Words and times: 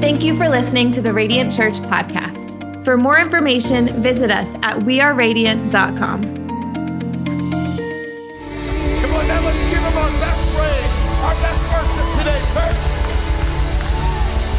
Thank 0.00 0.24
you 0.24 0.34
for 0.34 0.48
listening 0.48 0.90
to 0.92 1.02
the 1.02 1.12
Radiant 1.12 1.52
Church 1.52 1.74
podcast. 1.74 2.54
For 2.86 2.96
more 2.96 3.18
information, 3.18 4.02
visit 4.02 4.30
us 4.30 4.48
at 4.62 4.78
weareradiant.com. 4.78 6.22
Come 6.22 6.32
on, 9.14 9.28
now 9.28 9.44
let's 9.44 9.58
give 9.68 9.78
him 9.78 9.98
our 9.98 10.10
best 10.16 10.40
praise, 10.56 10.92
our 11.20 11.34
best 11.44 11.60
worship 11.68 12.08
today, 12.16 12.40
church. 12.56 12.80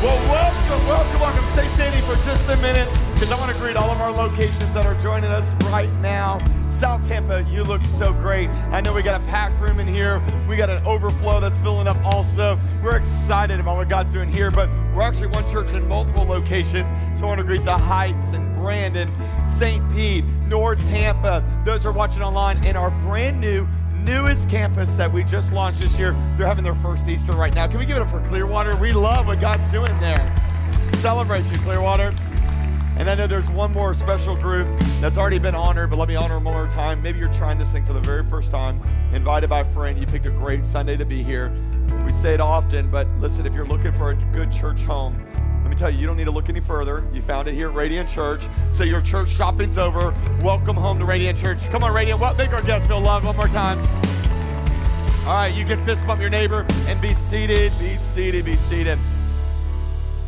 Well, 0.04 0.20
welcome, 0.30 0.86
welcome, 0.88 1.20
welcome. 1.20 1.46
Stay 1.54 1.68
standing 1.74 2.04
for 2.04 2.14
just 2.24 2.48
a 2.48 2.58
minute 2.58 2.88
because 3.22 3.38
I 3.38 3.40
want 3.40 3.56
to 3.56 3.62
greet 3.62 3.76
all 3.76 3.92
of 3.92 4.02
our 4.02 4.12
locations 4.12 4.74
that 4.74 4.84
are 4.84 5.00
joining 5.00 5.30
us 5.30 5.54
right 5.66 5.92
now. 6.02 6.44
South 6.70 7.08
Tampa, 7.08 7.46
you 7.48 7.64
look 7.64 7.86
so 7.86 8.12
great. 8.14 8.50
I 8.72 8.82
know 8.82 8.96
we 8.96 9.04
got 9.04 9.22
a 9.22 9.24
packed 9.26 9.62
room 9.62 9.80
in 9.80 9.86
here. 9.86 10.20
We 10.50 10.56
got 10.56 10.72
an 10.72 10.84
overflow 10.88 11.40
that's 11.40 11.60
filling 11.60 11.88
up 11.88 12.04
also. 12.04 12.58
We're 12.84 12.98
excited 12.98 13.60
about 13.60 13.78
what 13.78 13.90
God's 13.90 14.12
doing 14.12 14.28
here, 14.28 14.50
but 14.50 14.70
we're 14.96 15.04
actually 15.04 15.28
one 15.28 15.48
church 15.52 15.72
in 15.74 15.88
multiple 15.88 16.26
locations. 16.26 16.90
So 17.14 17.26
I 17.26 17.28
want 17.28 17.38
to 17.38 17.44
greet 17.44 17.64
the 17.64 17.78
Heights 17.78 18.30
and 18.30 18.56
Brandon, 18.56 19.14
St. 19.48 19.88
Pete, 19.94 20.26
North 20.48 20.80
Tampa. 20.88 21.44
Those 21.64 21.86
are 21.86 21.92
watching 21.92 22.24
online 22.24 22.66
in 22.66 22.76
our 22.76 22.90
brand 23.02 23.40
new 23.40 23.68
newest 24.00 24.50
campus 24.50 24.96
that 24.96 25.14
we 25.14 25.24
just 25.24 25.54
launched 25.54 25.80
this 25.80 25.96
year. 26.00 26.14
They're 26.38 26.48
having 26.48 26.64
their 26.64 26.74
first 26.74 27.08
Easter 27.08 27.34
right 27.34 27.54
now. 27.54 27.68
Can 27.68 27.78
we 27.78 27.86
give 27.86 27.98
it 27.98 28.02
up 28.02 28.10
for 28.10 28.26
Clearwater? 28.26 28.76
We 28.78 28.94
love 28.94 29.28
what 29.28 29.40
God's 29.40 29.68
doing 29.68 29.96
there. 30.00 30.36
Celebrate 30.94 31.46
you, 31.52 31.60
Clearwater. 31.60 32.16
And 33.02 33.10
I 33.10 33.16
know 33.16 33.26
there's 33.26 33.50
one 33.50 33.74
more 33.74 33.96
special 33.96 34.36
group 34.36 34.68
that's 35.00 35.18
already 35.18 35.40
been 35.40 35.56
honored, 35.56 35.90
but 35.90 35.98
let 35.98 36.08
me 36.08 36.16
honor 36.16 36.36
them 36.36 36.44
one 36.44 36.54
more 36.54 36.68
time. 36.68 37.02
Maybe 37.02 37.18
you're 37.18 37.34
trying 37.34 37.58
this 37.58 37.72
thing 37.72 37.84
for 37.84 37.94
the 37.94 38.00
very 38.00 38.24
first 38.24 38.52
time, 38.52 38.80
invited 39.12 39.50
by 39.50 39.62
a 39.62 39.66
friend. 39.66 39.98
You 39.98 40.06
picked 40.06 40.28
a 40.28 40.30
great 40.30 40.64
Sunday 40.64 40.98
to 40.98 41.04
be 41.04 41.24
here. 41.24 41.52
We 42.06 42.14
say 42.14 42.36
it 42.36 42.40
often, 42.40 42.92
but 42.92 43.08
listen, 43.18 43.48
if 43.48 43.56
you're 43.56 43.66
looking 43.66 43.92
for 43.92 44.12
a 44.12 44.16
good 44.34 44.52
church 44.52 44.84
home, 44.84 45.20
let 45.64 45.72
me 45.72 45.76
tell 45.76 45.90
you, 45.90 45.98
you 45.98 46.06
don't 46.06 46.16
need 46.16 46.26
to 46.26 46.32
look 46.32 46.48
any 46.48 46.60
further. 46.60 47.04
You 47.12 47.24
found 47.24 47.48
it 47.48 47.56
here 47.56 47.70
at 47.70 47.74
Radiant 47.74 48.08
Church. 48.08 48.44
So 48.72 48.84
your 48.84 49.02
church 49.02 49.32
shopping's 49.32 49.80
over. 49.80 50.14
Welcome 50.44 50.76
home 50.76 51.00
to 51.00 51.06
Radiant 51.06 51.40
Church. 51.40 51.68
Come 51.72 51.84
on, 51.84 51.96
Radiant. 51.96 52.20
What 52.20 52.38
make 52.38 52.54
our 52.54 52.62
guests 52.62 52.88
feel 52.88 53.02
loved 53.02 53.26
one 53.26 53.36
more 53.36 53.48
time. 53.48 53.80
All 55.26 55.34
right, 55.34 55.52
you 55.52 55.66
can 55.66 55.84
fist 55.86 56.06
bump 56.06 56.22
your 56.22 56.30
neighbor 56.30 56.68
and 56.86 57.02
be 57.02 57.16
seated, 57.16 57.74
be 57.80 57.96
seated, 57.96 58.46
be 58.46 58.58
seated. 58.58 59.00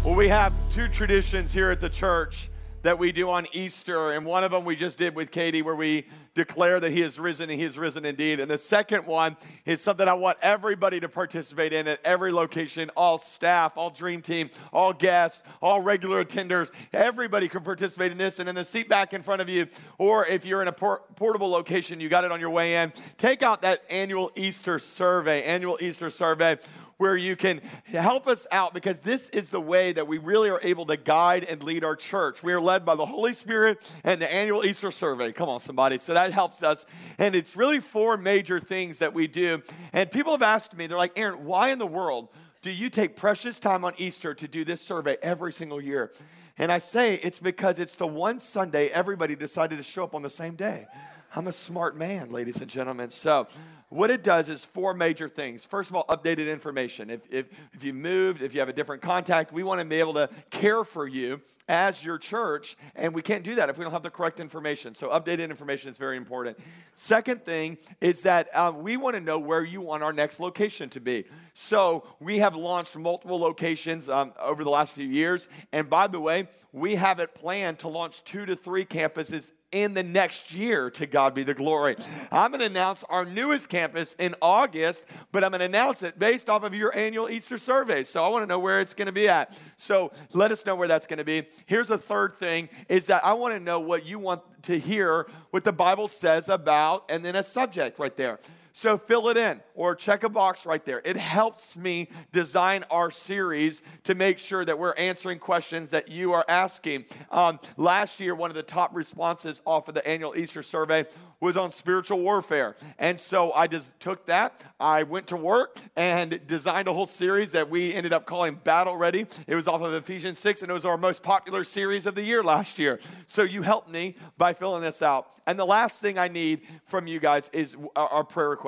Well, 0.04 0.16
we 0.16 0.28
have 0.28 0.56
two 0.72 0.88
traditions 0.88 1.54
here 1.54 1.70
at 1.70 1.80
the 1.80 1.90
church 1.90 2.50
that 2.84 3.00
we 3.00 3.12
do 3.12 3.30
on 3.30 3.48
Easter, 3.54 4.12
and 4.12 4.26
one 4.26 4.44
of 4.44 4.52
them 4.52 4.66
we 4.66 4.76
just 4.76 4.98
did 4.98 5.16
with 5.16 5.32
Katie, 5.32 5.62
where 5.62 5.76
we 5.76 6.06
declare 6.36 6.80
that 6.80 6.92
He 6.92 7.02
is 7.02 7.18
risen 7.18 7.50
and 7.50 7.60
He 7.60 7.66
is 7.66 7.78
risen 7.78 8.06
indeed. 8.06 8.40
And 8.40 8.52
the 8.52 8.58
second 8.58 9.06
one 9.06 9.38
is 9.66 9.82
something 9.82 10.08
I 10.08 10.14
want 10.14 10.38
everybody 10.42 11.00
to 11.00 11.08
participate 11.08 11.72
in 11.72 11.88
at 11.88 12.00
every 12.04 12.32
location 12.32 12.92
all 12.98 13.18
staff, 13.18 13.74
all 13.78 13.90
dream 13.90 14.22
team, 14.22 14.50
all 14.74 14.92
guests, 14.92 15.44
all 15.62 15.82
regular 15.82 16.24
attenders. 16.26 16.72
Everybody 16.92 17.48
can 17.48 17.62
participate 17.62 18.12
in 18.12 18.18
this. 18.18 18.40
And 18.40 18.50
in 18.50 18.56
the 18.56 18.66
seat 18.66 18.90
back 18.90 19.14
in 19.14 19.22
front 19.22 19.42
of 19.42 19.48
you, 19.48 19.68
or 19.98 20.26
if 20.26 20.46
you're 20.46 20.62
in 20.62 20.68
a 20.68 20.74
por- 20.74 21.04
portable 21.16 21.50
location, 21.50 22.02
you 22.02 22.10
got 22.10 22.26
it 22.26 22.32
on 22.32 22.40
your 22.40 22.50
way 22.50 22.76
in, 22.76 22.92
take 23.18 23.44
out 23.44 23.62
that 23.62 23.84
annual 23.90 24.32
Easter 24.36 24.78
survey, 24.78 25.44
annual 25.44 25.78
Easter 25.80 26.10
survey 26.10 26.58
where 27.04 27.18
you 27.18 27.36
can 27.36 27.60
help 27.84 28.28
us 28.28 28.48
out 28.50 28.74
because 28.74 29.02
this 29.02 29.28
is 29.32 29.50
the 29.50 29.60
way 29.60 29.92
that 29.92 30.08
we 30.08 30.20
really 30.20 30.50
are 30.50 30.62
able 30.64 30.86
to 30.86 30.96
guide 30.96 31.44
and 31.44 31.62
lead 31.62 31.84
our 31.84 31.98
church. 31.98 32.42
We 32.42 32.54
are 32.54 32.62
led 32.62 32.86
by 32.86 32.96
the 32.96 33.06
Holy 33.06 33.34
Spirit 33.34 33.94
and 34.06 34.22
the 34.22 34.34
annual 34.34 34.64
Easter 34.64 34.90
survey. 34.90 35.34
Come 35.34 35.50
on, 35.50 35.60
somebody. 35.60 36.00
So 36.00 36.14
that 36.14 36.32
helps 36.32 36.64
us. 36.64 36.86
And 37.18 37.36
it's 37.36 37.58
really 37.58 37.82
four 37.82 38.16
major 38.16 38.58
things 38.58 39.00
that 39.00 39.14
we 39.14 39.28
do. 39.28 39.62
And 39.92 40.10
people 40.10 40.32
have 40.32 40.42
asked 40.42 40.78
me, 40.78 40.88
they're 40.88 40.98
like, 40.98 41.12
Aaron, 41.18 41.44
why 41.44 41.72
in 41.72 41.78
the 41.78 41.86
world 41.86 42.30
do 42.62 42.72
you 42.72 42.90
take 42.90 43.18
precious 43.18 43.60
time 43.60 43.84
on 43.84 43.92
Easter 43.98 44.34
to 44.36 44.48
do 44.48 44.64
this 44.64 44.82
survey 44.82 45.18
every 45.22 45.52
single 45.52 45.82
year? 45.82 46.10
And 46.58 46.72
I 46.72 46.78
say 46.78 47.16
it's 47.16 47.40
because 47.40 47.80
it's 47.80 47.98
the 47.98 48.08
one 48.08 48.40
Sunday 48.40 48.88
everybody 48.88 49.36
decided 49.36 49.76
to 49.76 49.84
show 49.84 50.06
up 50.06 50.16
on 50.16 50.22
the 50.22 50.30
same 50.30 50.56
day. 50.56 50.88
I'm 51.36 51.48
a 51.48 51.52
smart 51.52 51.98
man, 51.98 52.32
ladies 52.32 52.62
and 52.62 52.70
gentlemen. 52.70 53.10
So, 53.10 53.48
what 53.94 54.10
it 54.10 54.24
does 54.24 54.50
is 54.50 54.66
four 54.66 54.96
major 54.96 55.30
things. 55.30 55.64
First 55.64 55.92
of 55.92 55.96
all, 55.96 56.06
updated 56.08 56.52
information. 56.52 57.12
If, 57.12 57.22
if, 57.30 57.46
if 57.74 57.84
you 57.84 57.94
moved, 57.94 58.42
if 58.42 58.54
you 58.54 58.60
have 58.60 58.70
a 58.70 58.74
different 58.74 59.04
contact, 59.04 59.54
we 59.54 59.62
want 59.62 59.80
to 59.82 59.86
be 59.86 60.00
able 60.00 60.16
to 60.16 60.30
care 60.50 60.84
for 60.84 61.08
you 61.08 61.40
as 61.68 62.04
your 62.04 62.18
church, 62.18 62.76
and 62.96 63.14
we 63.14 63.22
can't 63.22 63.44
do 63.44 63.54
that 63.56 63.70
if 63.70 63.78
we 63.78 63.84
don't 63.84 63.94
have 63.94 64.02
the 64.02 64.10
correct 64.10 64.40
information. 64.40 64.96
So, 64.96 65.10
updated 65.10 65.50
information 65.50 65.92
is 65.92 65.98
very 65.98 66.18
important. 66.18 66.58
Second 66.96 67.46
thing 67.46 67.78
is 68.02 68.22
that 68.24 68.50
uh, 68.56 68.74
we 68.76 68.98
want 68.98 69.16
to 69.16 69.22
know 69.22 69.38
where 69.38 69.64
you 69.64 69.80
want 69.80 70.02
our 70.02 70.12
next 70.12 70.40
location 70.40 70.90
to 70.90 71.00
be. 71.00 71.26
So, 71.54 72.04
we 72.20 72.40
have 72.40 72.56
launched 72.56 72.98
multiple 72.98 73.40
locations 73.40 74.10
um, 74.10 74.34
over 74.40 74.64
the 74.64 74.72
last 74.72 74.94
few 74.94 75.08
years, 75.08 75.48
and 75.72 75.88
by 75.88 76.08
the 76.08 76.20
way, 76.20 76.48
we 76.72 76.96
have 76.96 77.20
it 77.20 77.36
planned 77.36 77.80
to 77.80 77.90
launch 77.90 78.24
two 78.24 78.46
to 78.48 78.56
three 78.56 78.86
campuses 78.86 79.52
in 79.74 79.94
the 79.94 80.04
next 80.04 80.54
year. 80.54 80.90
To 80.92 81.06
God 81.06 81.34
be 81.34 81.44
the 81.44 81.54
glory. 81.54 81.98
I'm 82.32 82.52
going 82.52 82.62
to 82.62 82.66
announce 82.66 83.04
our 83.06 83.26
newest 83.26 83.68
campus 83.68 84.14
in 84.14 84.36
August, 84.42 85.06
but 85.32 85.44
I'm 85.44 85.52
going 85.52 85.60
to 85.60 85.66
announce 85.66 86.04
it 86.04 86.18
based 86.18 86.50
off 86.50 86.64
of 86.64 86.74
your 86.74 86.96
annual 86.96 87.30
Easter 87.30 87.58
survey. 87.58 88.04
So 88.04 88.24
I 88.24 88.30
want 88.30 88.44
to 88.44 88.48
know 88.48 88.60
where 88.60 88.80
it's 88.80 88.94
going 88.94 89.08
to 89.08 89.12
be 89.12 89.28
at. 89.28 89.58
So 89.76 90.12
let 90.32 90.52
us 90.52 90.66
know 90.66 90.76
where 90.76 90.88
that's 90.88 91.08
going 91.08 91.18
to 91.20 91.26
be. 91.26 91.48
Here's 91.66 91.90
a 91.90 91.98
third 91.98 92.38
thing 92.38 92.70
is 92.88 93.08
that 93.08 93.26
I 93.26 93.34
want 93.34 93.54
to 93.56 93.60
know 93.60 93.80
what 93.80 94.06
you 94.06 94.20
want 94.20 94.42
to 94.64 94.80
hear, 94.80 95.28
what 95.50 95.64
the 95.64 95.74
Bible 95.74 96.08
says 96.08 96.48
about, 96.48 97.06
and 97.10 97.26
then 97.26 97.36
a 97.36 97.44
subject 97.44 98.00
right 98.00 98.16
there. 98.16 98.40
So 98.76 98.98
fill 98.98 99.30
it 99.30 99.38
in 99.38 99.62
or 99.76 99.94
check 99.94 100.24
a 100.24 100.30
box 100.30 100.66
right 100.66 100.84
there. 100.84 101.00
It 101.06 101.16
helps 101.16 101.76
me 101.76 102.10
design 102.32 102.84
our 102.90 103.12
series 103.12 103.84
to 104.06 104.16
make 104.16 104.40
sure 104.40 104.66
that 104.66 104.80
we're 104.80 104.96
answering 104.96 105.38
questions 105.38 105.92
that 105.92 106.10
you 106.10 106.34
are 106.34 106.44
asking. 106.48 107.06
Um, 107.30 107.60
last 107.78 108.20
year, 108.20 108.34
one 108.34 108.50
of 108.50 108.56
the 108.56 108.64
top 108.64 108.96
responses 108.96 109.62
off 109.66 109.88
of 109.90 109.94
the 109.94 110.06
annual 110.08 110.36
Easter 110.36 110.64
survey 110.64 111.06
was 111.40 111.56
on 111.56 111.70
spiritual 111.70 112.20
warfare. 112.20 112.76
And 112.98 113.20
so 113.20 113.52
I 113.54 113.68
just 113.68 114.00
took 114.00 114.26
that, 114.26 114.64
I 114.80 115.04
went 115.04 115.28
to 115.28 115.36
work 115.36 115.78
and 115.96 116.40
designed 116.48 116.88
a 116.88 116.94
whole 116.94 117.06
series 117.06 117.52
that 117.52 117.70
we 117.70 117.94
ended 117.94 118.12
up 118.12 118.26
calling 118.26 118.56
Battle 118.64 118.98
Ready. 118.98 119.28
It 119.46 119.54
was 119.54 119.68
off 119.68 119.82
of 119.82 119.94
Ephesians 119.94 120.40
6, 120.40 120.64
and 120.64 120.72
it 120.72 120.74
was 120.74 120.86
our 120.86 120.98
most 120.98 121.22
popular 121.22 121.64
series 121.64 122.08
of 122.08 122.16
the 122.16 122.24
year 122.24 122.42
last 122.42 122.80
year. 122.80 123.00
So 123.28 123.44
you 123.44 123.62
helped 123.62 123.90
me 123.90 124.16
by 124.38 124.54
filling 124.54 124.82
this 124.82 125.04
out. 125.04 125.28
And 125.46 125.60
the 125.60 125.66
last 125.66 126.02
thing 126.02 126.18
I 126.18 126.28
need 126.28 126.62
from 126.86 127.06
you 127.06 127.20
guys 127.20 127.50
is 127.54 127.78
our 127.96 128.24
prayer 128.24 128.50
request 128.50 128.63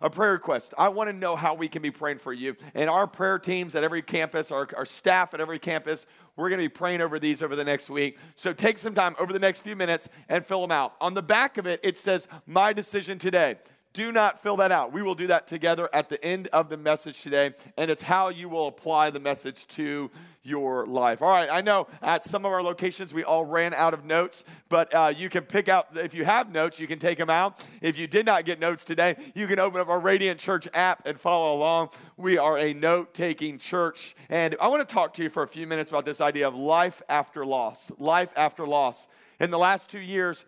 a 0.00 0.10
prayer 0.10 0.32
request. 0.32 0.74
I 0.78 0.88
want 0.88 1.08
to 1.08 1.12
know 1.12 1.34
how 1.34 1.54
we 1.54 1.68
can 1.68 1.82
be 1.82 1.90
praying 1.90 2.18
for 2.18 2.32
you. 2.32 2.56
And 2.74 2.88
our 2.88 3.06
prayer 3.06 3.38
teams 3.38 3.74
at 3.74 3.82
every 3.82 4.02
campus, 4.02 4.50
our, 4.50 4.68
our 4.76 4.84
staff 4.84 5.34
at 5.34 5.40
every 5.40 5.58
campus, 5.58 6.06
we're 6.36 6.48
going 6.48 6.60
to 6.60 6.64
be 6.64 6.72
praying 6.72 7.00
over 7.00 7.18
these 7.18 7.42
over 7.42 7.56
the 7.56 7.64
next 7.64 7.90
week. 7.90 8.18
So 8.36 8.52
take 8.52 8.78
some 8.78 8.94
time 8.94 9.16
over 9.18 9.32
the 9.32 9.38
next 9.38 9.60
few 9.60 9.74
minutes 9.74 10.08
and 10.28 10.46
fill 10.46 10.60
them 10.60 10.70
out. 10.70 10.94
On 11.00 11.14
the 11.14 11.22
back 11.22 11.58
of 11.58 11.66
it, 11.66 11.80
it 11.82 11.98
says, 11.98 12.28
My 12.46 12.72
decision 12.72 13.18
today. 13.18 13.56
Do 13.98 14.12
not 14.12 14.40
fill 14.40 14.58
that 14.58 14.70
out. 14.70 14.92
We 14.92 15.02
will 15.02 15.16
do 15.16 15.26
that 15.26 15.48
together 15.48 15.88
at 15.92 16.08
the 16.08 16.24
end 16.24 16.46
of 16.52 16.68
the 16.68 16.76
message 16.76 17.20
today, 17.20 17.52
and 17.76 17.90
it's 17.90 18.00
how 18.00 18.28
you 18.28 18.48
will 18.48 18.68
apply 18.68 19.10
the 19.10 19.18
message 19.18 19.66
to 19.70 20.08
your 20.44 20.86
life. 20.86 21.20
All 21.20 21.32
right, 21.32 21.48
I 21.50 21.62
know 21.62 21.88
at 22.00 22.22
some 22.22 22.46
of 22.46 22.52
our 22.52 22.62
locations 22.62 23.12
we 23.12 23.24
all 23.24 23.44
ran 23.44 23.74
out 23.74 23.94
of 23.94 24.04
notes, 24.04 24.44
but 24.68 24.94
uh, 24.94 25.12
you 25.16 25.28
can 25.28 25.42
pick 25.42 25.68
out, 25.68 25.88
if 25.96 26.14
you 26.14 26.24
have 26.24 26.52
notes, 26.52 26.78
you 26.78 26.86
can 26.86 27.00
take 27.00 27.18
them 27.18 27.28
out. 27.28 27.66
If 27.80 27.98
you 27.98 28.06
did 28.06 28.24
not 28.24 28.44
get 28.44 28.60
notes 28.60 28.84
today, 28.84 29.16
you 29.34 29.48
can 29.48 29.58
open 29.58 29.80
up 29.80 29.88
our 29.88 29.98
Radiant 29.98 30.38
Church 30.38 30.68
app 30.74 31.04
and 31.04 31.18
follow 31.18 31.56
along. 31.56 31.88
We 32.16 32.38
are 32.38 32.56
a 32.56 32.72
note 32.72 33.14
taking 33.14 33.58
church. 33.58 34.14
And 34.28 34.54
I 34.60 34.68
want 34.68 34.88
to 34.88 34.94
talk 34.94 35.12
to 35.14 35.24
you 35.24 35.28
for 35.28 35.42
a 35.42 35.48
few 35.48 35.66
minutes 35.66 35.90
about 35.90 36.04
this 36.04 36.20
idea 36.20 36.46
of 36.46 36.54
life 36.54 37.02
after 37.08 37.44
loss. 37.44 37.90
Life 37.98 38.32
after 38.36 38.64
loss. 38.64 39.08
In 39.40 39.50
the 39.50 39.58
last 39.58 39.90
two 39.90 39.98
years, 39.98 40.46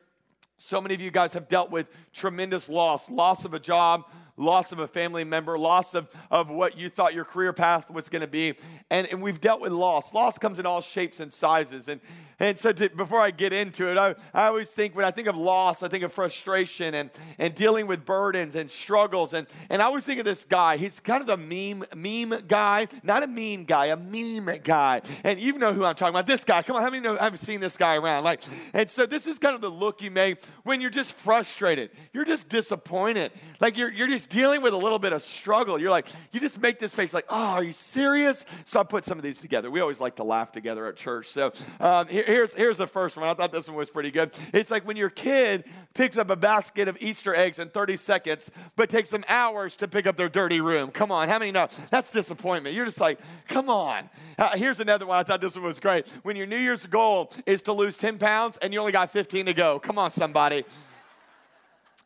so 0.63 0.79
many 0.79 0.95
of 0.95 1.01
you 1.01 1.11
guys 1.11 1.33
have 1.33 1.49
dealt 1.49 1.71
with 1.71 1.89
tremendous 2.13 2.69
loss 2.69 3.11
loss 3.11 3.47
of 3.47 3.55
a 3.55 3.59
job, 3.59 4.05
loss 4.41 4.73
of 4.73 4.79
a 4.79 4.89
family 4.89 5.23
member, 5.23 5.59
loss 5.59 5.95
of, 5.95 6.09
of 6.31 6.51
what 6.51 6.79
you 6.79 6.89
thought 6.89 7.15
your 7.15 7.25
career 7.25 7.53
path 7.53 7.91
was 7.91 8.09
going 8.09 8.23
to 8.23 8.29
be. 8.29 8.55
And, 8.91 9.07
and 9.09 9.23
we've 9.23 9.41
dealt 9.41 9.61
with 9.61 9.73
loss. 9.73 10.15
Loss 10.15 10.39
comes 10.39 10.59
in 10.59 10.67
all 10.67 10.81
shapes 10.81 11.21
and 11.21 11.33
sizes. 11.33 11.89
And, 11.89 12.01
and 12.41 12.59
so 12.59 12.73
to, 12.73 12.89
before 12.89 13.21
I 13.21 13.33
get 13.33 13.53
into 13.53 13.91
it, 13.91 13.99
I, 13.99 14.15
I 14.33 14.47
always 14.47 14.73
think 14.73 14.97
when 14.97 15.05
I 15.05 15.11
think 15.11 15.29
of 15.29 15.37
loss, 15.37 15.83
I 15.83 15.89
think 15.89 16.03
of 16.05 16.13
frustration 16.13 16.95
and, 16.95 17.11
and 17.39 17.55
dealing 17.55 17.87
with 17.87 18.07
burdens 18.07 18.55
and 18.55 18.71
struggles. 18.71 19.35
And, 19.35 19.47
and 19.69 19.83
I 19.83 19.85
always 19.85 20.07
think 20.07 20.21
of 20.21 20.25
this 20.25 20.45
guy. 20.45 20.79
He's 20.79 21.01
kind 21.01 21.23
of 21.23 21.29
a 21.29 21.37
meme, 21.37 21.85
meme 21.95 22.45
guy, 22.49 22.89
not 23.03 23.23
a 23.23 23.27
mean 23.27 23.67
guy, 23.67 23.87
a 23.87 23.97
meme 23.97 24.51
guy. 24.65 25.03
And 25.23 25.39
you 25.39 25.59
know 25.59 25.75
who 25.75 25.85
I'm 25.85 25.95
talking 25.95 26.15
about. 26.15 26.27
This 26.27 26.45
guy. 26.45 26.63
Come 26.63 26.77
on, 26.77 26.83
how 26.83 26.89
many 26.89 27.03
know 27.03 27.19
I've 27.21 27.39
seen 27.39 27.61
this 27.61 27.77
guy 27.77 27.97
around? 27.97 28.25
Like, 28.25 28.41
and 28.73 28.91
so 28.91 29.05
this 29.05 29.27
is 29.27 29.39
kind 29.39 29.55
of 29.55 29.61
the 29.61 29.69
look 29.69 30.01
you 30.01 30.11
make 30.11 30.39
when 30.63 30.81
you're 30.81 30.89
just 30.89 31.13
frustrated. 31.13 31.91
You're 32.15 32.25
just 32.25 32.49
disappointed. 32.49 33.33
Like 33.61 33.77
you're, 33.77 33.93
you're 33.93 34.09
just 34.09 34.30
dealing 34.31 34.63
with 34.63 34.73
a 34.73 34.77
little 34.77 34.99
bit 34.99 35.13
of 35.13 35.23
struggle. 35.23 35.79
You're 35.79 35.91
like, 35.91 36.07
you 36.33 36.41
just 36.41 36.59
make 36.61 36.79
this 36.79 36.95
face 36.95 37.13
like, 37.13 37.27
oh, 37.29 37.35
are 37.35 37.65
you 37.65 37.75
serious? 37.75 38.47
So 38.65 38.81
I 38.81 38.85
put 38.85 39.05
some 39.05 39.19
of 39.19 39.25
these 39.25 39.41
together. 39.41 39.71
We 39.71 39.81
always 39.81 40.01
like 40.01 40.17
to 40.17 40.25
laugh 40.25 40.53
together 40.53 40.87
at 40.87 40.97
church. 40.97 41.27
So 41.27 41.53
um, 41.81 42.09
here, 42.09 42.25
here's, 42.25 42.55
here's 42.55 42.79
the 42.79 42.87
first 42.87 43.19
one. 43.19 43.29
I 43.29 43.35
thought 43.35 43.53
this 43.53 43.69
one 43.69 43.77
was 43.77 43.91
pretty 43.91 44.11
good. 44.11 44.31
It's 44.55 44.71
like 44.71 44.87
when 44.87 44.97
your 44.97 45.11
kid 45.11 45.65
picks 45.93 46.17
up 46.17 46.31
a 46.31 46.37
basket 46.37 46.89
of 46.89 46.97
Easter 47.01 47.35
eggs 47.35 47.59
in 47.59 47.69
30 47.69 47.97
seconds, 47.97 48.51
but 48.77 48.89
takes 48.89 49.11
them 49.11 49.25
hours 49.29 49.77
to 49.77 49.89
pick 49.89 50.07
up 50.07 50.17
their 50.17 50.29
dirty 50.29 50.61
room. 50.61 50.91
Come 50.91 51.11
on, 51.11 51.29
how 51.29 51.39
many 51.39 51.51
know? 51.51 51.69
That's 51.91 52.11
disappointment. 52.11 52.75
You're 52.75 52.87
just 52.87 53.01
like, 53.01 53.19
come 53.49 53.69
on. 53.69 54.09
Uh, 54.39 54.57
here's 54.57 54.81
another 54.81 55.07
one. 55.07 55.19
I 55.19 55.25
thought 55.25 55.41
this 55.41 55.57
one 55.57 55.65
was 55.65 55.81
great. 55.81 56.09
When 56.23 56.37
your 56.37 56.47
New 56.47 56.57
Year's 56.57 56.87
goal 56.87 57.33
is 57.47 57.63
to 57.63 57.73
lose 57.73 57.97
10 57.97 58.19
pounds 58.19 58.57
and 58.59 58.73
you 58.73 58.79
only 58.79 58.93
got 58.93 59.11
15 59.11 59.47
to 59.47 59.55
go. 59.55 59.81
Come 59.81 59.99
on, 59.99 60.11
somebody. 60.11 60.65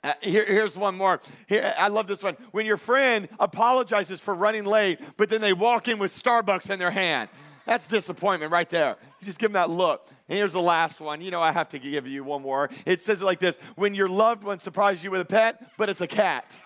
Uh, 0.04 0.12
here, 0.20 0.44
here's 0.44 0.76
one 0.76 0.94
more. 0.94 1.18
Here, 1.46 1.74
I 1.78 1.88
love 1.88 2.06
this 2.06 2.22
one. 2.22 2.36
When 2.50 2.66
your 2.66 2.76
friend 2.76 3.26
apologizes 3.40 4.20
for 4.20 4.34
running 4.34 4.66
late, 4.66 5.00
but 5.16 5.30
then 5.30 5.40
they 5.40 5.54
walk 5.54 5.88
in 5.88 5.98
with 5.98 6.12
Starbucks 6.12 6.68
in 6.68 6.78
their 6.78 6.90
hand. 6.90 7.30
That's 7.64 7.86
disappointment 7.86 8.52
right 8.52 8.68
there. 8.68 8.96
You 9.20 9.26
just 9.26 9.38
give 9.38 9.50
them 9.50 9.54
that 9.54 9.70
look. 9.70 10.06
And 10.28 10.36
here's 10.36 10.52
the 10.52 10.60
last 10.60 11.00
one. 11.00 11.22
You 11.22 11.30
know, 11.30 11.40
I 11.40 11.52
have 11.52 11.70
to 11.70 11.78
give 11.78 12.06
you 12.06 12.22
one 12.22 12.42
more. 12.42 12.68
It 12.84 13.00
says 13.00 13.22
it 13.22 13.24
like 13.24 13.38
this 13.38 13.56
When 13.76 13.94
your 13.94 14.10
loved 14.10 14.44
one 14.44 14.58
surprises 14.58 15.02
you 15.02 15.10
with 15.10 15.22
a 15.22 15.24
pet, 15.24 15.72
but 15.78 15.88
it's 15.88 16.02
a 16.02 16.06
cat. 16.06 16.60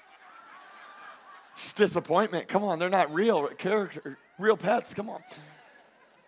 It's 1.54 1.72
disappointment. 1.72 2.48
Come 2.48 2.64
on, 2.64 2.80
they're 2.80 2.88
not 2.88 3.14
real 3.14 3.46
character, 3.46 4.18
real 4.38 4.56
pets. 4.56 4.94
Come 4.94 5.08
on. 5.08 5.22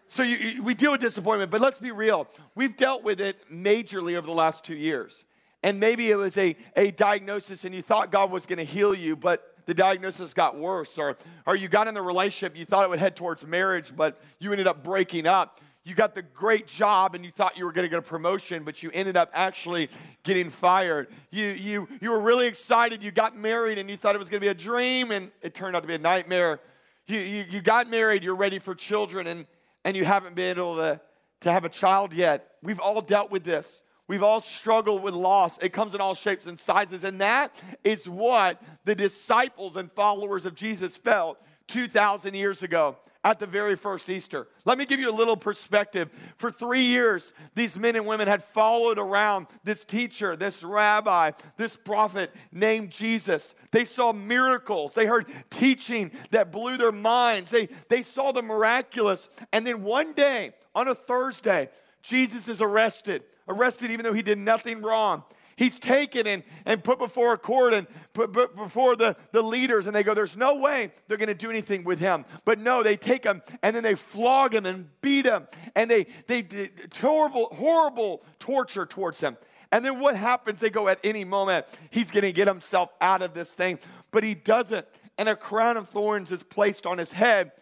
So 0.07 0.23
you, 0.23 0.37
you, 0.37 0.63
we 0.63 0.75
deal 0.75 0.93
with 0.93 1.01
disappointment, 1.01 1.51
but 1.51 1.61
let's 1.61 1.79
be 1.79 1.91
real. 1.91 2.29
We've 2.55 2.77
dealt 2.77 3.03
with 3.03 3.21
it 3.21 3.37
majorly 3.51 4.17
over 4.17 4.27
the 4.27 4.33
last 4.33 4.65
two 4.65 4.75
years. 4.77 5.25
And 5.63 5.79
maybe 5.79 6.11
it 6.11 6.17
was 6.17 6.39
a, 6.39 6.57
a 6.75 6.91
diagnosis 6.91 7.65
and 7.65 7.75
you 7.75 7.83
thought 7.83 8.11
God 8.11 8.31
was 8.31 8.47
going 8.47 8.59
to 8.59 8.65
heal 8.65 8.95
you, 8.95 9.15
but 9.15 9.55
the 9.67 9.75
diagnosis 9.75 10.33
got 10.33 10.57
worse. 10.57 10.99
Or, 10.99 11.17
or 11.47 11.55
you 11.55 11.69
got 11.69 11.87
in 11.87 11.95
the 11.95 12.03
relationship, 12.03 12.57
you 12.57 12.65
thought 12.65 12.85
it 12.85 12.91
would 12.91 12.99
head 12.99 13.15
towards 13.15 13.47
marriage, 13.47 13.95
but 13.95 14.21
you 14.39 14.53
ended 14.53 14.67
up 14.67 14.83
breaking 14.83 15.27
up. 15.27 15.61
You 15.85 15.95
got 15.95 16.15
the 16.15 16.23
great 16.23 16.67
job 16.67 17.15
and 17.15 17.25
you 17.25 17.31
thought 17.31 17.57
you 17.57 17.65
were 17.65 17.73
going 17.73 17.85
to 17.85 17.89
get 17.89 17.99
a 17.99 18.03
promotion, 18.03 18.65
but 18.65 18.83
you 18.83 18.91
ended 18.93 19.17
up 19.17 19.31
actually 19.33 19.89
getting 20.25 20.51
fired. 20.51 21.09
You, 21.31 21.47
you, 21.47 21.89
you 22.01 22.11
were 22.11 22.21
really 22.21 22.47
excited. 22.47 23.03
You 23.03 23.11
got 23.11 23.37
married 23.37 23.79
and 23.79 23.89
you 23.89 23.97
thought 23.97 24.15
it 24.15 24.19
was 24.19 24.29
going 24.29 24.41
to 24.41 24.45
be 24.45 24.51
a 24.51 24.55
dream, 24.55 25.11
and 25.11 25.31
it 25.43 25.55
turned 25.55 25.77
out 25.77 25.81
to 25.81 25.89
be 25.89 25.95
a 25.95 25.99
nightmare. 25.99 26.61
You, 27.07 27.19
you, 27.19 27.45
you 27.49 27.61
got 27.61 27.89
married, 27.89 28.23
you're 28.23 28.37
ready 28.37 28.59
for 28.59 28.75
children, 28.75 29.27
and, 29.27 29.47
and 29.85 29.97
you 29.97 30.05
haven't 30.05 30.35
been 30.35 30.59
able 30.59 30.77
to, 30.77 31.01
to 31.41 31.53
have 31.53 31.65
a 31.65 31.69
child 31.71 32.13
yet. 32.13 32.57
We've 32.63 32.81
all 32.81 33.01
dealt 33.01 33.31
with 33.31 33.45
this. 33.45 33.83
We've 34.11 34.25
all 34.25 34.41
struggled 34.41 35.05
with 35.05 35.15
loss. 35.15 35.59
It 35.59 35.69
comes 35.69 35.95
in 35.95 36.01
all 36.01 36.17
shapes 36.17 36.47
and 36.47 36.59
sizes. 36.59 37.05
And 37.05 37.21
that 37.21 37.55
is 37.85 38.09
what 38.09 38.61
the 38.85 38.97
disciples 38.97 39.77
and 39.77 39.89
followers 39.93 40.45
of 40.45 40.57
Jesus 40.57 40.97
felt 40.97 41.39
2,000 41.69 42.35
years 42.35 42.65
ago 42.65 42.97
at 43.23 43.39
the 43.39 43.47
very 43.47 43.77
first 43.77 44.11
Easter. 44.11 44.49
Let 44.65 44.79
me 44.79 44.85
give 44.85 44.99
you 44.99 45.11
a 45.11 45.15
little 45.15 45.37
perspective. 45.37 46.11
For 46.39 46.51
three 46.51 46.87
years, 46.87 47.33
these 47.55 47.79
men 47.79 47.95
and 47.95 48.05
women 48.05 48.27
had 48.27 48.43
followed 48.43 48.99
around 48.99 49.47
this 49.63 49.85
teacher, 49.85 50.35
this 50.35 50.65
rabbi, 50.65 51.31
this 51.57 51.77
prophet 51.77 52.33
named 52.51 52.91
Jesus. 52.91 53.55
They 53.71 53.85
saw 53.85 54.13
miracles, 54.13 54.93
they 54.93 55.07
heard 55.07 55.27
teaching 55.51 56.11
that 56.33 56.51
blew 56.51 56.79
their 56.79 56.91
minds, 56.91 57.53
they, 57.53 57.69
they 57.89 58.03
saw 58.03 58.33
the 58.33 58.43
miraculous. 58.43 59.29
And 59.53 59.65
then 59.65 59.85
one 59.85 60.15
day, 60.15 60.51
on 60.75 60.89
a 60.89 60.97
Thursday, 60.97 61.69
Jesus 62.03 62.49
is 62.49 62.61
arrested 62.61 63.23
arrested 63.51 63.91
even 63.91 64.05
though 64.05 64.13
he 64.13 64.23
did 64.23 64.39
nothing 64.39 64.81
wrong. 64.81 65.25
He's 65.61 65.79
taken 65.79 66.27
and, 66.27 66.43
and 66.65 66.83
put 66.83 66.99
before 66.99 67.35
a 67.35 67.37
court 67.37 67.75
and 67.75 67.87
put, 68.15 68.33
put 68.33 68.57
before 68.57 68.97
the, 68.97 69.15
the 69.33 69.43
leaders, 69.43 69.87
and 69.87 69.95
they 69.95 70.03
go, 70.03 70.15
There's 70.15 70.35
no 70.35 70.57
way 70.57 70.91
they're 71.07 71.19
going 71.19 71.29
to 71.29 71.35
do 71.35 71.51
anything 71.51 71.85
with 71.85 71.99
him. 71.99 72.25
But 72.47 72.59
no, 72.59 72.83
they 72.83 72.97
take 72.97 73.25
him 73.25 73.43
and 73.63 73.77
then 73.77 73.83
they 73.83 73.95
flog 73.95 74.55
him 74.55 74.65
and 74.65 74.89
beat 75.03 75.27
him, 75.27 75.47
and 75.77 75.91
they, 75.91 76.07
they 76.27 76.41
did 76.41 76.91
horrible, 76.99 77.49
horrible 77.53 78.23
torture 78.39 78.87
towards 78.87 79.21
him. 79.21 79.37
And 79.71 79.85
then 79.85 80.01
what 80.01 80.17
happens? 80.17 80.61
They 80.61 80.71
go, 80.71 80.89
At 80.89 80.99
any 81.05 81.25
moment, 81.25 81.67
he's 81.91 82.11
going 82.11 82.25
to 82.25 82.33
get 82.33 82.49
himself 82.49 82.89
out 82.99 83.21
of 83.21 83.35
this 83.35 83.53
thing, 83.53 83.81
but 84.13 84.25
he 84.25 84.35
doesn't. 84.35 84.87
And 85.19 85.29
a 85.29 85.37
crown 85.37 85.77
of 85.77 85.91
thorns 85.91 86.33
is 86.33 86.43
placed 86.43 86.87
on 86.87 86.97
his 86.97 87.13
head, 87.13 87.53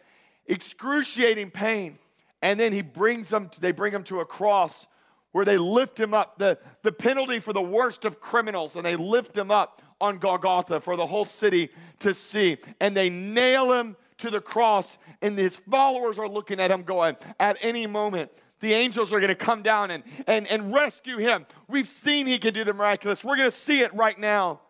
excruciating 0.47 1.51
pain. 1.51 1.99
And 2.43 2.61
then 2.61 2.73
he 2.73 2.83
brings 2.83 3.31
them, 3.31 3.51
they 3.59 3.73
bring 3.73 3.93
him 3.93 4.05
to 4.05 4.21
a 4.21 4.25
cross 4.25 4.87
where 5.33 5.45
they 5.45 5.59
lift 5.59 5.99
him 5.99 6.15
up, 6.15 6.39
the, 6.39 6.59
the 6.83 6.93
penalty 6.93 7.39
for 7.39 7.53
the 7.53 7.61
worst 7.61 8.05
of 8.05 8.21
criminals, 8.21 8.77
and 8.77 8.85
they 8.85 8.97
lift 8.97 9.37
him 9.37 9.51
up 9.51 9.83
on 10.01 10.19
Golgotha 10.19 10.81
for 10.81 10.97
the 10.97 11.07
whole 11.07 11.25
city 11.25 11.71
to 12.01 12.15
see. 12.15 12.57
And 12.81 12.97
they 12.97 13.11
nail 13.11 13.73
him 13.73 13.97
to 14.19 14.31
the 14.31 14.41
cross, 14.41 14.99
and 15.23 15.39
his 15.39 15.57
followers 15.57 16.19
are 16.19 16.29
looking 16.29 16.61
at 16.61 16.71
him 16.71 16.83
going, 16.83 17.17
at 17.39 17.57
any 17.61 17.87
moment, 17.87 18.31
the 18.61 18.73
angels 18.73 19.13
are 19.13 19.21
going 19.21 19.29
to 19.29 19.37
come 19.37 19.63
down 19.63 19.91
and, 19.91 20.03
and, 20.27 20.47
and 20.49 20.75
rescue 20.75 21.19
him. 21.19 21.47
We've 21.69 21.87
seen 21.87 22.27
he 22.27 22.39
can 22.39 22.53
do 22.53 22.65
the 22.65 22.75
miraculous. 22.75 23.23
We're 23.23 23.37
going 23.37 23.51
to 23.51 23.57
see 23.57 23.81
it 23.81 23.95
right 23.95 24.19
now. 24.19 24.61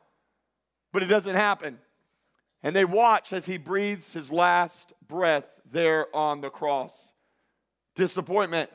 But 0.93 1.03
it 1.03 1.07
doesn't 1.07 1.35
happen. 1.35 1.79
And 2.63 2.75
they 2.75 2.85
watch 2.85 3.33
as 3.33 3.47
he 3.47 3.57
breathes 3.57 4.13
his 4.13 4.31
last 4.31 4.93
breath 5.07 5.45
there 5.71 6.15
on 6.15 6.41
the 6.41 6.51
cross. 6.51 7.13
Disappointment, 7.95 8.71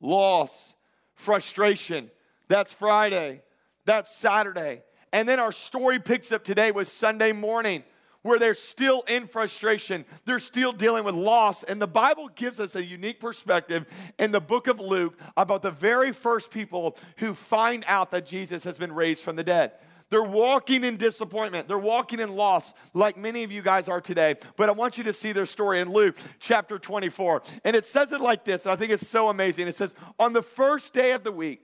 loss, 0.00 0.74
frustration. 1.14 2.10
That's 2.48 2.72
Friday. 2.72 3.42
That's 3.84 4.14
Saturday. 4.14 4.82
And 5.12 5.28
then 5.28 5.40
our 5.40 5.52
story 5.52 5.98
picks 5.98 6.32
up 6.32 6.44
today 6.44 6.70
with 6.70 6.88
Sunday 6.88 7.32
morning 7.32 7.84
where 8.22 8.38
they're 8.38 8.54
still 8.54 9.02
in 9.08 9.26
frustration. 9.26 10.04
They're 10.24 10.38
still 10.38 10.72
dealing 10.72 11.04
with 11.04 11.14
loss. 11.14 11.64
And 11.64 11.82
the 11.82 11.88
Bible 11.88 12.28
gives 12.28 12.60
us 12.60 12.76
a 12.76 12.84
unique 12.84 13.20
perspective 13.20 13.84
in 14.18 14.30
the 14.30 14.40
book 14.40 14.68
of 14.68 14.80
Luke 14.80 15.18
about 15.36 15.62
the 15.62 15.70
very 15.70 16.12
first 16.12 16.50
people 16.50 16.96
who 17.18 17.34
find 17.34 17.84
out 17.86 18.12
that 18.12 18.26
Jesus 18.26 18.64
has 18.64 18.78
been 18.78 18.92
raised 18.92 19.24
from 19.24 19.36
the 19.36 19.44
dead. 19.44 19.72
They're 20.12 20.22
walking 20.22 20.84
in 20.84 20.98
disappointment. 20.98 21.68
They're 21.68 21.78
walking 21.78 22.20
in 22.20 22.34
loss, 22.34 22.74
like 22.92 23.16
many 23.16 23.44
of 23.44 23.50
you 23.50 23.62
guys 23.62 23.88
are 23.88 23.98
today. 23.98 24.34
But 24.58 24.68
I 24.68 24.72
want 24.72 24.98
you 24.98 25.04
to 25.04 25.12
see 25.14 25.32
their 25.32 25.46
story 25.46 25.80
in 25.80 25.90
Luke 25.90 26.18
chapter 26.38 26.78
24. 26.78 27.42
And 27.64 27.74
it 27.74 27.86
says 27.86 28.12
it 28.12 28.20
like 28.20 28.44
this. 28.44 28.66
I 28.66 28.76
think 28.76 28.92
it's 28.92 29.08
so 29.08 29.30
amazing. 29.30 29.68
It 29.68 29.74
says, 29.74 29.94
On 30.18 30.34
the 30.34 30.42
first 30.42 30.92
day 30.92 31.12
of 31.12 31.24
the 31.24 31.32
week, 31.32 31.62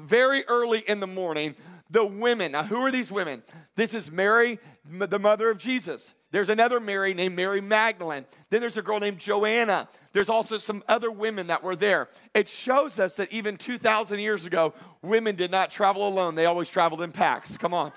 very 0.00 0.42
early 0.46 0.84
in 0.88 1.00
the 1.00 1.06
morning, 1.06 1.54
the 1.90 2.02
women, 2.02 2.52
now 2.52 2.62
who 2.62 2.76
are 2.76 2.90
these 2.90 3.12
women? 3.12 3.42
This 3.74 3.92
is 3.92 4.10
Mary, 4.10 4.58
the 4.90 5.18
mother 5.18 5.50
of 5.50 5.58
Jesus. 5.58 6.14
There's 6.32 6.48
another 6.48 6.80
Mary 6.80 7.14
named 7.14 7.36
Mary 7.36 7.60
Magdalene. 7.60 8.26
Then 8.50 8.60
there's 8.60 8.76
a 8.76 8.82
girl 8.82 8.98
named 8.98 9.18
Joanna. 9.18 9.88
There's 10.12 10.28
also 10.28 10.58
some 10.58 10.82
other 10.88 11.10
women 11.10 11.46
that 11.46 11.62
were 11.62 11.76
there. 11.76 12.08
It 12.34 12.48
shows 12.48 12.98
us 12.98 13.14
that 13.16 13.32
even 13.32 13.56
2,000 13.56 14.18
years 14.18 14.44
ago, 14.44 14.74
women 15.02 15.36
did 15.36 15.50
not 15.50 15.70
travel 15.70 16.06
alone. 16.06 16.34
They 16.34 16.46
always 16.46 16.68
traveled 16.68 17.02
in 17.02 17.12
packs. 17.12 17.56
Come 17.56 17.72
on. 17.72 17.92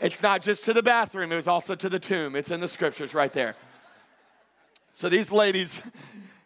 It's 0.00 0.22
not 0.22 0.42
just 0.42 0.64
to 0.64 0.72
the 0.72 0.82
bathroom, 0.82 1.30
it 1.30 1.36
was 1.36 1.46
also 1.46 1.74
to 1.74 1.88
the 1.88 2.00
tomb. 2.00 2.34
It's 2.34 2.50
in 2.50 2.60
the 2.60 2.68
scriptures 2.68 3.14
right 3.14 3.32
there. 3.32 3.54
So 4.92 5.08
these 5.08 5.30
ladies, 5.30 5.80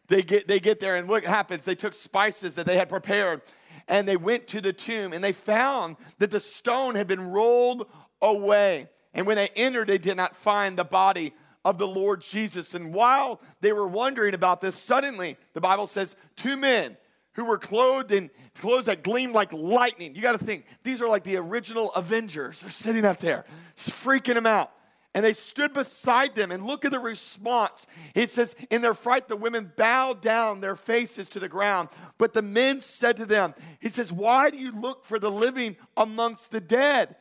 they 0.09 0.23
get, 0.23 0.49
they 0.49 0.61
get 0.61 0.81
there, 0.81 0.97
and 0.97 1.09
what 1.09 1.25
happens? 1.25 1.65
They 1.65 1.75
took 1.75 1.95
spices 1.95 2.57
that 2.57 2.67
they 2.67 2.77
had 2.77 2.89
prepared 2.89 3.43
and 3.89 4.07
they 4.07 4.17
went 4.17 4.47
to 4.49 4.61
the 4.61 4.73
tomb 4.73 5.13
and 5.13 5.25
they 5.25 5.33
found 5.33 5.97
that 6.19 6.31
the 6.31 6.41
stone 6.41 6.95
had 6.95 7.07
been 7.07 7.31
rolled 7.31 7.87
away. 8.21 8.89
And 9.19 9.27
when 9.27 9.35
they 9.35 9.49
entered, 9.57 9.89
they 9.89 9.99
did 9.99 10.17
not 10.17 10.37
find 10.37 10.79
the 10.79 10.85
body 10.85 11.35
of 11.65 11.77
the 11.77 11.89
Lord 11.89 12.21
Jesus. 12.21 12.75
And 12.75 12.95
while 12.95 13.41
they 13.61 13.73
were 13.73 13.89
wondering 13.89 14.33
about 14.33 14.61
this, 14.61 14.77
suddenly 14.77 15.37
the 15.55 15.61
Bible 15.61 15.89
says 15.89 16.15
two 16.37 16.57
men 16.57 16.97
who 17.33 17.45
were 17.45 17.59
clothed 17.59 18.13
in 18.13 18.31
clothes 18.55 18.85
that 18.85 19.03
gleamed 19.03 19.35
like 19.35 19.53
lightning. 19.53 20.15
You 20.15 20.23
got 20.23 20.39
to 20.39 20.45
think, 20.45 20.67
these 20.85 21.03
are 21.03 21.09
like 21.09 21.25
the 21.25 21.35
original 21.35 21.93
Avengers 21.95 22.63
are 22.63 22.71
sitting 22.71 23.05
up 23.05 23.19
there, 23.19 23.45
freaking 23.77 24.35
them 24.35 24.47
out. 24.47 24.71
And 25.15 25.25
they 25.25 25.33
stood 25.33 25.75
beside 25.75 26.37
them, 26.37 26.53
and 26.53 26.65
look 26.65 26.85
at 26.85 26.93
the 26.93 27.01
response. 27.01 27.89
It 28.15 28.31
says, 28.31 28.55
In 28.71 28.83
their 28.83 28.95
fright, 28.95 29.27
the 29.27 29.35
women 29.35 29.73
bowed 29.75 30.21
down 30.21 30.61
their 30.61 30.77
faces 30.77 31.29
to 31.31 31.41
the 31.41 31.49
ground. 31.49 31.89
But 32.19 32.35
the 32.35 32.43
men 32.43 32.83
said 32.83 33.17
to 33.17 33.27
them, 33.27 33.55
He 33.81 33.89
says, 33.89 34.13
Why 34.13 34.51
do 34.51 34.59
you 34.59 34.71
look 34.71 35.05
for 35.05 35.19
the 35.19 35.31
living 35.31 35.77
amongst 35.97 36.53
the 36.53 36.61
dead? 36.61 37.17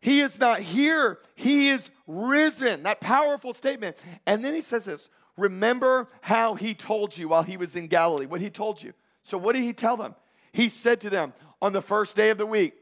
He 0.00 0.20
is 0.20 0.38
not 0.38 0.60
here, 0.60 1.18
he 1.34 1.70
is 1.70 1.90
risen. 2.06 2.84
That 2.84 3.00
powerful 3.00 3.52
statement. 3.52 3.96
And 4.26 4.44
then 4.44 4.54
he 4.54 4.60
says 4.60 4.84
this 4.84 5.10
Remember 5.36 6.08
how 6.20 6.54
he 6.54 6.74
told 6.74 7.16
you 7.16 7.28
while 7.28 7.42
he 7.42 7.56
was 7.56 7.76
in 7.76 7.86
Galilee, 7.86 8.26
what 8.26 8.40
he 8.40 8.50
told 8.50 8.82
you. 8.82 8.92
So, 9.22 9.38
what 9.38 9.54
did 9.54 9.62
he 9.62 9.72
tell 9.72 9.96
them? 9.96 10.14
He 10.52 10.68
said 10.68 11.00
to 11.02 11.10
them, 11.10 11.32
On 11.60 11.72
the 11.72 11.82
first 11.82 12.16
day 12.16 12.30
of 12.30 12.38
the 12.38 12.46
week, 12.46 12.74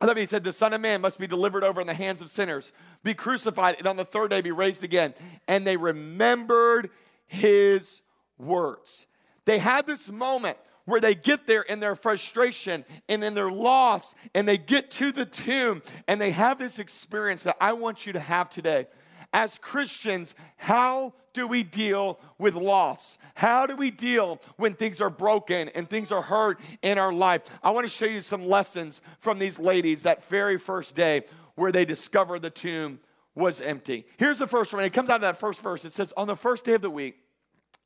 I 0.00 0.06
love 0.06 0.16
it. 0.16 0.20
he 0.20 0.26
said, 0.26 0.44
The 0.44 0.52
Son 0.52 0.72
of 0.72 0.80
Man 0.80 1.00
must 1.00 1.18
be 1.18 1.26
delivered 1.26 1.64
over 1.64 1.80
in 1.80 1.86
the 1.86 1.94
hands 1.94 2.20
of 2.20 2.28
sinners, 2.28 2.72
be 3.02 3.14
crucified, 3.14 3.76
and 3.78 3.86
on 3.86 3.96
the 3.96 4.04
third 4.04 4.30
day 4.30 4.40
be 4.40 4.50
raised 4.50 4.84
again. 4.84 5.14
And 5.48 5.66
they 5.66 5.76
remembered 5.76 6.90
his 7.26 8.02
words. 8.38 9.06
They 9.44 9.58
had 9.58 9.86
this 9.86 10.10
moment 10.10 10.58
where 10.84 11.00
they 11.00 11.14
get 11.14 11.46
there 11.46 11.62
in 11.62 11.80
their 11.80 11.94
frustration 11.94 12.84
and 13.08 13.24
in 13.24 13.34
their 13.34 13.50
loss, 13.50 14.14
and 14.34 14.46
they 14.46 14.58
get 14.58 14.90
to 14.92 15.12
the 15.12 15.24
tomb 15.24 15.82
and 16.08 16.20
they 16.20 16.30
have 16.30 16.58
this 16.58 16.78
experience 16.78 17.42
that 17.44 17.56
I 17.60 17.72
want 17.72 18.06
you 18.06 18.12
to 18.12 18.20
have 18.20 18.50
today. 18.50 18.86
As 19.32 19.58
Christians, 19.58 20.34
how 20.56 21.14
do 21.32 21.48
we 21.48 21.64
deal 21.64 22.20
with 22.38 22.54
loss? 22.54 23.18
How 23.34 23.66
do 23.66 23.74
we 23.74 23.90
deal 23.90 24.40
when 24.56 24.74
things 24.74 25.00
are 25.00 25.10
broken 25.10 25.68
and 25.70 25.90
things 25.90 26.12
are 26.12 26.22
hurt 26.22 26.60
in 26.82 26.98
our 26.98 27.12
life? 27.12 27.42
I 27.62 27.70
want 27.72 27.84
to 27.84 27.92
show 27.92 28.06
you 28.06 28.20
some 28.20 28.46
lessons 28.46 29.02
from 29.18 29.40
these 29.40 29.58
ladies 29.58 30.04
that 30.04 30.24
very 30.24 30.56
first 30.56 30.94
day 30.94 31.24
where 31.56 31.72
they 31.72 31.84
discovered 31.84 32.42
the 32.42 32.50
tomb 32.50 33.00
was 33.34 33.60
empty. 33.60 34.06
Here's 34.16 34.38
the 34.38 34.46
first 34.46 34.72
one. 34.72 34.84
It 34.84 34.92
comes 34.92 35.10
out 35.10 35.16
of 35.16 35.22
that 35.22 35.38
first 35.38 35.60
verse. 35.60 35.84
It 35.84 35.92
says, 35.92 36.12
On 36.16 36.28
the 36.28 36.36
first 36.36 36.64
day 36.64 36.74
of 36.74 36.82
the 36.82 36.90
week, 36.90 37.16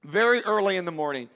very 0.04 0.42
early 0.42 0.76
in 0.76 0.84
the 0.84 0.92
morning, 0.92 1.30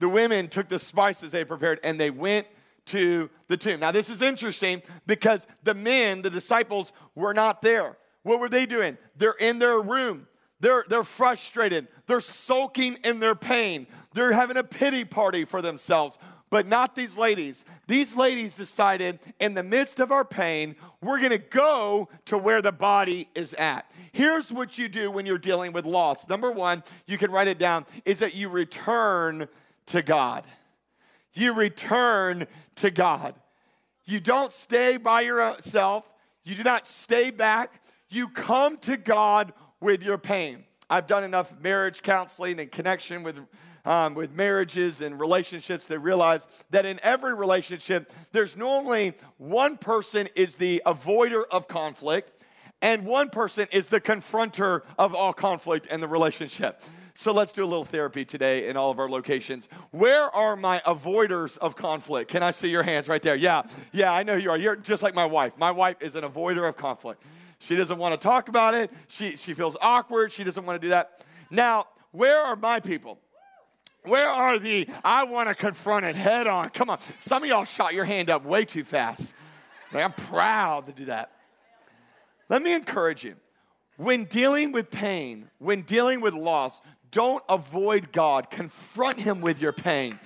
the 0.00 0.08
women 0.08 0.48
took 0.48 0.68
the 0.68 0.78
spices 0.78 1.30
they 1.30 1.44
prepared 1.44 1.78
and 1.84 2.00
they 2.00 2.10
went 2.10 2.46
to 2.86 3.30
the 3.46 3.56
tomb. 3.56 3.80
Now, 3.80 3.92
this 3.92 4.10
is 4.10 4.22
interesting 4.22 4.82
because 5.06 5.46
the 5.62 5.74
men, 5.74 6.22
the 6.22 6.30
disciples, 6.30 6.92
were 7.14 7.34
not 7.34 7.62
there. 7.62 7.96
What 8.22 8.40
were 8.40 8.48
they 8.48 8.66
doing? 8.66 8.98
They're 9.16 9.32
in 9.32 9.58
their 9.58 9.78
room. 9.80 10.26
They're, 10.58 10.84
they're 10.88 11.04
frustrated. 11.04 11.88
They're 12.06 12.20
sulking 12.20 12.98
in 13.04 13.20
their 13.20 13.34
pain. 13.34 13.86
They're 14.12 14.32
having 14.32 14.56
a 14.56 14.64
pity 14.64 15.04
party 15.04 15.44
for 15.44 15.62
themselves. 15.62 16.18
But 16.50 16.66
not 16.66 16.96
these 16.96 17.16
ladies. 17.16 17.64
These 17.86 18.16
ladies 18.16 18.56
decided 18.56 19.20
in 19.38 19.54
the 19.54 19.62
midst 19.62 20.00
of 20.00 20.10
our 20.10 20.24
pain, 20.24 20.74
we're 21.00 21.18
going 21.18 21.30
to 21.30 21.38
go 21.38 22.08
to 22.26 22.36
where 22.36 22.60
the 22.60 22.72
body 22.72 23.28
is 23.34 23.54
at. 23.54 23.90
Here's 24.12 24.52
what 24.52 24.76
you 24.76 24.88
do 24.88 25.10
when 25.10 25.26
you're 25.26 25.38
dealing 25.38 25.72
with 25.72 25.86
loss. 25.86 26.28
Number 26.28 26.50
one, 26.50 26.82
you 27.06 27.16
can 27.18 27.30
write 27.30 27.46
it 27.46 27.58
down, 27.58 27.86
is 28.04 28.18
that 28.18 28.34
you 28.34 28.48
return 28.48 29.48
to 29.90 30.02
God. 30.02 30.44
You 31.32 31.52
return 31.52 32.46
to 32.76 32.90
God. 32.90 33.34
You 34.04 34.20
don't 34.20 34.52
stay 34.52 34.96
by 34.96 35.20
yourself. 35.22 36.10
You 36.44 36.54
do 36.56 36.64
not 36.64 36.86
stay 36.86 37.30
back. 37.30 37.82
You 38.08 38.28
come 38.28 38.76
to 38.78 38.96
God 38.96 39.52
with 39.80 40.02
your 40.02 40.18
pain. 40.18 40.64
I've 40.88 41.06
done 41.06 41.22
enough 41.22 41.54
marriage 41.60 42.02
counseling 42.02 42.58
and 42.58 42.70
connection 42.70 43.22
with 43.22 43.40
um, 43.84 44.14
with 44.14 44.32
marriages 44.32 45.00
and 45.00 45.18
relationships 45.18 45.86
to 45.86 45.98
realize 45.98 46.46
that 46.70 46.84
in 46.84 47.00
every 47.02 47.34
relationship, 47.34 48.12
there's 48.32 48.56
normally 48.56 49.14
one 49.38 49.78
person 49.78 50.28
is 50.34 50.56
the 50.56 50.82
avoider 50.84 51.44
of 51.50 51.66
conflict, 51.66 52.42
and 52.82 53.06
one 53.06 53.30
person 53.30 53.66
is 53.72 53.88
the 53.88 54.00
confronter 54.00 54.82
of 54.98 55.14
all 55.14 55.32
conflict 55.32 55.86
in 55.86 56.00
the 56.00 56.08
relationship. 56.08 56.82
So 57.14 57.32
let's 57.32 57.52
do 57.52 57.64
a 57.64 57.66
little 57.66 57.84
therapy 57.84 58.24
today 58.24 58.68
in 58.68 58.76
all 58.76 58.90
of 58.90 58.98
our 58.98 59.08
locations. 59.08 59.68
Where 59.90 60.34
are 60.34 60.56
my 60.56 60.80
avoiders 60.86 61.58
of 61.58 61.76
conflict? 61.76 62.30
Can 62.30 62.42
I 62.42 62.50
see 62.50 62.68
your 62.68 62.82
hands 62.82 63.08
right 63.08 63.22
there? 63.22 63.34
Yeah, 63.34 63.62
yeah, 63.92 64.12
I 64.12 64.22
know 64.22 64.34
you 64.34 64.50
are. 64.50 64.56
You're 64.56 64.76
just 64.76 65.02
like 65.02 65.14
my 65.14 65.26
wife. 65.26 65.58
My 65.58 65.70
wife 65.70 65.96
is 66.00 66.14
an 66.14 66.24
avoider 66.24 66.68
of 66.68 66.76
conflict. 66.76 67.22
She 67.58 67.76
doesn't 67.76 67.98
want 67.98 68.18
to 68.18 68.18
talk 68.18 68.48
about 68.48 68.74
it. 68.74 68.90
She, 69.08 69.36
she 69.36 69.54
feels 69.54 69.76
awkward. 69.80 70.32
She 70.32 70.44
doesn't 70.44 70.64
want 70.64 70.80
to 70.80 70.86
do 70.86 70.90
that. 70.90 71.24
Now, 71.50 71.86
where 72.12 72.38
are 72.38 72.56
my 72.56 72.80
people? 72.80 73.18
Where 74.04 74.28
are 74.28 74.58
the, 74.58 74.88
I 75.04 75.24
want 75.24 75.50
to 75.50 75.54
confront 75.54 76.06
it 76.06 76.16
head 76.16 76.46
on? 76.46 76.70
Come 76.70 76.88
on. 76.88 77.00
Some 77.18 77.42
of 77.42 77.48
y'all 77.48 77.64
shot 77.64 77.92
your 77.92 78.06
hand 78.06 78.30
up 78.30 78.44
way 78.44 78.64
too 78.64 78.82
fast. 78.82 79.34
Like, 79.92 80.04
I'm 80.04 80.12
proud 80.12 80.86
to 80.86 80.92
do 80.92 81.06
that. 81.06 81.32
Let 82.48 82.62
me 82.62 82.72
encourage 82.72 83.24
you. 83.24 83.34
When 83.96 84.24
dealing 84.24 84.72
with 84.72 84.90
pain, 84.90 85.50
when 85.58 85.82
dealing 85.82 86.22
with 86.22 86.32
loss, 86.32 86.80
don't 87.10 87.42
avoid 87.48 88.12
God. 88.12 88.50
Confront 88.50 89.20
Him 89.20 89.40
with 89.40 89.60
your 89.60 89.72
pain. 89.72 90.18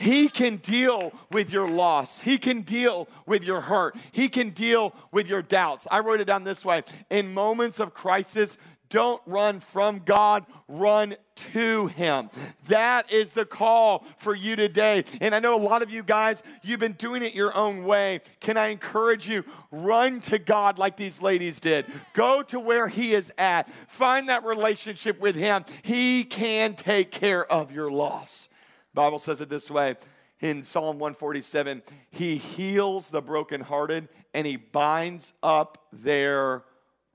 He 0.00 0.30
can 0.30 0.56
deal 0.56 1.12
with 1.30 1.52
your 1.52 1.68
loss. 1.68 2.20
He 2.20 2.38
can 2.38 2.62
deal 2.62 3.06
with 3.26 3.44
your 3.44 3.60
hurt. 3.60 3.94
He 4.12 4.30
can 4.30 4.48
deal 4.48 4.94
with 5.12 5.28
your 5.28 5.42
doubts. 5.42 5.86
I 5.90 6.00
wrote 6.00 6.22
it 6.22 6.24
down 6.24 6.42
this 6.42 6.64
way 6.64 6.84
In 7.10 7.34
moments 7.34 7.80
of 7.80 7.92
crisis, 7.92 8.56
don't 8.90 9.22
run 9.24 9.60
from 9.60 10.02
God, 10.04 10.44
run 10.68 11.16
to 11.36 11.86
Him. 11.86 12.28
That 12.66 13.10
is 13.10 13.32
the 13.32 13.46
call 13.46 14.04
for 14.18 14.34
you 14.34 14.56
today. 14.56 15.04
And 15.20 15.34
I 15.34 15.38
know 15.38 15.54
a 15.54 15.62
lot 15.62 15.82
of 15.82 15.90
you 15.90 16.02
guys, 16.02 16.42
you've 16.62 16.80
been 16.80 16.92
doing 16.92 17.22
it 17.22 17.32
your 17.32 17.56
own 17.56 17.84
way. 17.84 18.20
Can 18.40 18.56
I 18.56 18.66
encourage 18.68 19.28
you? 19.28 19.44
Run 19.70 20.20
to 20.22 20.38
God 20.38 20.78
like 20.78 20.96
these 20.96 21.22
ladies 21.22 21.60
did. 21.60 21.86
Go 22.12 22.42
to 22.42 22.60
where 22.60 22.88
He 22.88 23.14
is 23.14 23.32
at. 23.38 23.70
Find 23.88 24.28
that 24.28 24.44
relationship 24.44 25.20
with 25.20 25.36
Him. 25.36 25.64
He 25.82 26.24
can 26.24 26.74
take 26.74 27.12
care 27.12 27.50
of 27.50 27.72
your 27.72 27.90
loss. 27.90 28.48
Bible 28.92 29.20
says 29.20 29.40
it 29.40 29.48
this 29.48 29.70
way 29.70 29.96
in 30.40 30.64
Psalm 30.64 30.98
147 30.98 31.82
He 32.10 32.36
heals 32.36 33.10
the 33.10 33.22
brokenhearted 33.22 34.08
and 34.34 34.46
He 34.46 34.56
binds 34.56 35.32
up 35.42 35.86
their 35.92 36.64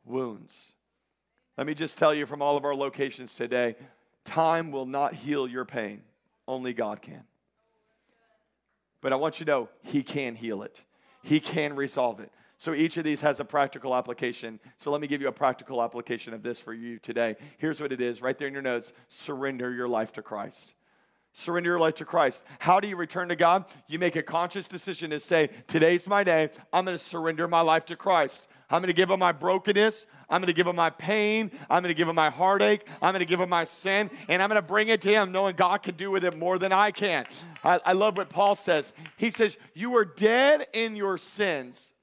wounds. 0.05 0.74
Let 1.57 1.67
me 1.67 1.73
just 1.73 1.97
tell 1.97 2.13
you 2.13 2.25
from 2.25 2.41
all 2.41 2.57
of 2.57 2.65
our 2.65 2.75
locations 2.75 3.35
today 3.35 3.75
time 4.25 4.71
will 4.71 4.85
not 4.85 5.13
heal 5.13 5.47
your 5.47 5.65
pain, 5.65 6.01
only 6.47 6.73
God 6.73 7.01
can. 7.01 7.23
But 9.01 9.13
I 9.13 9.17
want 9.17 9.39
you 9.39 9.45
to 9.45 9.51
know 9.51 9.69
He 9.83 10.01
can 10.03 10.35
heal 10.35 10.63
it, 10.63 10.81
He 11.21 11.39
can 11.39 11.75
resolve 11.75 12.19
it. 12.19 12.31
So 12.57 12.73
each 12.73 12.97
of 12.97 13.03
these 13.03 13.21
has 13.21 13.39
a 13.39 13.45
practical 13.45 13.93
application. 13.93 14.59
So 14.77 14.89
let 14.89 15.01
me 15.01 15.07
give 15.07 15.21
you 15.21 15.27
a 15.27 15.31
practical 15.31 15.83
application 15.83 16.33
of 16.33 16.41
this 16.41 16.59
for 16.59 16.73
you 16.73 16.99
today. 16.99 17.35
Here's 17.57 17.81
what 17.81 17.91
it 17.91 17.99
is 17.99 18.21
right 18.21 18.37
there 18.37 18.47
in 18.47 18.53
your 18.53 18.63
notes 18.63 18.93
surrender 19.09 19.73
your 19.73 19.89
life 19.89 20.13
to 20.13 20.21
Christ. 20.21 20.73
Surrender 21.33 21.71
your 21.71 21.79
life 21.79 21.95
to 21.95 22.05
Christ. 22.05 22.45
How 22.59 22.79
do 22.79 22.87
you 22.87 22.95
return 22.95 23.27
to 23.27 23.35
God? 23.35 23.65
You 23.87 23.99
make 23.99 24.15
a 24.15 24.23
conscious 24.23 24.69
decision 24.69 25.09
to 25.09 25.19
say, 25.19 25.49
Today's 25.67 26.07
my 26.07 26.23
day. 26.23 26.49
I'm 26.71 26.85
going 26.85 26.97
to 26.97 27.03
surrender 27.03 27.47
my 27.47 27.59
life 27.59 27.85
to 27.87 27.97
Christ. 27.97 28.47
I'm 28.69 28.81
going 28.81 28.87
to 28.87 28.93
give 28.93 29.11
him 29.11 29.19
my 29.19 29.31
brokenness. 29.31 30.07
I'm 30.29 30.41
going 30.41 30.47
to 30.47 30.53
give 30.53 30.67
him 30.67 30.75
my 30.75 30.89
pain. 30.89 31.51
I'm 31.69 31.83
going 31.83 31.93
to 31.93 31.97
give 31.97 32.07
him 32.07 32.15
my 32.15 32.29
heartache. 32.29 32.87
I'm 33.01 33.11
going 33.11 33.19
to 33.19 33.25
give 33.25 33.39
him 33.39 33.49
my 33.49 33.63
sin. 33.63 34.09
And 34.27 34.41
I'm 34.41 34.49
going 34.49 34.61
to 34.61 34.67
bring 34.67 34.87
it 34.87 35.01
to 35.03 35.09
him, 35.09 35.31
knowing 35.31 35.55
God 35.55 35.83
can 35.83 35.95
do 35.95 36.09
with 36.09 36.23
it 36.23 36.37
more 36.37 36.57
than 36.57 36.71
I 36.71 36.91
can. 36.91 37.25
I, 37.63 37.79
I 37.85 37.93
love 37.93 38.17
what 38.17 38.29
Paul 38.29 38.55
says. 38.55 38.93
He 39.17 39.31
says, 39.31 39.57
You 39.73 39.91
were 39.91 40.05
dead 40.05 40.67
in 40.73 40.95
your 40.95 41.17
sins 41.17 41.93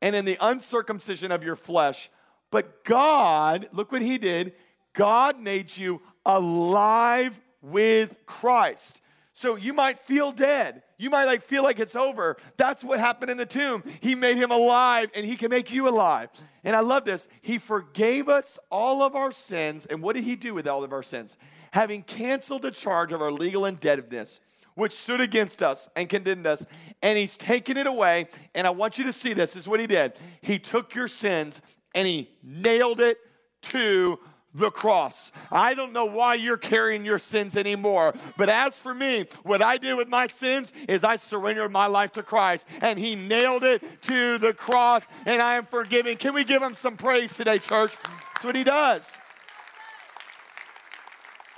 and 0.00 0.16
in 0.16 0.24
the 0.24 0.38
uncircumcision 0.40 1.30
of 1.30 1.42
your 1.42 1.56
flesh. 1.56 2.10
But 2.50 2.84
God, 2.84 3.68
look 3.72 3.92
what 3.92 4.02
he 4.02 4.16
did. 4.18 4.54
God 4.94 5.38
made 5.38 5.76
you 5.76 6.00
alive 6.24 7.38
with 7.60 8.16
Christ. 8.26 9.02
So 9.38 9.54
you 9.54 9.72
might 9.72 10.00
feel 10.00 10.32
dead. 10.32 10.82
You 10.96 11.10
might 11.10 11.26
like 11.26 11.42
feel 11.42 11.62
like 11.62 11.78
it's 11.78 11.94
over. 11.94 12.38
That's 12.56 12.82
what 12.82 12.98
happened 12.98 13.30
in 13.30 13.36
the 13.36 13.46
tomb. 13.46 13.84
He 14.00 14.16
made 14.16 14.36
him 14.36 14.50
alive 14.50 15.12
and 15.14 15.24
he 15.24 15.36
can 15.36 15.48
make 15.48 15.72
you 15.72 15.88
alive. 15.88 16.30
And 16.64 16.74
I 16.74 16.80
love 16.80 17.04
this. 17.04 17.28
He 17.40 17.58
forgave 17.58 18.28
us 18.28 18.58
all 18.68 19.00
of 19.00 19.14
our 19.14 19.30
sins. 19.30 19.86
And 19.86 20.02
what 20.02 20.16
did 20.16 20.24
he 20.24 20.34
do 20.34 20.54
with 20.54 20.66
all 20.66 20.82
of 20.82 20.92
our 20.92 21.04
sins? 21.04 21.36
Having 21.70 22.02
canceled 22.02 22.62
the 22.62 22.72
charge 22.72 23.12
of 23.12 23.22
our 23.22 23.30
legal 23.30 23.64
indebtedness, 23.64 24.40
which 24.74 24.90
stood 24.90 25.20
against 25.20 25.62
us 25.62 25.88
and 25.94 26.08
condemned 26.08 26.48
us, 26.48 26.66
and 27.00 27.16
he's 27.16 27.36
taken 27.36 27.76
it 27.76 27.86
away. 27.86 28.26
And 28.56 28.66
I 28.66 28.70
want 28.70 28.98
you 28.98 29.04
to 29.04 29.12
see 29.12 29.34
this, 29.34 29.52
this 29.52 29.62
is 29.62 29.68
what 29.68 29.78
he 29.78 29.86
did. 29.86 30.14
He 30.40 30.58
took 30.58 30.96
your 30.96 31.06
sins 31.06 31.60
and 31.94 32.08
he 32.08 32.28
nailed 32.42 32.98
it 32.98 33.18
to 33.62 34.18
the 34.54 34.70
cross. 34.70 35.32
I 35.52 35.74
don't 35.74 35.92
know 35.92 36.06
why 36.06 36.34
you're 36.34 36.56
carrying 36.56 37.04
your 37.04 37.18
sins 37.18 37.56
anymore, 37.56 38.14
but 38.36 38.48
as 38.48 38.78
for 38.78 38.94
me, 38.94 39.26
what 39.42 39.62
I 39.62 39.76
did 39.76 39.94
with 39.94 40.08
my 40.08 40.26
sins 40.26 40.72
is 40.88 41.04
I 41.04 41.16
surrendered 41.16 41.70
my 41.70 41.86
life 41.86 42.12
to 42.14 42.22
Christ 42.22 42.66
and 42.80 42.98
He 42.98 43.14
nailed 43.14 43.62
it 43.62 43.82
to 44.02 44.38
the 44.38 44.52
cross 44.52 45.06
and 45.26 45.42
I 45.42 45.56
am 45.56 45.66
forgiven. 45.66 46.16
Can 46.16 46.34
we 46.34 46.44
give 46.44 46.62
Him 46.62 46.74
some 46.74 46.96
praise 46.96 47.34
today, 47.34 47.58
church? 47.58 47.96
That's 48.34 48.44
what 48.44 48.56
He 48.56 48.64
does. 48.64 49.16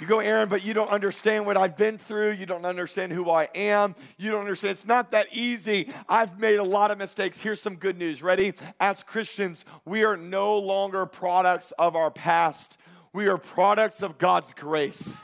You 0.01 0.07
go, 0.07 0.21
Aaron, 0.21 0.49
but 0.49 0.65
you 0.65 0.73
don't 0.73 0.89
understand 0.89 1.45
what 1.45 1.59
I've 1.59 1.77
been 1.77 1.99
through. 1.99 2.31
You 2.33 2.47
don't 2.47 2.65
understand 2.65 3.13
who 3.13 3.29
I 3.29 3.51
am. 3.55 3.95
You 4.17 4.31
don't 4.31 4.41
understand. 4.41 4.73
It's 4.73 4.87
not 4.87 5.11
that 5.11 5.27
easy. 5.31 5.93
I've 6.09 6.39
made 6.39 6.57
a 6.57 6.65
lot 6.65 6.91
of 6.91 6.97
mistakes. 6.97 7.39
Here's 7.39 7.61
some 7.61 7.77
good 7.77 7.99
news. 7.99 8.23
Ready? 8.23 8.55
As 8.81 9.03
Christians, 9.03 9.67
we 9.85 10.03
are 10.03 10.17
no 10.17 10.59
longer 10.59 11.05
products 11.05 11.73
of 11.73 11.97
our 11.97 12.11
past, 12.11 12.79
we 13.13 13.29
are 13.29 13.39
products 13.39 14.03
of 14.03 14.19
God's 14.19 14.55
grace. 14.55 15.23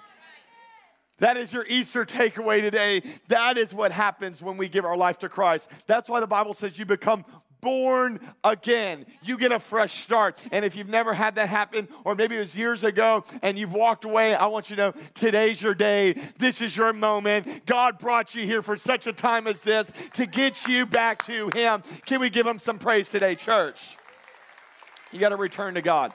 That 1.18 1.36
is 1.36 1.52
your 1.52 1.66
Easter 1.66 2.04
takeaway 2.04 2.60
today. 2.60 3.02
That 3.28 3.56
is 3.56 3.72
what 3.72 3.90
happens 3.90 4.42
when 4.42 4.56
we 4.58 4.68
give 4.68 4.84
our 4.84 4.96
life 4.96 5.18
to 5.20 5.28
Christ. 5.28 5.70
That's 5.86 6.08
why 6.08 6.20
the 6.20 6.26
Bible 6.26 6.52
says 6.52 6.78
you 6.78 6.84
become 6.84 7.24
born 7.62 8.20
again. 8.44 9.06
You 9.22 9.38
get 9.38 9.50
a 9.50 9.58
fresh 9.58 10.02
start. 10.02 10.44
And 10.52 10.62
if 10.64 10.76
you've 10.76 10.88
never 10.88 11.14
had 11.14 11.36
that 11.36 11.48
happen, 11.48 11.88
or 12.04 12.14
maybe 12.14 12.36
it 12.36 12.40
was 12.40 12.56
years 12.56 12.84
ago 12.84 13.24
and 13.40 13.58
you've 13.58 13.72
walked 13.72 14.04
away, 14.04 14.34
I 14.34 14.46
want 14.46 14.68
you 14.68 14.76
to 14.76 14.82
know 14.82 14.94
today's 15.14 15.62
your 15.62 15.74
day. 15.74 16.12
This 16.36 16.60
is 16.60 16.76
your 16.76 16.92
moment. 16.92 17.64
God 17.64 17.98
brought 17.98 18.34
you 18.34 18.44
here 18.44 18.60
for 18.60 18.76
such 18.76 19.06
a 19.06 19.12
time 19.12 19.46
as 19.46 19.62
this 19.62 19.92
to 20.14 20.26
get 20.26 20.68
you 20.68 20.84
back 20.84 21.24
to 21.24 21.48
Him. 21.54 21.82
Can 22.04 22.20
we 22.20 22.28
give 22.28 22.46
Him 22.46 22.58
some 22.58 22.78
praise 22.78 23.08
today, 23.08 23.34
church? 23.34 23.96
You 25.12 25.18
got 25.18 25.30
to 25.30 25.36
return 25.36 25.74
to 25.74 25.82
God. 25.82 26.12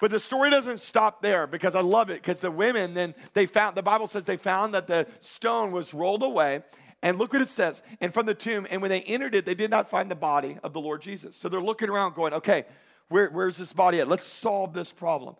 But 0.00 0.10
the 0.10 0.20
story 0.20 0.50
doesn't 0.50 0.78
stop 0.78 1.22
there 1.22 1.46
because 1.46 1.74
I 1.74 1.80
love 1.80 2.10
it 2.10 2.22
because 2.22 2.40
the 2.40 2.50
women 2.50 2.94
then 2.94 3.14
they 3.34 3.46
found 3.46 3.76
the 3.76 3.82
Bible 3.82 4.06
says 4.06 4.24
they 4.24 4.36
found 4.36 4.74
that 4.74 4.86
the 4.86 5.06
stone 5.20 5.72
was 5.72 5.92
rolled 5.92 6.22
away. 6.22 6.62
And 7.00 7.16
look 7.16 7.32
what 7.32 7.42
it 7.42 7.48
says. 7.48 7.82
And 8.00 8.12
from 8.12 8.26
the 8.26 8.34
tomb, 8.34 8.66
and 8.70 8.82
when 8.82 8.90
they 8.90 9.02
entered 9.02 9.36
it, 9.36 9.46
they 9.46 9.54
did 9.54 9.70
not 9.70 9.88
find 9.88 10.10
the 10.10 10.16
body 10.16 10.58
of 10.64 10.72
the 10.72 10.80
Lord 10.80 11.00
Jesus. 11.00 11.36
So 11.36 11.48
they're 11.48 11.60
looking 11.60 11.88
around 11.88 12.14
going, 12.14 12.32
okay, 12.34 12.64
where, 13.08 13.28
where's 13.30 13.56
this 13.56 13.72
body 13.72 14.00
at? 14.00 14.08
Let's 14.08 14.26
solve 14.26 14.72
this 14.72 14.92
problem. 14.92 15.36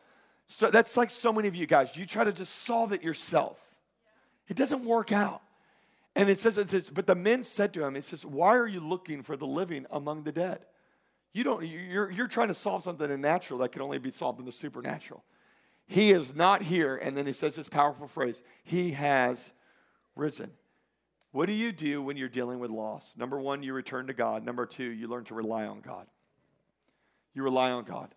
So 0.47 0.71
that's 0.71 0.97
like 0.97 1.11
so 1.11 1.33
many 1.33 1.49
of 1.49 1.57
you 1.57 1.67
guys. 1.67 1.97
You 1.97 2.07
try 2.07 2.23
to 2.23 2.33
just 2.33 2.55
solve 2.55 2.93
it 2.93 3.03
yourself. 3.03 3.59
It 4.47 4.57
doesn't 4.57 4.85
work 4.85 5.11
out. 5.11 5.43
And 6.15 6.31
it 6.31 6.41
says, 6.41 6.59
it 6.59 6.71
says, 6.71 6.91
but 6.91 7.07
the 7.07 7.15
men 7.15 7.45
said 7.45 7.75
to 7.75 7.85
him, 7.85 7.97
it 7.97 8.05
says, 8.05 8.25
why 8.25 8.57
are 8.57 8.67
you 8.67 8.81
looking 8.81 9.23
for 9.23 9.37
the 9.37 9.47
living 9.47 9.85
among 9.91 10.23
the 10.23 10.33
dead? 10.33 10.61
You 11.33 11.45
don't, 11.45 11.67
you're, 11.67 12.11
you're 12.11 12.27
trying 12.27 12.49
to 12.49 12.55
solve 12.55 12.83
something 12.83 13.11
in 13.11 13.21
natural 13.21 13.59
that 13.61 13.73
can 13.73 13.83
only 13.83 13.99
be 13.99 14.11
solved 14.11 14.41
in 14.41 14.47
the 14.47 14.53
supernatural. 14.53 15.23
He 15.87 16.11
is 16.11 16.35
not 16.35 16.63
here. 16.63 16.97
And 16.97 17.17
then 17.17 17.27
he 17.27 17.33
says 17.33 17.57
this 17.57 17.69
powerful 17.69 18.07
phrase, 18.07 18.43
he 18.65 18.93
has 18.93 19.53
risen. 20.17 20.51
What 21.33 21.47
do 21.47 21.53
you 21.53 21.73
do 21.73 22.03
when 22.03 22.17
you're 22.17 22.29
dealing 22.29 22.59
with 22.59 22.71
loss? 22.71 23.15
Number 23.17 23.39
one, 23.39 23.63
you 23.63 23.73
return 23.73 24.07
to 24.07 24.15
God. 24.15 24.45
Number 24.45 24.67
two, 24.67 24.85
you 24.85 25.09
learn 25.09 25.25
to 25.25 25.35
rely 25.35 25.67
on 25.67 25.81
God. 25.81 26.07
You 27.35 27.43
rely 27.43 27.71
on 27.71 27.85
God. 27.85 28.15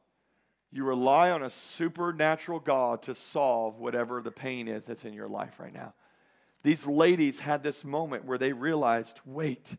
You 0.71 0.85
rely 0.85 1.31
on 1.31 1.43
a 1.43 1.49
supernatural 1.49 2.61
God 2.61 3.01
to 3.03 3.13
solve 3.13 3.79
whatever 3.79 4.21
the 4.21 4.31
pain 4.31 4.69
is 4.69 4.85
that's 4.85 5.03
in 5.03 5.13
your 5.13 5.27
life 5.27 5.59
right 5.59 5.73
now. 5.73 5.93
These 6.63 6.87
ladies 6.87 7.39
had 7.39 7.63
this 7.63 7.83
moment 7.83 8.23
where 8.23 8.37
they 8.37 8.53
realized 8.53 9.19
wait, 9.25 9.75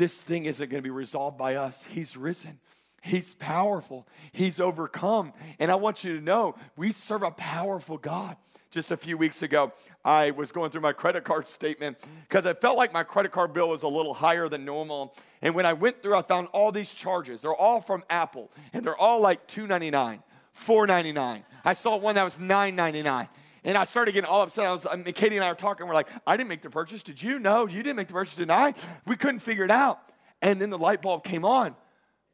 this 0.00 0.22
thing 0.22 0.46
isn't 0.46 0.70
going 0.70 0.82
to 0.82 0.86
be 0.86 0.88
resolved 0.88 1.36
by 1.36 1.56
us. 1.56 1.82
He's 1.82 2.16
risen. 2.16 2.58
He's 3.02 3.34
powerful. 3.34 4.08
He's 4.32 4.58
overcome. 4.58 5.34
And 5.58 5.70
I 5.70 5.74
want 5.74 6.04
you 6.04 6.16
to 6.16 6.24
know 6.24 6.54
we 6.74 6.90
serve 6.92 7.22
a 7.22 7.30
powerful 7.30 7.98
God. 7.98 8.36
Just 8.70 8.92
a 8.92 8.96
few 8.96 9.18
weeks 9.18 9.42
ago, 9.42 9.72
I 10.02 10.30
was 10.30 10.52
going 10.52 10.70
through 10.70 10.80
my 10.80 10.94
credit 10.94 11.24
card 11.24 11.46
statement 11.46 11.98
because 12.26 12.46
I 12.46 12.54
felt 12.54 12.78
like 12.78 12.94
my 12.94 13.02
credit 13.02 13.30
card 13.30 13.52
bill 13.52 13.68
was 13.68 13.82
a 13.82 13.88
little 13.88 14.14
higher 14.14 14.48
than 14.48 14.64
normal. 14.64 15.14
And 15.42 15.54
when 15.54 15.66
I 15.66 15.74
went 15.74 16.02
through, 16.02 16.14
I 16.14 16.22
found 16.22 16.48
all 16.52 16.72
these 16.72 16.94
charges. 16.94 17.42
They're 17.42 17.54
all 17.54 17.82
from 17.82 18.02
Apple, 18.08 18.50
and 18.72 18.82
they're 18.82 18.96
all 18.96 19.20
like 19.20 19.46
$2.99, 19.48 20.22
$4.99. 20.56 21.42
I 21.62 21.74
saw 21.74 21.96
one 21.96 22.14
that 22.14 22.24
was 22.24 22.38
$9.99. 22.38 23.28
And 23.64 23.76
I 23.76 23.84
started 23.84 24.12
getting 24.12 24.28
all 24.28 24.42
upset. 24.42 24.66
I 24.66 24.72
was, 24.72 24.86
um, 24.86 24.92
I 24.92 24.96
mean, 24.96 25.14
Katie 25.14 25.36
and 25.36 25.44
I 25.44 25.50
were 25.50 25.54
talking. 25.54 25.86
We're 25.86 25.94
like, 25.94 26.08
I 26.26 26.36
didn't 26.36 26.48
make 26.48 26.62
the 26.62 26.70
purchase. 26.70 27.02
Did 27.02 27.22
you? 27.22 27.38
No, 27.38 27.66
you 27.66 27.82
didn't 27.82 27.96
make 27.96 28.08
the 28.08 28.14
purchase, 28.14 28.36
did 28.36 28.50
I? 28.50 28.74
We 29.06 29.16
couldn't 29.16 29.40
figure 29.40 29.64
it 29.64 29.70
out. 29.70 30.00
And 30.40 30.60
then 30.60 30.70
the 30.70 30.78
light 30.78 31.02
bulb 31.02 31.24
came 31.24 31.44
on. 31.44 31.74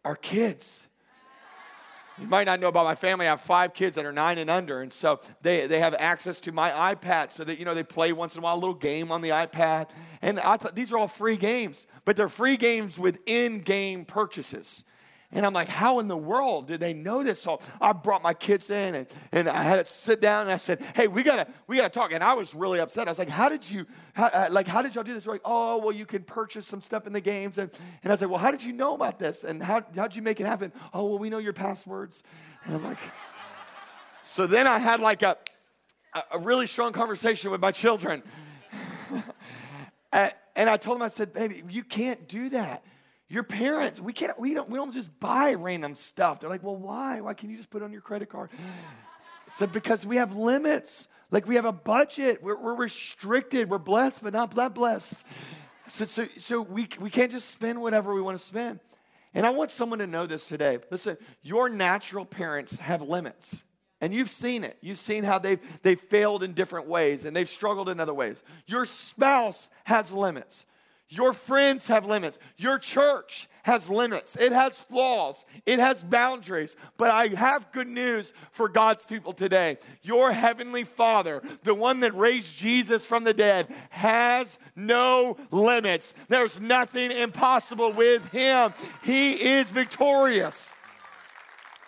Our 0.04 0.16
kids. 0.16 0.86
You 2.18 2.26
might 2.26 2.44
not 2.44 2.60
know 2.60 2.68
about 2.68 2.84
my 2.84 2.94
family. 2.94 3.26
I 3.26 3.30
have 3.30 3.42
five 3.42 3.74
kids 3.74 3.96
that 3.96 4.06
are 4.06 4.12
nine 4.12 4.38
and 4.38 4.48
under. 4.48 4.80
And 4.80 4.90
so 4.90 5.20
they, 5.42 5.66
they 5.66 5.80
have 5.80 5.94
access 5.98 6.40
to 6.42 6.52
my 6.52 6.94
iPad 6.94 7.30
so 7.30 7.44
that, 7.44 7.58
you 7.58 7.66
know, 7.66 7.74
they 7.74 7.82
play 7.82 8.12
once 8.12 8.34
in 8.34 8.40
a 8.40 8.42
while 8.42 8.54
a 8.54 8.56
little 8.56 8.74
game 8.74 9.12
on 9.12 9.20
the 9.20 9.30
iPad. 9.30 9.90
And 10.22 10.40
I 10.40 10.56
thought 10.56 10.74
these 10.74 10.92
are 10.92 10.98
all 10.98 11.08
free 11.08 11.36
games, 11.36 11.86
but 12.06 12.16
they're 12.16 12.30
free 12.30 12.56
games 12.56 12.98
with 12.98 13.18
in 13.26 13.60
game 13.60 14.06
purchases. 14.06 14.84
And 15.36 15.44
I'm 15.44 15.52
like, 15.52 15.68
how 15.68 15.98
in 15.98 16.08
the 16.08 16.16
world 16.16 16.66
did 16.66 16.80
they 16.80 16.94
know 16.94 17.22
this? 17.22 17.42
So 17.42 17.60
I 17.78 17.92
brought 17.92 18.22
my 18.22 18.32
kids 18.32 18.70
in 18.70 18.94
and, 18.94 19.06
and 19.32 19.48
I 19.50 19.64
had 19.64 19.76
to 19.76 19.84
sit 19.84 20.22
down 20.22 20.44
and 20.44 20.50
I 20.50 20.56
said, 20.56 20.80
hey, 20.94 21.08
we 21.08 21.22
gotta, 21.22 21.46
we 21.66 21.76
gotta 21.76 21.90
talk. 21.90 22.12
And 22.12 22.24
I 22.24 22.32
was 22.32 22.54
really 22.54 22.80
upset. 22.80 23.06
I 23.06 23.10
was 23.10 23.18
like, 23.18 23.28
how 23.28 23.50
did 23.50 23.70
you, 23.70 23.84
how, 24.14 24.28
uh, 24.28 24.48
like, 24.50 24.66
how 24.66 24.80
did 24.80 24.94
y'all 24.94 25.04
do 25.04 25.12
this? 25.12 25.24
They're 25.24 25.34
like, 25.34 25.42
oh, 25.44 25.76
well, 25.76 25.92
you 25.92 26.06
can 26.06 26.22
purchase 26.22 26.66
some 26.66 26.80
stuff 26.80 27.06
in 27.06 27.12
the 27.12 27.20
games. 27.20 27.58
And, 27.58 27.70
and 28.02 28.10
I 28.10 28.14
was 28.14 28.22
like, 28.22 28.30
well, 28.30 28.38
how 28.38 28.50
did 28.50 28.64
you 28.64 28.72
know 28.72 28.94
about 28.94 29.18
this? 29.18 29.44
And 29.44 29.62
how, 29.62 29.84
how'd 29.94 30.16
you 30.16 30.22
make 30.22 30.40
it 30.40 30.46
happen? 30.46 30.72
Oh, 30.94 31.04
well, 31.04 31.18
we 31.18 31.28
know 31.28 31.36
your 31.36 31.52
passwords. 31.52 32.22
And 32.64 32.74
I'm 32.74 32.82
like, 32.82 32.98
so 34.22 34.46
then 34.46 34.66
I 34.66 34.78
had 34.78 35.00
like 35.00 35.22
a, 35.22 35.36
a 36.32 36.38
really 36.38 36.66
strong 36.66 36.94
conversation 36.94 37.50
with 37.50 37.60
my 37.60 37.72
children. 37.72 38.22
and 40.14 40.32
I 40.56 40.78
told 40.78 40.96
them, 40.96 41.02
I 41.02 41.08
said, 41.08 41.34
baby, 41.34 41.62
you 41.68 41.84
can't 41.84 42.26
do 42.26 42.48
that. 42.48 42.84
Your 43.28 43.42
parents, 43.42 44.00
we 44.00 44.12
can't, 44.12 44.38
we 44.38 44.54
don't, 44.54 44.68
we 44.68 44.76
don't 44.76 44.92
just 44.92 45.18
buy 45.18 45.54
random 45.54 45.94
stuff. 45.96 46.40
They're 46.40 46.50
like, 46.50 46.62
well, 46.62 46.76
why? 46.76 47.20
Why 47.20 47.34
can't 47.34 47.50
you 47.50 47.56
just 47.56 47.70
put 47.70 47.82
it 47.82 47.84
on 47.84 47.92
your 47.92 48.02
credit 48.02 48.28
card? 48.28 48.50
Said, 49.48 49.72
because 49.72 50.06
we 50.06 50.16
have 50.16 50.36
limits. 50.36 51.08
Like 51.30 51.46
we 51.46 51.56
have 51.56 51.64
a 51.64 51.72
budget. 51.72 52.42
We're, 52.42 52.60
we're 52.60 52.76
restricted. 52.76 53.68
We're 53.68 53.78
blessed, 53.78 54.22
but 54.22 54.32
not 54.32 54.54
that 54.54 54.74
blessed. 54.74 55.24
So, 55.88 56.04
so, 56.04 56.26
so 56.38 56.62
we, 56.62 56.88
we 57.00 57.10
can't 57.10 57.32
just 57.32 57.50
spend 57.50 57.80
whatever 57.80 58.14
we 58.14 58.20
want 58.20 58.38
to 58.38 58.44
spend. 58.44 58.80
And 59.34 59.44
I 59.44 59.50
want 59.50 59.70
someone 59.70 59.98
to 59.98 60.06
know 60.06 60.26
this 60.26 60.46
today. 60.46 60.78
Listen, 60.90 61.16
your 61.42 61.68
natural 61.68 62.24
parents 62.24 62.78
have 62.78 63.02
limits. 63.02 63.62
And 64.00 64.14
you've 64.14 64.30
seen 64.30 64.62
it. 64.62 64.76
You've 64.80 64.98
seen 64.98 65.24
how 65.24 65.38
they've, 65.38 65.60
they've 65.82 65.98
failed 65.98 66.42
in 66.42 66.52
different 66.52 66.86
ways 66.86 67.24
and 67.24 67.34
they've 67.34 67.48
struggled 67.48 67.88
in 67.88 67.98
other 67.98 68.14
ways. 68.14 68.42
Your 68.66 68.84
spouse 68.84 69.70
has 69.84 70.12
limits. 70.12 70.66
Your 71.08 71.32
friends 71.32 71.86
have 71.86 72.04
limits. 72.04 72.38
Your 72.56 72.78
church 72.78 73.48
has 73.62 73.88
limits. 73.88 74.36
It 74.36 74.52
has 74.52 74.80
flaws. 74.80 75.44
It 75.64 75.78
has 75.78 76.02
boundaries. 76.02 76.76
But 76.96 77.10
I 77.10 77.28
have 77.28 77.70
good 77.72 77.86
news 77.86 78.32
for 78.50 78.68
God's 78.68 79.04
people 79.04 79.32
today. 79.32 79.78
Your 80.02 80.32
heavenly 80.32 80.84
Father, 80.84 81.42
the 81.62 81.74
one 81.74 82.00
that 82.00 82.16
raised 82.16 82.56
Jesus 82.58 83.06
from 83.06 83.24
the 83.24 83.34
dead, 83.34 83.68
has 83.90 84.58
no 84.74 85.36
limits. 85.50 86.14
There's 86.28 86.60
nothing 86.60 87.12
impossible 87.12 87.92
with 87.92 88.30
him. 88.32 88.72
He 89.04 89.32
is 89.32 89.70
victorious. 89.70 90.74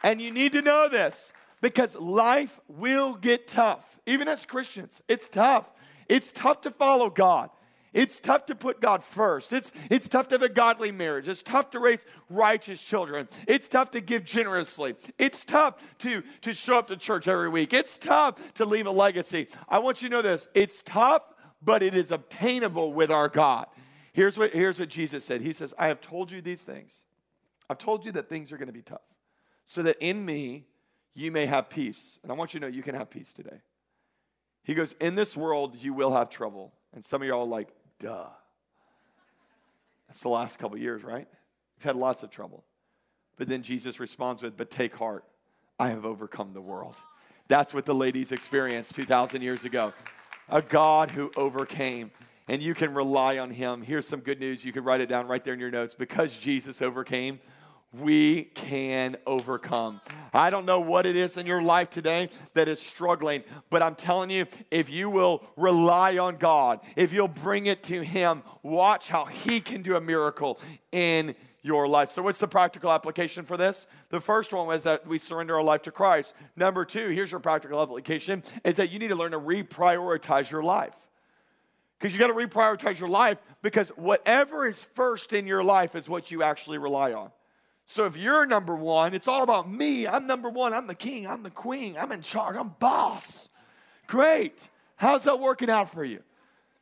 And 0.02 0.20
you 0.20 0.30
need 0.30 0.52
to 0.52 0.62
know 0.62 0.88
this 0.88 1.32
because 1.60 1.96
life 1.96 2.60
will 2.68 3.14
get 3.14 3.48
tough. 3.48 3.98
Even 4.06 4.28
as 4.28 4.46
Christians, 4.46 5.02
it's 5.08 5.28
tough. 5.28 5.70
It's 6.08 6.32
tough 6.32 6.60
to 6.62 6.70
follow 6.70 7.10
God. 7.10 7.50
It's 7.92 8.20
tough 8.20 8.46
to 8.46 8.54
put 8.54 8.80
God 8.80 9.02
first. 9.02 9.52
It's, 9.52 9.72
it's 9.90 10.08
tough 10.08 10.28
to 10.28 10.34
have 10.34 10.42
a 10.42 10.48
godly 10.48 10.92
marriage. 10.92 11.28
It's 11.28 11.42
tough 11.42 11.70
to 11.70 11.78
raise 11.78 12.04
righteous 12.28 12.82
children. 12.82 13.28
It's 13.46 13.68
tough 13.68 13.90
to 13.92 14.00
give 14.00 14.24
generously. 14.24 14.94
It's 15.18 15.44
tough 15.44 15.82
to, 15.98 16.22
to 16.42 16.52
show 16.52 16.78
up 16.78 16.88
to 16.88 16.96
church 16.96 17.28
every 17.28 17.48
week. 17.48 17.72
It's 17.72 17.96
tough 17.96 18.54
to 18.54 18.64
leave 18.64 18.86
a 18.86 18.90
legacy. 18.90 19.48
I 19.68 19.78
want 19.78 20.02
you 20.02 20.08
to 20.10 20.16
know 20.16 20.22
this 20.22 20.48
it's 20.54 20.82
tough, 20.82 21.22
but 21.62 21.82
it 21.82 21.94
is 21.94 22.10
obtainable 22.12 22.92
with 22.92 23.10
our 23.10 23.28
God. 23.28 23.66
Here's 24.12 24.36
what, 24.36 24.52
here's 24.52 24.78
what 24.78 24.88
Jesus 24.88 25.24
said 25.24 25.40
He 25.40 25.52
says, 25.52 25.74
I 25.78 25.88
have 25.88 26.00
told 26.00 26.30
you 26.30 26.42
these 26.42 26.64
things. 26.64 27.04
I've 27.70 27.78
told 27.78 28.04
you 28.04 28.12
that 28.12 28.28
things 28.28 28.52
are 28.52 28.56
going 28.56 28.68
to 28.68 28.72
be 28.72 28.82
tough, 28.82 29.02
so 29.64 29.82
that 29.82 29.96
in 30.00 30.24
me 30.24 30.66
you 31.14 31.30
may 31.30 31.46
have 31.46 31.68
peace. 31.68 32.18
And 32.22 32.32
I 32.32 32.34
want 32.34 32.54
you 32.54 32.60
to 32.60 32.66
know 32.66 32.72
you 32.72 32.82
can 32.82 32.94
have 32.94 33.10
peace 33.10 33.32
today. 33.32 33.60
He 34.62 34.74
goes, 34.74 34.92
In 34.94 35.14
this 35.14 35.36
world 35.36 35.76
you 35.80 35.94
will 35.94 36.12
have 36.12 36.30
trouble. 36.30 36.72
And 36.94 37.04
some 37.04 37.22
of 37.22 37.28
y'all 37.28 37.42
are 37.42 37.46
like, 37.46 37.68
duh. 37.98 38.26
That's 40.08 40.20
the 40.20 40.28
last 40.28 40.58
couple 40.58 40.78
years, 40.78 41.04
right? 41.04 41.28
We've 41.76 41.84
had 41.84 41.96
lots 41.96 42.22
of 42.22 42.30
trouble. 42.30 42.64
But 43.36 43.48
then 43.48 43.62
Jesus 43.62 44.00
responds 44.00 44.42
with, 44.42 44.56
But 44.56 44.70
take 44.70 44.94
heart, 44.94 45.24
I 45.78 45.90
have 45.90 46.04
overcome 46.04 46.52
the 46.52 46.60
world. 46.60 46.96
That's 47.46 47.72
what 47.72 47.86
the 47.86 47.94
ladies 47.94 48.32
experienced 48.32 48.94
2,000 48.94 49.42
years 49.42 49.64
ago. 49.64 49.92
A 50.48 50.60
God 50.60 51.10
who 51.10 51.30
overcame. 51.36 52.10
And 52.48 52.62
you 52.62 52.74
can 52.74 52.94
rely 52.94 53.38
on 53.38 53.50
him. 53.50 53.82
Here's 53.82 54.08
some 54.08 54.20
good 54.20 54.40
news. 54.40 54.64
You 54.64 54.72
can 54.72 54.82
write 54.82 55.02
it 55.02 55.08
down 55.08 55.26
right 55.26 55.44
there 55.44 55.54
in 55.54 55.60
your 55.60 55.70
notes. 55.70 55.94
Because 55.94 56.36
Jesus 56.36 56.80
overcame, 56.82 57.40
we 57.92 58.44
can 58.54 59.16
overcome. 59.26 60.00
I 60.34 60.50
don't 60.50 60.66
know 60.66 60.80
what 60.80 61.06
it 61.06 61.16
is 61.16 61.36
in 61.36 61.46
your 61.46 61.62
life 61.62 61.88
today 61.88 62.28
that 62.54 62.68
is 62.68 62.80
struggling, 62.80 63.42
but 63.70 63.82
I'm 63.82 63.94
telling 63.94 64.30
you, 64.30 64.46
if 64.70 64.90
you 64.90 65.08
will 65.08 65.44
rely 65.56 66.18
on 66.18 66.36
God, 66.36 66.80
if 66.96 67.12
you'll 67.12 67.28
bring 67.28 67.66
it 67.66 67.82
to 67.84 68.02
Him, 68.02 68.42
watch 68.62 69.08
how 69.08 69.24
He 69.24 69.60
can 69.60 69.82
do 69.82 69.96
a 69.96 70.00
miracle 70.00 70.60
in 70.92 71.34
your 71.62 71.88
life. 71.88 72.10
So, 72.10 72.22
what's 72.22 72.38
the 72.38 72.48
practical 72.48 72.90
application 72.92 73.44
for 73.44 73.56
this? 73.56 73.86
The 74.10 74.20
first 74.20 74.52
one 74.52 74.66
was 74.66 74.82
that 74.84 75.06
we 75.06 75.18
surrender 75.18 75.56
our 75.56 75.62
life 75.62 75.82
to 75.82 75.90
Christ. 75.90 76.34
Number 76.56 76.84
two, 76.84 77.08
here's 77.08 77.30
your 77.30 77.40
practical 77.40 77.80
application 77.80 78.42
is 78.64 78.76
that 78.76 78.90
you 78.90 78.98
need 78.98 79.08
to 79.08 79.16
learn 79.16 79.32
to 79.32 79.40
reprioritize 79.40 80.50
your 80.50 80.62
life. 80.62 80.94
Because 81.98 82.12
you 82.12 82.20
got 82.20 82.28
to 82.28 82.34
reprioritize 82.34 83.00
your 83.00 83.08
life 83.08 83.38
because 83.60 83.88
whatever 83.90 84.68
is 84.68 84.84
first 84.84 85.32
in 85.32 85.48
your 85.48 85.64
life 85.64 85.96
is 85.96 86.08
what 86.08 86.30
you 86.30 86.44
actually 86.44 86.78
rely 86.78 87.12
on. 87.12 87.30
So 87.90 88.04
if 88.04 88.18
you're 88.18 88.44
number 88.44 88.76
one, 88.76 89.14
it's 89.14 89.26
all 89.26 89.42
about 89.42 89.68
me. 89.68 90.06
I'm 90.06 90.26
number 90.26 90.50
one. 90.50 90.74
I'm 90.74 90.86
the 90.86 90.94
king. 90.94 91.26
I'm 91.26 91.42
the 91.42 91.48
queen. 91.48 91.96
I'm 91.98 92.12
in 92.12 92.20
charge. 92.20 92.54
I'm 92.54 92.74
boss. 92.78 93.48
Great. 94.06 94.58
How's 94.96 95.24
that 95.24 95.40
working 95.40 95.70
out 95.70 95.90
for 95.90 96.04
you? 96.04 96.22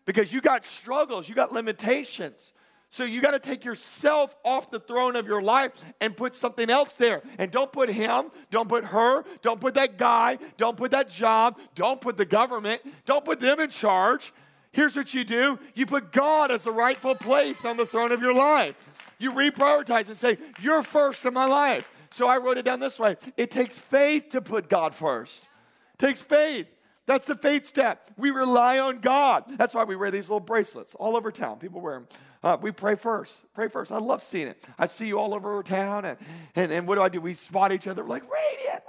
Because 0.05 0.33
you 0.33 0.41
got 0.41 0.65
struggles, 0.65 1.29
you 1.29 1.37
got 1.37 1.53
limitations. 1.53 2.53
So 2.91 3.05
you 3.05 3.21
got 3.21 3.33
to 3.33 3.39
take 3.39 3.65
yourself 3.65 4.35
off 4.45 4.69
the 4.73 4.81
throne 4.81 5.15
of 5.15 5.29
your 5.29 5.41
life 5.41 5.85
and 6.01 6.17
put 6.17 6.35
something 6.35 6.69
else 6.69 6.97
there. 6.97 7.23
And 7.39 7.53
don't 7.53 7.71
put 7.71 7.89
him, 7.89 8.33
don't 8.51 8.69
put 8.69 8.85
her, 8.87 9.25
don't 9.43 9.61
put 9.61 9.75
that 9.75 9.99
guy, 9.99 10.39
don't 10.57 10.77
put 10.77 10.91
that 10.91 11.09
job, 11.09 11.57
don't 11.77 12.01
put 12.01 12.17
the 12.17 12.25
government, 12.25 12.83
don't 13.05 13.25
put 13.25 13.39
them 13.39 13.61
in 13.61 13.71
charge. 13.71 14.33
Here's 14.73 14.97
what 14.97 15.15
you 15.15 15.23
do 15.23 15.59
you 15.75 15.87
put 15.87 16.11
God 16.11 16.51
as 16.51 16.65
the 16.65 16.73
rightful 16.73 17.15
place 17.15 17.65
on 17.65 17.77
the 17.77 17.87
throne 17.87 18.11
of 18.11 18.21
your 18.21 18.35
life. 18.35 18.75
You 19.19 19.33
reprioritize 19.33 20.09
and 20.09 20.17
say, 20.17 20.39
You're 20.61 20.83
first 20.83 21.25
in 21.25 21.35
my 21.35 21.47
life. 21.47 21.89
So 22.11 22.29
I 22.29 22.39
wrote 22.39 22.59
it 22.59 22.65
down 22.65 22.81
this 22.81 22.99
way 22.99 23.17
it 23.37 23.51
takes 23.51 23.79
faith 23.79 24.31
to 24.31 24.41
put 24.41 24.69
God 24.69 24.95
first. 24.95 25.49
It 25.95 25.99
takes 25.99 26.23
faith. 26.23 26.67
That's 27.07 27.27
the 27.27 27.37
faith 27.37 27.67
step. 27.67 28.05
We 28.17 28.31
rely 28.31 28.81
on 28.81 28.99
God. 28.99 29.45
That's 29.57 29.75
why 29.75 29.85
we 29.85 29.95
wear 29.95 30.11
these 30.11 30.29
little 30.29 30.41
bracelets 30.41 30.97
all 30.97 31.17
over 31.17 31.31
town. 31.31 31.59
People 31.59 31.81
wear 31.81 31.95
them. 31.95 32.09
Uh, 32.43 32.57
we 32.61 32.73
pray 32.73 32.97
first. 32.97 33.45
Pray 33.55 33.69
first. 33.69 33.93
I 33.93 33.99
love 33.99 34.21
seeing 34.21 34.49
it. 34.49 34.63
I 34.77 34.87
see 34.87 35.07
you 35.07 35.19
all 35.19 35.33
over 35.33 35.63
town, 35.63 36.05
and, 36.05 36.19
and, 36.57 36.73
and 36.73 36.87
what 36.87 36.97
do 36.97 37.03
I 37.03 37.09
do? 37.09 37.21
We 37.21 37.35
spot 37.35 37.73
each 37.73 37.87
other 37.87 38.03
like, 38.03 38.23
radiant. 38.23 38.83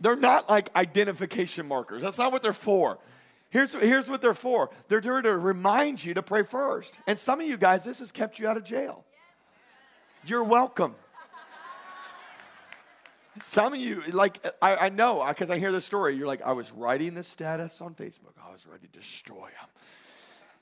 They're 0.00 0.16
not 0.16 0.48
like 0.48 0.74
identification 0.76 1.66
markers. 1.66 2.02
That's 2.02 2.18
not 2.18 2.32
what 2.32 2.42
they're 2.42 2.52
for. 2.52 2.98
Here's, 3.56 3.72
here's 3.72 4.10
what 4.10 4.20
they're 4.20 4.34
for 4.34 4.68
they're 4.88 5.00
there 5.00 5.22
to 5.22 5.38
remind 5.38 6.04
you 6.04 6.12
to 6.12 6.22
pray 6.22 6.42
first. 6.42 6.98
And 7.06 7.18
some 7.18 7.40
of 7.40 7.46
you 7.46 7.56
guys, 7.56 7.84
this 7.84 8.00
has 8.00 8.12
kept 8.12 8.38
you 8.38 8.46
out 8.46 8.58
of 8.58 8.64
jail. 8.64 9.02
You're 10.26 10.44
welcome. 10.44 10.94
Some 13.40 13.72
of 13.72 13.80
you, 13.80 14.02
like, 14.12 14.46
I, 14.60 14.76
I 14.76 14.88
know 14.90 15.24
because 15.26 15.48
I 15.48 15.58
hear 15.58 15.72
the 15.72 15.80
story. 15.80 16.16
You're 16.16 16.26
like, 16.26 16.42
I 16.42 16.52
was 16.52 16.70
writing 16.70 17.14
this 17.14 17.28
status 17.28 17.80
on 17.80 17.94
Facebook. 17.94 18.34
I 18.46 18.52
was 18.52 18.66
ready 18.66 18.88
to 18.88 18.98
destroy 18.98 19.46
them. 19.46 19.70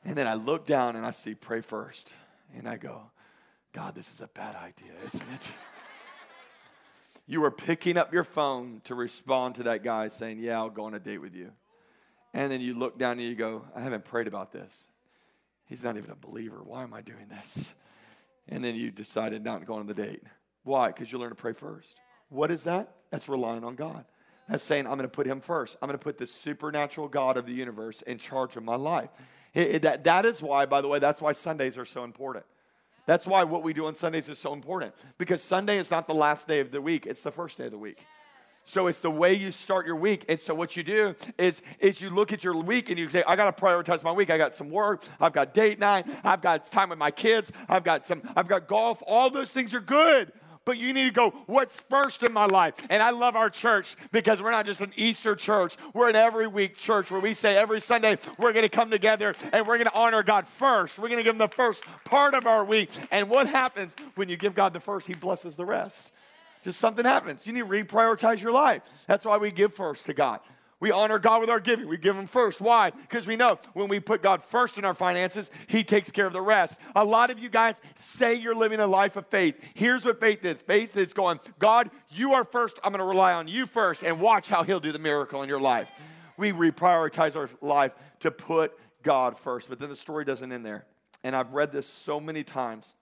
And 0.05 0.15
then 0.15 0.29
I 0.29 0.35
look 0.35 0.65
down 0.65 0.95
and 0.95 1.05
I 1.05 1.11
see 1.11 1.35
pray 1.35 1.63
first. 1.63 2.13
And 2.57 2.69
I 2.69 2.77
go, 2.77 3.11
God, 3.73 3.97
this 3.97 4.13
is 4.13 4.21
a 4.21 4.29
bad 4.29 4.55
idea, 4.55 4.93
isn't 5.05 5.33
it? 5.33 5.53
you 7.27 7.41
were 7.41 7.51
picking 7.51 7.97
up 7.97 8.13
your 8.13 8.23
phone 8.23 8.83
to 8.85 8.95
respond 8.95 9.57
to 9.57 9.65
that 9.65 9.83
guy 9.83 10.07
saying, 10.07 10.39
Yeah, 10.39 10.59
I'll 10.59 10.71
go 10.71 10.85
on 10.85 10.95
a 10.95 11.01
date 11.01 11.19
with 11.19 11.35
you. 11.35 11.51
And 12.35 12.51
then 12.51 12.61
you 12.61 12.75
look 12.75 12.99
down 12.99 13.13
and 13.13 13.23
you 13.23 13.37
go, 13.37 13.65
I 13.75 13.81
haven't 13.81 14.05
prayed 14.05 14.27
about 14.27 14.53
this. 14.53 14.89
He's 15.67 15.83
not 15.83 15.97
even 15.97 16.11
a 16.11 16.17
believer. 16.17 16.61
Why 16.63 16.83
am 16.83 16.93
I 16.93 17.01
doing 17.01 17.29
this? 17.31 17.73
And 18.49 18.63
then 18.63 18.75
you 18.75 18.91
decided 18.91 19.43
not 19.43 19.61
to 19.61 19.67
go 19.67 19.75
on 19.75 19.87
the 19.87 19.95
date. 19.95 20.23
Why? 20.65 20.89
Because 20.89 21.11
you 21.11 21.19
learn 21.19 21.31
to 21.31 21.37
pray 21.37 21.53
first. 21.53 21.97
What 22.29 22.51
is 22.51 22.65
that? 22.65 22.91
That's 23.11 23.29
relying 23.29 23.65
on 23.65 23.77
God. 23.77 24.05
That's 24.49 24.65
saying, 24.65 24.87
I'm 24.87 24.95
going 24.95 25.03
to 25.03 25.09
put 25.09 25.27
him 25.27 25.41
first. 25.41 25.79
I'm 25.81 25.89
going 25.89 25.99
to 25.99 26.03
put 26.03 26.19
the 26.19 26.27
supernatural 26.27 27.09
God 27.09 27.37
of 27.39 27.47
the 27.47 27.53
universe 27.53 28.03
in 28.03 28.19
charge 28.19 28.57
of 28.57 28.65
my 28.65 28.77
life. 28.77 29.09
It, 29.55 29.77
it, 29.77 29.83
that, 29.83 30.05
that 30.05 30.27
is 30.27 30.43
why, 30.43 30.67
by 30.67 30.81
the 30.81 30.89
way, 30.89 30.99
that's 30.99 31.21
why 31.21 31.33
Sundays 31.33 31.79
are 31.79 31.87
so 31.87 32.05
important. 32.05 32.45
That's 33.07 33.27
why 33.27 33.45
what 33.45 33.63
we 33.63 33.73
do 33.73 33.87
on 33.87 33.95
Sundays 33.95 34.29
is 34.29 34.39
so 34.39 34.53
important. 34.53 34.93
Because 35.19 35.43
Sunday 35.43 35.79
is 35.79 35.91
not 35.91 36.07
the 36.07 36.15
last 36.15 36.49
day 36.49 36.61
of 36.61 36.73
the 36.73 36.81
week, 36.83 37.07
it's 37.07 37.23
the 37.23 37.31
first 37.31 37.57
day 37.59 37.67
of 37.67 37.71
the 37.71 37.79
week. 37.79 37.99
So 38.65 38.87
it's 38.87 39.03
the 39.03 39.11
way 39.11 39.35
you 39.35 39.53
start 39.53 39.87
your 39.87 39.97
week. 39.97 40.25
And 40.29 40.41
so 40.41 40.55
what 40.55 40.77
you 40.77 40.83
do 40.83 41.15
is, 41.39 41.63
is 41.79 42.01
you 42.01 42.11
look 42.11 42.33
at 42.33 42.43
your 42.43 42.57
week 42.57 42.89
and 42.89 42.99
you 42.99 43.09
say, 43.09 43.23
I 43.27 43.37
got 43.37 43.55
to 43.55 43.63
prioritize 43.63 44.03
my 44.03 44.13
week. 44.13 44.31
I 44.31 44.39
got 44.39 44.55
some 44.55 44.71
work. 44.71 45.05
I've 45.21 45.35
got 45.35 45.53
date 45.53 45.79
night. 45.79 46.07
I've 46.25 46.41
got 46.41 46.67
time 46.71 46.89
with 46.89 46.99
my 46.99 47.11
kids. 47.11 47.53
I've 47.69 47.85
got 47.85 48.07
some, 48.07 48.23
I've 48.35 48.49
got 48.49 48.67
golf. 48.67 49.03
All 49.07 49.29
those 49.31 49.53
things 49.53 49.75
are 49.75 49.81
good 49.81 50.33
but 50.65 50.79
you 50.79 50.93
need 50.93 51.05
to 51.05 51.11
go, 51.11 51.31
what's 51.47 51.81
first 51.81 52.23
in 52.23 52.33
my 52.33 52.47
life? 52.47 52.75
And 52.89 53.03
I 53.03 53.11
love 53.11 53.37
our 53.37 53.51
church 53.51 53.97
because 54.13 54.41
we're 54.41 54.51
not 54.51 54.67
just 54.67 54.81
an 54.81 54.93
Easter 54.97 55.37
church, 55.37 55.77
we're 55.93 56.09
an 56.09 56.17
every 56.17 56.47
week 56.47 56.75
church 56.75 57.11
where 57.11 57.21
we 57.21 57.35
say 57.35 57.57
every 57.57 57.81
Sunday 57.81 58.19
we're 58.39 58.53
going 58.53 58.63
to 58.63 58.69
come 58.69 58.91
together 58.91 59.35
and 59.53 59.67
we're 59.67 59.77
going 59.77 59.91
to 59.91 59.95
honor 59.95 60.23
God 60.23 60.47
first. 60.47 60.99
We're 60.99 61.09
going 61.09 61.19
to 61.19 61.25
give 61.25 61.35
Him 61.35 61.39
the 61.39 61.49
first 61.49 61.85
part 62.05 62.35
of 62.35 62.47
our 62.47 62.65
week. 62.65 62.91
And 63.11 63.29
what 63.29 63.47
happens 63.47 63.95
when 64.15 64.29
you 64.29 64.37
give 64.37 64.55
God 64.55 64.73
the 64.73 64.81
first? 64.81 65.07
He 65.07 65.15
blesses 65.15 65.57
the 65.57 65.67
rest. 65.67 66.13
Just 66.65 66.81
something 66.81 67.05
happens. 67.05 67.47
You 67.47 67.53
need 67.53 67.61
to 67.61 67.67
reprioritize 67.67 68.43
your 68.43 68.53
life. 68.53 68.83
That's 69.07 69.25
why 69.25 69.37
we 69.37 69.51
give 69.51 69.75
first 69.75 70.07
to 70.07 70.15
God. 70.15 70.41
We 70.81 70.91
honor 70.91 71.19
God 71.19 71.41
with 71.41 71.51
our 71.51 71.61
giving. 71.61 71.89
We 71.89 71.97
give 71.97 72.17
Him 72.17 72.27
first. 72.27 72.61
Why? 72.61 72.91
Because 72.91 73.27
we 73.27 73.37
know 73.37 73.59
when 73.75 73.89
we 73.89 74.01
put 74.01 74.23
God 74.23 74.43
first 74.43 74.77
in 74.77 74.85
our 74.85 74.95
finances, 74.95 75.51
He 75.67 75.85
takes 75.85 76.11
care 76.11 76.27
of 76.27 76.33
the 76.33 76.43
rest. 76.43 76.79
A 76.97 77.05
lot 77.05 77.31
of 77.31 77.39
you 77.39 77.49
guys 77.49 77.81
say 77.95 78.35
you're 78.35 78.55
living 78.55 78.81
a 78.81 78.87
life 78.87 79.17
of 79.17 79.27
faith. 79.29 79.59
Here's 79.75 80.05
what 80.05 80.21
faith 80.21 80.45
is 80.45 80.61
faith 80.63 80.97
is 80.97 81.13
going, 81.13 81.39
God, 81.59 81.91
you 82.11 82.35
are 82.35 82.45
first. 82.45 82.81
I'm 82.83 82.93
going 82.93 82.99
to 82.99 83.07
rely 83.07 83.35
on 83.35 83.47
you 83.47 83.67
first 83.67 84.03
and 84.03 84.21
watch 84.21 84.49
how 84.49 84.63
He'll 84.63 84.81
do 84.81 84.93
the 84.93 84.99
miracle 84.99 85.43
in 85.43 85.49
your 85.49 85.61
life. 85.61 85.89
We 86.37 86.53
reprioritize 86.53 87.37
our 87.37 87.49
life 87.61 87.93
to 88.21 88.31
put 88.31 88.79
God 89.03 89.37
first. 89.39 89.69
But 89.69 89.79
then 89.79 89.91
the 89.91 89.97
story 89.97 90.25
doesn't 90.25 90.51
end 90.51 90.67
there. 90.67 90.87
And 91.23 91.37
I've 91.37 91.53
read 91.53 91.73
this 91.73 91.87
so 91.87 92.21
many 92.21 92.43
times 92.43 92.97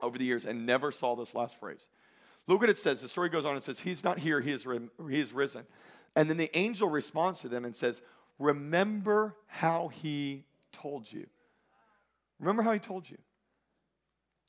over 0.00 0.18
the 0.18 0.24
years 0.24 0.44
and 0.44 0.66
never 0.66 0.90
saw 0.90 1.14
this 1.14 1.34
last 1.34 1.58
phrase. 1.60 1.88
Look 2.48 2.60
what 2.60 2.70
it 2.70 2.78
says. 2.78 3.00
The 3.00 3.08
story 3.08 3.28
goes 3.28 3.44
on 3.44 3.54
and 3.54 3.62
says, 3.62 3.78
He's 3.78 4.02
not 4.04 4.18
here, 4.18 4.40
He 4.40 4.50
is, 4.50 4.66
he 5.08 5.18
is 5.18 5.32
risen. 5.32 5.64
And 6.14 6.28
then 6.28 6.36
the 6.36 6.56
angel 6.56 6.88
responds 6.88 7.40
to 7.40 7.48
them 7.48 7.64
and 7.64 7.74
says, 7.74 8.02
Remember 8.38 9.36
how 9.46 9.88
he 9.88 10.44
told 10.72 11.10
you. 11.10 11.26
Remember 12.40 12.62
how 12.62 12.72
he 12.72 12.78
told 12.78 13.08
you. 13.08 13.18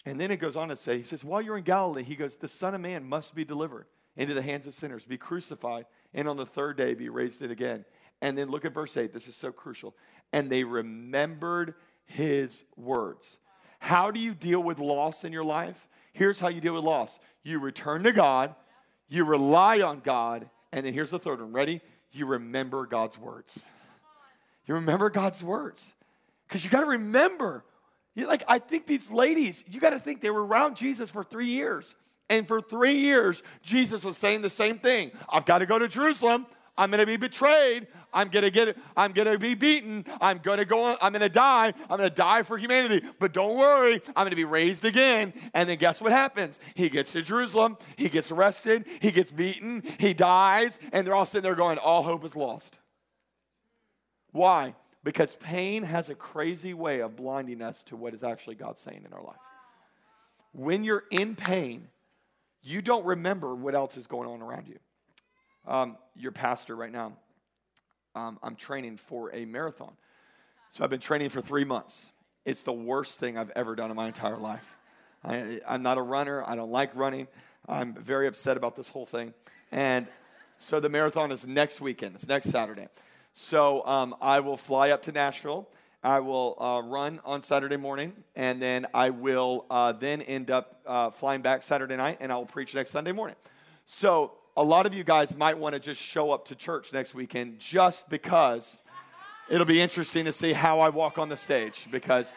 And 0.06 0.20
then 0.20 0.32
it 0.32 0.38
goes 0.38 0.56
on 0.56 0.70
to 0.70 0.78
say, 0.78 0.98
He 0.98 1.04
says, 1.04 1.24
While 1.24 1.42
you're 1.42 1.58
in 1.58 1.64
Galilee, 1.64 2.04
he 2.04 2.16
goes, 2.16 2.36
The 2.36 2.48
Son 2.48 2.74
of 2.74 2.82
Man 2.82 3.08
must 3.08 3.36
be 3.36 3.46
delivered 3.46 3.86
into 4.16 4.34
the 4.34 4.42
hands 4.42 4.68
of 4.68 4.74
sinners, 4.74 5.06
be 5.06 5.18
crucified, 5.18 5.86
and 6.14 6.28
on 6.28 6.38
the 6.38 6.46
third 6.46 6.78
day 6.78 6.94
be 6.94 7.10
raised 7.10 7.42
it 7.42 7.52
again. 7.52 7.86
And 8.22 8.38
then 8.38 8.50
look 8.50 8.66
at 8.66 8.74
verse 8.74 8.96
8. 8.96 9.12
This 9.12 9.28
is 9.28 9.36
so 9.36 9.52
crucial. 9.52 9.96
And 10.32 10.50
they 10.50 10.64
remembered 10.64 11.76
his 12.06 12.64
words. 12.76 13.38
How 13.80 14.12
do 14.12 14.20
you 14.20 14.34
deal 14.34 14.62
with 14.62 14.80
loss 14.80 15.24
in 15.24 15.34
your 15.34 15.44
life? 15.44 15.88
Here's 16.14 16.40
how 16.40 16.48
you 16.48 16.62
deal 16.62 16.74
with 16.74 16.84
loss 16.84 17.20
you 17.44 17.60
return 17.60 18.04
to 18.04 18.12
God, 18.12 18.56
you 19.10 19.26
rely 19.26 19.82
on 19.82 20.00
God, 20.00 20.50
and 20.72 20.86
then 20.86 20.94
here's 20.94 21.12
the 21.12 21.20
third 21.20 21.42
one. 21.42 21.52
Ready? 21.52 21.82
You 22.12 22.26
remember 22.28 22.86
God's 22.86 23.18
words. 23.18 23.62
You 24.66 24.76
remember 24.76 25.10
God's 25.10 25.44
words. 25.44 25.94
Because 26.48 26.64
you 26.64 26.70
got 26.70 26.82
to 26.82 26.88
remember. 26.88 27.66
You, 28.16 28.28
like, 28.28 28.44
I 28.48 28.60
think 28.60 28.86
these 28.86 29.10
ladies, 29.10 29.64
you 29.68 29.80
got 29.80 29.90
to 29.90 30.00
think 30.00 30.22
they 30.22 30.30
were 30.30 30.46
around 30.46 30.78
Jesus 30.78 31.10
for 31.10 31.24
three 31.24 31.48
years. 31.48 31.96
And 32.30 32.48
for 32.48 32.62
three 32.62 32.98
years, 33.00 33.44
Jesus 33.64 34.06
was 34.06 34.18
saying 34.18 34.42
the 34.42 34.50
same 34.50 34.80
thing 34.80 35.12
I've 35.28 35.46
got 35.46 35.60
to 35.60 35.66
go 35.66 35.80
to 35.80 35.88
Jerusalem. 35.88 36.46
I'm 36.78 36.90
going 36.90 37.00
to 37.00 37.06
be 37.06 37.18
betrayed. 37.18 37.88
I'm 38.14 38.30
going 38.30 38.44
to 38.44 38.52
get 38.52 38.78
I'm 38.98 39.12
going 39.12 39.28
to 39.28 39.38
be 39.38 39.54
beaten. 39.54 40.06
I'm 40.20 40.40
going 40.40 40.58
to 40.58 40.66
go 40.66 40.98
I'm 41.00 41.12
going 41.14 41.22
to 41.22 41.30
die. 41.30 41.74
I'm 41.90 41.98
going 41.98 42.10
to 42.10 42.16
die 42.16 42.44
for 42.44 42.58
humanity. 42.58 43.06
But 43.20 43.34
don't 43.34 43.58
worry, 43.58 44.02
I'm 44.16 44.24
going 44.24 44.32
to 44.32 44.36
be 44.36 44.44
raised 44.44 44.86
again. 44.86 45.34
And 45.54 45.70
then 45.70 45.78
guess 45.78 46.02
what 46.02 46.12
happens? 46.12 46.60
He 46.76 46.90
gets 46.90 47.12
to 47.14 47.22
Jerusalem, 47.22 47.78
he 47.96 48.10
gets 48.10 48.32
arrested, 48.32 48.86
he 49.02 49.12
gets 49.12 49.32
beaten, 49.32 49.84
he 50.00 50.14
dies, 50.14 50.80
and 50.92 51.06
they're 51.06 51.16
all 51.16 51.26
sitting 51.26 51.44
there 51.44 51.56
going 51.56 51.78
all 51.78 52.04
hope 52.04 52.24
is 52.26 52.36
lost. 52.36 52.78
Why? 54.32 54.74
Because 55.04 55.36
pain 55.36 55.84
has 55.84 56.10
a 56.10 56.16
crazy 56.16 56.74
way 56.74 57.02
of 57.02 57.16
blinding 57.16 57.62
us 57.62 57.84
to 57.84 57.96
what 57.96 58.14
is 58.14 58.24
actually 58.24 58.56
God 58.56 58.78
saying 58.78 59.04
in 59.06 59.14
our 59.14 59.24
life. 59.24 59.36
When 60.54 60.84
you're 60.84 61.04
in 61.12 61.36
pain, 61.36 61.88
you 62.62 62.82
don't 62.82 63.06
remember 63.06 63.54
what 63.54 63.76
else 63.76 63.98
is 63.98 64.08
going 64.08 64.30
on 64.30 64.42
around 64.42 64.68
you. 64.68 64.80
Um, 65.68 65.98
your 66.16 66.32
pastor 66.32 66.76
right 66.76 66.92
now, 66.92 67.14
um, 68.16 68.40
I'm 68.44 68.56
training 68.56 68.98
for 68.98 69.34
a 69.34 69.46
marathon. 69.46 69.94
So 70.70 70.84
I've 70.84 70.90
been 70.90 71.00
training 71.00 71.30
for 71.30 71.42
three 71.42 71.64
months. 71.64 72.12
It's 72.46 72.64
the 72.64 72.74
worst 72.74 73.20
thing 73.20 73.38
I've 73.38 73.52
ever 73.52 73.76
done 73.76 73.90
in 73.90 73.96
my 73.96 74.08
entire 74.08 74.38
life. 74.38 74.76
I, 75.24 75.62
I'm 75.68 75.84
not 75.84 75.98
a 75.98 76.02
runner. 76.02 76.44
I 76.46 76.56
don't 76.56 76.72
like 76.72 76.94
running. 76.96 77.28
I'm 77.68 77.94
very 77.94 78.28
upset 78.28 78.58
about 78.58 78.76
this 78.76 78.90
whole 78.90 79.06
thing. 79.06 79.34
And 79.72 80.08
so 80.58 80.80
the 80.80 80.90
marathon 80.90 81.32
is 81.32 81.48
next 81.48 81.80
weekend. 81.80 82.16
It's 82.16 82.28
next 82.28 82.50
Saturday. 82.50 82.88
So 83.34 83.86
um, 83.86 84.16
I 84.22 84.42
will 84.42 84.58
fly 84.58 84.92
up 84.92 85.04
to 85.04 85.12
Nashville. 85.12 85.70
I 86.04 86.20
will 86.20 86.58
uh, 86.60 86.82
run 86.86 87.22
on 87.24 87.42
Saturday 87.42 87.78
morning, 87.78 88.12
and 88.36 88.62
then 88.62 88.86
I 88.94 89.10
will 89.10 89.66
uh, 89.70 89.94
then 89.94 90.22
end 90.22 90.52
up 90.52 90.82
uh, 90.86 91.10
flying 91.10 91.42
back 91.42 91.64
Saturday 91.64 91.96
night, 91.96 92.18
and 92.20 92.32
I 92.32 92.36
will 92.36 92.46
preach 92.46 92.76
next 92.76 92.92
Sunday 92.92 93.14
morning. 93.14 93.38
So 93.86 94.34
a 94.56 94.64
lot 94.64 94.86
of 94.86 94.94
you 94.94 95.04
guys 95.04 95.36
might 95.36 95.58
want 95.58 95.74
to 95.74 95.80
just 95.80 96.02
show 96.02 96.32
up 96.32 96.46
to 96.46 96.56
church 96.56 96.94
next 96.94 97.16
weekend 97.16 97.60
just 97.60 98.10
because 98.10 98.82
it'll 99.50 99.66
be 99.66 99.82
interesting 99.82 100.26
to 100.26 100.34
see 100.34 100.54
how 100.54 100.80
I 100.80 100.90
walk 100.90 101.18
on 101.18 101.30
the 101.30 101.38
stage 101.38 101.88
because 101.92 102.36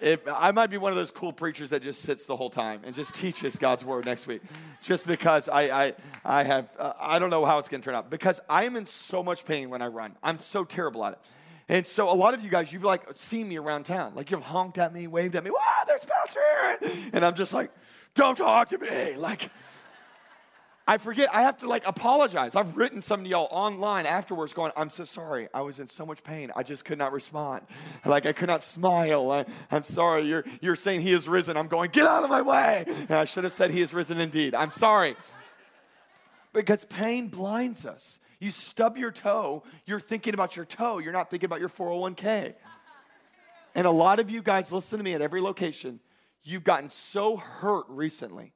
it, 0.00 0.22
I 0.32 0.52
might 0.52 0.70
be 0.70 0.78
one 0.78 0.92
of 0.92 0.96
those 0.96 1.10
cool 1.10 1.32
preachers 1.32 1.70
that 1.70 1.82
just 1.82 2.02
sits 2.02 2.26
the 2.26 2.36
whole 2.36 2.50
time 2.50 2.82
and 2.84 2.94
just 2.94 3.16
teaches 3.16 3.56
God's 3.56 3.84
word 3.84 4.04
next 4.04 4.28
week, 4.28 4.42
just 4.80 5.06
because 5.06 5.48
I 5.48 5.62
I, 5.86 5.94
I 6.24 6.42
have 6.44 6.68
uh, 6.78 6.92
I 7.00 7.18
don't 7.18 7.30
know 7.30 7.44
how 7.44 7.58
it's 7.58 7.68
going 7.68 7.80
to 7.80 7.84
turn 7.84 7.96
out 7.96 8.08
because 8.08 8.40
I 8.48 8.64
am 8.64 8.76
in 8.76 8.84
so 8.84 9.24
much 9.24 9.44
pain 9.44 9.70
when 9.70 9.82
I 9.82 9.88
run. 9.88 10.14
I'm 10.22 10.38
so 10.38 10.64
terrible 10.64 11.04
at 11.04 11.14
it, 11.14 11.18
and 11.68 11.84
so 11.84 12.12
a 12.12 12.14
lot 12.14 12.34
of 12.34 12.44
you 12.44 12.50
guys 12.50 12.72
you've 12.72 12.84
like 12.84 13.02
seen 13.14 13.48
me 13.48 13.58
around 13.58 13.86
town, 13.86 14.14
like 14.14 14.30
you've 14.30 14.42
honked 14.42 14.78
at 14.78 14.94
me, 14.94 15.08
waved 15.08 15.34
at 15.34 15.42
me. 15.42 15.50
Wow, 15.50 15.84
there's 15.88 16.04
Pastor 16.04 16.40
Aaron, 16.62 17.10
and 17.12 17.24
I'm 17.24 17.34
just 17.34 17.52
like, 17.52 17.72
don't 18.14 18.38
talk 18.38 18.68
to 18.68 18.78
me, 18.78 19.16
like. 19.16 19.50
I 20.88 20.96
forget, 20.96 21.28
I 21.34 21.42
have 21.42 21.58
to 21.58 21.68
like 21.68 21.86
apologize. 21.86 22.56
I've 22.56 22.78
written 22.78 23.02
some 23.02 23.22
to 23.22 23.28
y'all 23.28 23.46
online 23.50 24.06
afterwards 24.06 24.54
going, 24.54 24.72
I'm 24.74 24.88
so 24.88 25.04
sorry. 25.04 25.46
I 25.52 25.60
was 25.60 25.80
in 25.80 25.86
so 25.86 26.06
much 26.06 26.22
pain. 26.24 26.50
I 26.56 26.62
just 26.62 26.86
could 26.86 26.96
not 26.96 27.12
respond. 27.12 27.66
Like 28.06 28.24
I 28.24 28.32
could 28.32 28.48
not 28.48 28.62
smile. 28.62 29.30
I, 29.30 29.44
am 29.70 29.82
sorry. 29.82 30.26
You're, 30.26 30.46
you're 30.62 30.76
saying 30.76 31.02
he 31.02 31.12
is 31.12 31.28
risen. 31.28 31.58
I'm 31.58 31.68
going, 31.68 31.90
get 31.90 32.06
out 32.06 32.24
of 32.24 32.30
my 32.30 32.40
way. 32.40 32.86
And 32.88 33.10
I 33.10 33.26
should 33.26 33.44
have 33.44 33.52
said 33.52 33.70
he 33.70 33.82
is 33.82 33.92
risen 33.92 34.18
indeed. 34.18 34.54
I'm 34.54 34.70
sorry. 34.70 35.14
Because 36.54 36.86
pain 36.86 37.28
blinds 37.28 37.84
us. 37.84 38.18
You 38.40 38.50
stub 38.50 38.96
your 38.96 39.10
toe, 39.10 39.64
you're 39.84 40.00
thinking 40.00 40.32
about 40.32 40.56
your 40.56 40.64
toe. 40.64 41.00
You're 41.00 41.12
not 41.12 41.28
thinking 41.28 41.48
about 41.48 41.60
your 41.60 41.68
401k. 41.68 42.54
And 43.74 43.86
a 43.86 43.90
lot 43.90 44.20
of 44.20 44.30
you 44.30 44.40
guys 44.40 44.72
listen 44.72 44.96
to 44.96 45.04
me 45.04 45.12
at 45.12 45.20
every 45.20 45.42
location. 45.42 46.00
You've 46.44 46.64
gotten 46.64 46.88
so 46.88 47.36
hurt 47.36 47.84
recently 47.90 48.54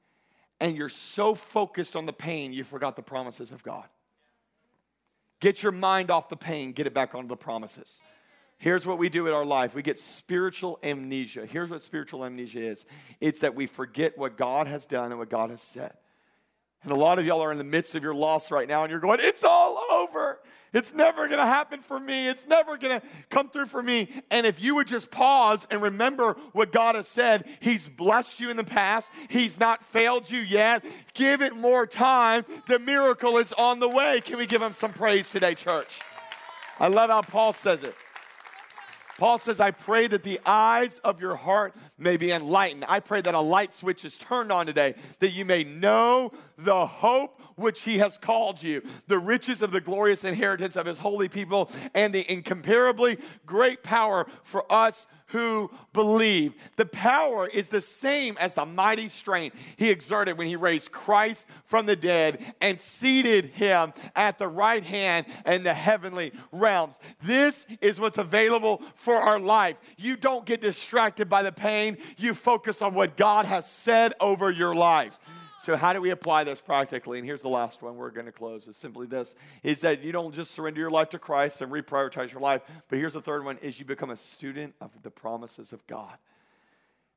and 0.63 0.77
you're 0.77 0.89
so 0.89 1.35
focused 1.35 1.97
on 1.97 2.07
the 2.07 2.13
pain, 2.13 2.53
you 2.53 2.63
forgot 2.63 2.95
the 2.95 3.03
promises 3.03 3.51
of 3.51 3.65
God. 3.65 3.85
Get 5.41 5.61
your 5.61 5.73
mind 5.73 6.09
off 6.09 6.29
the 6.29 6.37
pain, 6.37 6.71
get 6.71 6.87
it 6.87 6.95
back 6.95 7.17
onto 7.17 7.27
the 7.27 7.37
promises. 7.37 8.01
Here's 8.59 8.87
what 8.87 8.97
we 8.97 9.09
do 9.09 9.27
in 9.27 9.33
our 9.33 9.45
life 9.45 9.75
we 9.75 9.83
get 9.83 9.99
spiritual 9.99 10.79
amnesia. 10.85 11.47
Here's 11.47 11.69
what 11.69 11.83
spiritual 11.83 12.25
amnesia 12.25 12.61
is 12.61 12.87
it's 13.21 13.41
that 13.41 13.57
we 13.57 13.67
forget 13.67 14.17
what 14.17 14.37
God 14.37 14.69
has 14.69 14.87
done 14.87 15.11
and 15.11 15.19
what 15.19 15.29
God 15.29 15.51
has 15.51 15.61
said. 15.61 15.95
And 16.85 16.93
a 16.93 16.97
lot 16.97 17.19
of 17.19 17.27
y'all 17.27 17.43
are 17.43 17.51
in 17.51 17.59
the 17.59 17.65
midst 17.65 17.97
of 17.97 18.05
your 18.05 18.15
loss 18.15 18.53
right 18.53 18.69
now 18.69 18.85
and 18.85 18.91
you're 18.93 19.01
going, 19.01 19.19
it's 19.21 19.43
all 19.43 19.83
over. 19.91 20.39
It's 20.73 20.95
never 20.95 21.27
going 21.27 21.39
to 21.39 21.47
happen 21.47 21.81
for 21.81 22.01
me. 22.01 22.29
It's 22.29 22.47
never 22.47 22.79
going 22.79 23.01
to 23.01 23.07
come 23.29 23.51
through 23.51 23.67
for 23.67 23.83
me. 23.83 24.09
And 24.31 24.47
if 24.47 24.63
you 24.63 24.75
would 24.77 24.87
just 24.87 25.11
pause 25.11 25.67
and 25.71 25.83
remember 25.83 26.37
what 26.53 26.73
God 26.73 26.95
has 26.95 27.07
said, 27.07 27.45
He's 27.61 27.89
blessed 27.89 28.41
you 28.41 28.49
in 28.51 28.57
the 28.57 28.65
past, 28.65 29.13
He's 29.29 29.61
not 29.61 29.83
failed 29.83 30.31
you 30.31 30.41
yet. 30.41 30.85
Give 31.13 31.43
it 31.43 31.55
more 31.55 31.87
time. 31.87 32.45
The 32.69 32.79
miracle 32.79 33.37
is 33.37 33.53
on 33.53 33.81
the 33.81 33.89
way. 33.89 34.23
Can 34.23 34.39
we 34.39 34.47
give 34.47 34.63
Him 34.63 34.73
some 34.73 34.93
praise 34.93 35.29
today, 35.29 35.55
church? 35.55 36.01
I 36.81 36.87
love 36.87 37.11
how 37.11 37.23
Paul 37.23 37.53
says 37.53 37.83
it. 37.83 37.95
Paul 39.19 39.39
says, 39.39 39.61
I 39.61 39.71
pray 39.71 40.07
that 40.07 40.23
the 40.23 40.41
eyes 40.45 40.99
of 41.01 41.21
your 41.21 41.37
heart 41.37 41.75
may 41.99 42.17
be 42.17 42.33
enlightened. 42.33 42.87
I 42.89 43.01
pray 43.01 43.21
that 43.21 43.35
a 43.35 43.41
light 43.41 43.75
switch 43.75 44.05
is 44.05 44.19
turned 44.19 44.51
on 44.51 44.67
today, 44.67 44.95
that 45.21 45.31
you 45.31 45.45
may 45.45 45.65
know 45.65 46.33
the 46.65 46.87
hope 46.87 47.41
which 47.57 47.83
he 47.83 47.99
has 47.99 48.19
called 48.19 48.63
you, 48.63 48.83
the 49.07 49.19
riches 49.19 49.63
of 49.63 49.71
the 49.71 49.81
glorious 49.81 50.25
inheritance 50.25 50.77
of 50.77 50.87
his 50.87 50.99
holy 50.99 51.29
people, 51.29 51.71
and 51.95 52.15
the 52.15 52.31
incomparably 52.31 53.19
great 53.47 53.83
power 53.83 54.27
for 54.43 54.71
us 54.73 55.07
who 55.27 55.71
believe. 55.95 56.53
The 56.77 56.85
power 56.85 57.47
is 57.47 57.71
the 57.71 57.81
same 57.81 58.37
as 58.39 58.53
the 58.53 58.67
mighty 58.67 59.09
strength 59.09 59.57
he 59.77 59.89
exerted 59.89 60.37
when 60.37 60.47
he 60.47 60.57
raised 60.57 60.93
Christ 60.93 61.47
from 61.65 61.87
the 61.87 61.97
dead 61.97 62.55
and 62.61 62.79
seated 62.79 63.47
him 63.47 63.95
at 64.15 64.37
the 64.37 64.49
right 64.49 64.85
hand 64.85 65.27
in 65.47 65.63
the 65.63 65.73
heavenly 65.73 66.33
realms. 66.53 67.01
This 67.23 67.67
is 67.81 67.99
what's 67.99 68.19
available 68.19 68.83
for 68.95 69.15
our 69.15 69.41
life. 69.41 69.81
You 69.97 70.17
don't 70.17 70.45
get 70.45 70.61
distracted 70.61 71.31
by 71.31 71.43
the 71.43 71.53
pain, 71.53 71.97
you 72.19 72.35
focus 72.35 72.83
on 72.83 72.93
what 72.93 73.17
God 73.17 73.47
has 73.47 73.71
said 73.71 74.13
over 74.21 74.51
your 74.51 74.75
life. 74.75 75.19
So, 75.63 75.77
how 75.77 75.93
do 75.93 76.01
we 76.01 76.11
apply 76.11 76.43
this 76.43 76.61
practically? 76.61 77.19
And 77.19 77.25
here's 77.25 77.43
the 77.43 77.49
last 77.49 77.83
one 77.83 77.95
we're 77.95 78.11
going 78.11 78.27
to 78.27 78.33
close. 78.33 78.67
It's 78.67 78.77
simply 78.77 79.07
this 79.07 79.37
is 79.63 79.83
that 79.83 80.03
you 80.03 80.11
don't 80.11 80.35
just 80.35 80.51
surrender 80.51 80.81
your 80.81 80.91
life 80.91 81.11
to 81.11 81.21
Christ 81.21 81.61
and 81.61 81.71
reprioritize 81.71 82.33
your 82.33 82.41
life, 82.41 82.63
but 82.89 82.99
here's 82.99 83.13
the 83.13 83.21
third 83.21 83.45
one 83.45 83.59
is 83.59 83.79
you 83.79 83.85
become 83.85 84.11
a 84.11 84.17
student 84.17 84.75
of 84.81 84.91
the 85.05 85.11
promises 85.13 85.73
of 85.73 85.87
God. 85.87 86.17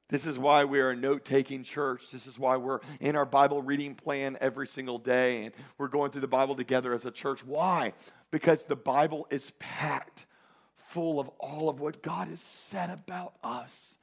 This 0.09 0.27
is 0.27 0.37
why 0.37 0.63
we 0.63 0.79
are 0.79 0.91
a 0.91 0.95
note 0.95 1.25
taking 1.25 1.63
church. 1.63 2.11
This 2.11 2.27
is 2.27 2.37
why 2.37 2.55
we're 2.57 2.81
in 2.99 3.15
our 3.15 3.25
Bible 3.25 3.63
reading 3.63 3.95
plan 3.95 4.37
every 4.39 4.67
single 4.67 4.99
day 4.99 5.45
and 5.45 5.53
we're 5.79 5.87
going 5.87 6.11
through 6.11 6.21
the 6.21 6.27
Bible 6.27 6.53
together 6.53 6.93
as 6.93 7.07
a 7.07 7.11
church. 7.11 7.43
Why? 7.43 7.93
Because 8.29 8.65
the 8.65 8.75
Bible 8.75 9.25
is 9.31 9.53
packed 9.57 10.27
full 10.75 11.19
of 11.19 11.29
all 11.39 11.67
of 11.67 11.79
what 11.79 12.03
God 12.03 12.27
has 12.27 12.41
said 12.41 12.91
about 12.91 13.33
us. 13.43 13.97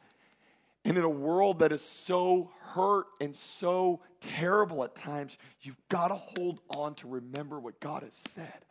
And 0.85 0.97
in 0.97 1.05
a 1.05 1.11
world 1.11 1.61
that 1.61 1.73
is 1.73 1.83
so 1.83 2.51
hurt 2.61 3.07
and 3.21 3.35
so 3.35 4.01
terrible 4.21 4.83
at 4.83 4.97
times, 4.97 5.39
you've 5.61 5.79
got 5.89 6.09
to 6.09 6.15
hold 6.15 6.61
on 6.71 6.95
to 6.97 7.09
remember 7.09 7.61
what 7.61 7.79
God 7.79 8.03
has 8.03 8.15
said. 8.15 8.65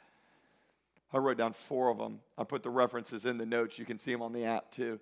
I 1.13 1.17
wrote 1.17 1.37
down 1.37 1.53
four 1.53 1.89
of 1.89 1.97
them. 1.97 2.19
I 2.37 2.43
put 2.43 2.63
the 2.63 2.69
references 2.69 3.25
in 3.25 3.37
the 3.37 3.45
notes. 3.45 3.79
You 3.79 3.85
can 3.85 3.97
see 3.97 4.11
them 4.11 4.21
on 4.21 4.33
the 4.33 4.45
app 4.45 4.71
too. 4.71 4.99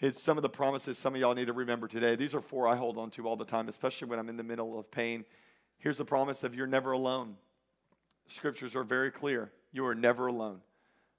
It's 0.00 0.22
some 0.22 0.38
of 0.38 0.42
the 0.42 0.48
promises 0.48 0.98
some 0.98 1.14
of 1.14 1.20
y'all 1.20 1.34
need 1.34 1.48
to 1.48 1.52
remember 1.52 1.86
today. 1.86 2.16
These 2.16 2.34
are 2.34 2.40
four 2.40 2.66
I 2.66 2.74
hold 2.74 2.96
on 2.96 3.10
to 3.10 3.28
all 3.28 3.36
the 3.36 3.44
time, 3.44 3.68
especially 3.68 4.08
when 4.08 4.18
I'm 4.18 4.28
in 4.28 4.36
the 4.36 4.42
middle 4.42 4.78
of 4.78 4.90
pain. 4.90 5.24
Here's 5.78 5.98
the 5.98 6.04
promise 6.04 6.42
of 6.42 6.54
you're 6.54 6.66
never 6.66 6.92
alone. 6.92 7.36
Scriptures 8.26 8.74
are 8.74 8.84
very 8.84 9.10
clear. 9.10 9.52
You 9.72 9.84
are 9.86 9.94
never 9.94 10.28
alone. 10.28 10.60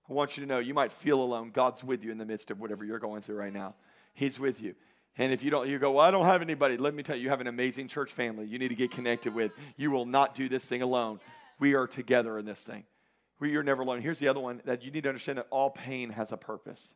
I 0.10 0.13
want 0.13 0.36
you 0.36 0.43
to 0.43 0.49
know 0.49 0.60
you 0.60 0.73
might 0.73 0.91
feel 0.91 1.21
alone. 1.21 1.51
God's 1.51 1.84
with 1.84 2.04
you 2.04 2.12
in 2.12 2.17
the 2.17 2.25
midst 2.25 2.49
of 2.51 2.60
whatever 2.60 2.84
you're 2.84 2.99
going 2.99 3.21
through 3.21 3.38
right 3.38 3.54
now. 3.54 3.75
He's 4.13 4.39
with 4.39 4.62
you. 4.62 4.76
And 5.17 5.34
if 5.34 5.43
you 5.43 5.52
don't, 5.52 5.67
you 5.67 5.78
go, 5.78 5.91
well, 5.91 6.06
I 6.06 6.12
don't 6.12 6.26
have 6.26 6.41
anybody. 6.41 6.78
Let 6.78 6.93
me 6.93 7.04
tell 7.04 7.15
you, 7.15 7.24
you 7.24 7.30
have 7.30 7.41
an 7.41 7.47
amazing 7.47 7.88
church 7.88 8.12
family 8.12 8.45
you 8.45 8.58
need 8.58 8.69
to 8.69 8.76
get 8.76 8.91
connected 8.91 9.34
with. 9.34 9.52
You 9.78 9.91
will 9.91 10.06
not 10.06 10.36
do 10.36 10.47
this 10.47 10.65
thing 10.65 10.82
alone. 10.82 11.19
We 11.60 11.76
are 11.76 11.86
together 11.86 12.38
in 12.38 12.45
this 12.45 12.63
thing. 12.63 12.86
We 13.39 13.56
are 13.58 13.63
never 13.63 13.82
alone. 13.82 14.02
Here's 14.02 14.19
the 14.19 14.28
other 14.28 14.39
one 14.39 14.62
that 14.65 14.84
you 14.84 14.91
need 14.91 15.04
to 15.04 15.10
understand 15.10 15.38
that 15.38 15.47
all 15.50 15.69
pain 15.69 16.12
has 16.12 16.32
a 16.32 16.38
purpose. 16.38 16.93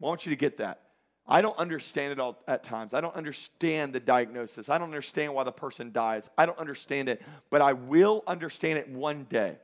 I 0.00 0.06
want 0.06 0.26
you 0.26 0.30
to 0.30 0.36
get 0.36 0.56
that. 0.58 0.80
I 1.26 1.40
don't 1.40 1.56
understand 1.58 2.12
it 2.12 2.20
all 2.20 2.42
at 2.46 2.64
times. 2.64 2.92
I 2.92 3.00
don't 3.00 3.14
understand 3.14 3.92
the 3.92 4.00
diagnosis. 4.00 4.68
I 4.68 4.76
don't 4.76 4.88
understand 4.88 5.32
why 5.34 5.44
the 5.44 5.52
person 5.52 5.92
dies. 5.92 6.28
I 6.36 6.44
don't 6.44 6.58
understand 6.58 7.08
it, 7.08 7.22
but 7.48 7.62
I 7.62 7.72
will 7.72 8.22
understand 8.26 8.78
it 8.78 8.88
one 8.88 9.24
day. 9.30 9.56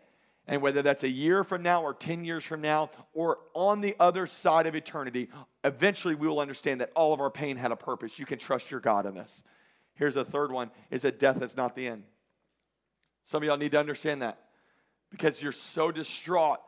And 0.51 0.61
whether 0.61 0.83
that's 0.83 1.05
a 1.05 1.09
year 1.09 1.45
from 1.45 1.63
now 1.63 1.85
or 1.85 1.95
10 1.95 2.25
years 2.25 2.43
from 2.43 2.61
now 2.61 2.91
or 3.15 3.39
on 3.55 3.81
the 3.81 3.95
other 4.01 4.27
side 4.27 4.67
of 4.67 4.75
eternity, 4.75 5.29
eventually 5.63 6.17
we 6.17 6.27
will 6.27 6.41
understand 6.41 6.81
that 6.81 6.91
all 6.97 7.15
of 7.15 7.21
our 7.21 7.31
pain 7.31 7.57
had 7.57 7.71
a 7.71 7.77
purpose. 7.77 8.19
You 8.19 8.27
can 8.27 8.41
trust 8.41 8.69
your 8.69 8.81
God 8.81 9.07
in 9.07 9.15
this. 9.15 9.45
Here's 9.95 10.17
a 10.17 10.25
third 10.25 10.51
one 10.51 10.73
is 10.91 11.03
that 11.03 11.21
death 11.21 11.41
is 11.41 11.57
not 11.57 11.77
the 11.77 11.87
end. 11.87 12.03
Some 13.23 13.45
of 13.45 13.47
y'all 13.47 13.59
need 13.59 13.71
to 13.71 13.79
understand 13.79 14.23
that 14.23 14.41
because 15.09 15.41
you're 15.41 15.53
so 15.53 15.93
distraught, 15.93 16.59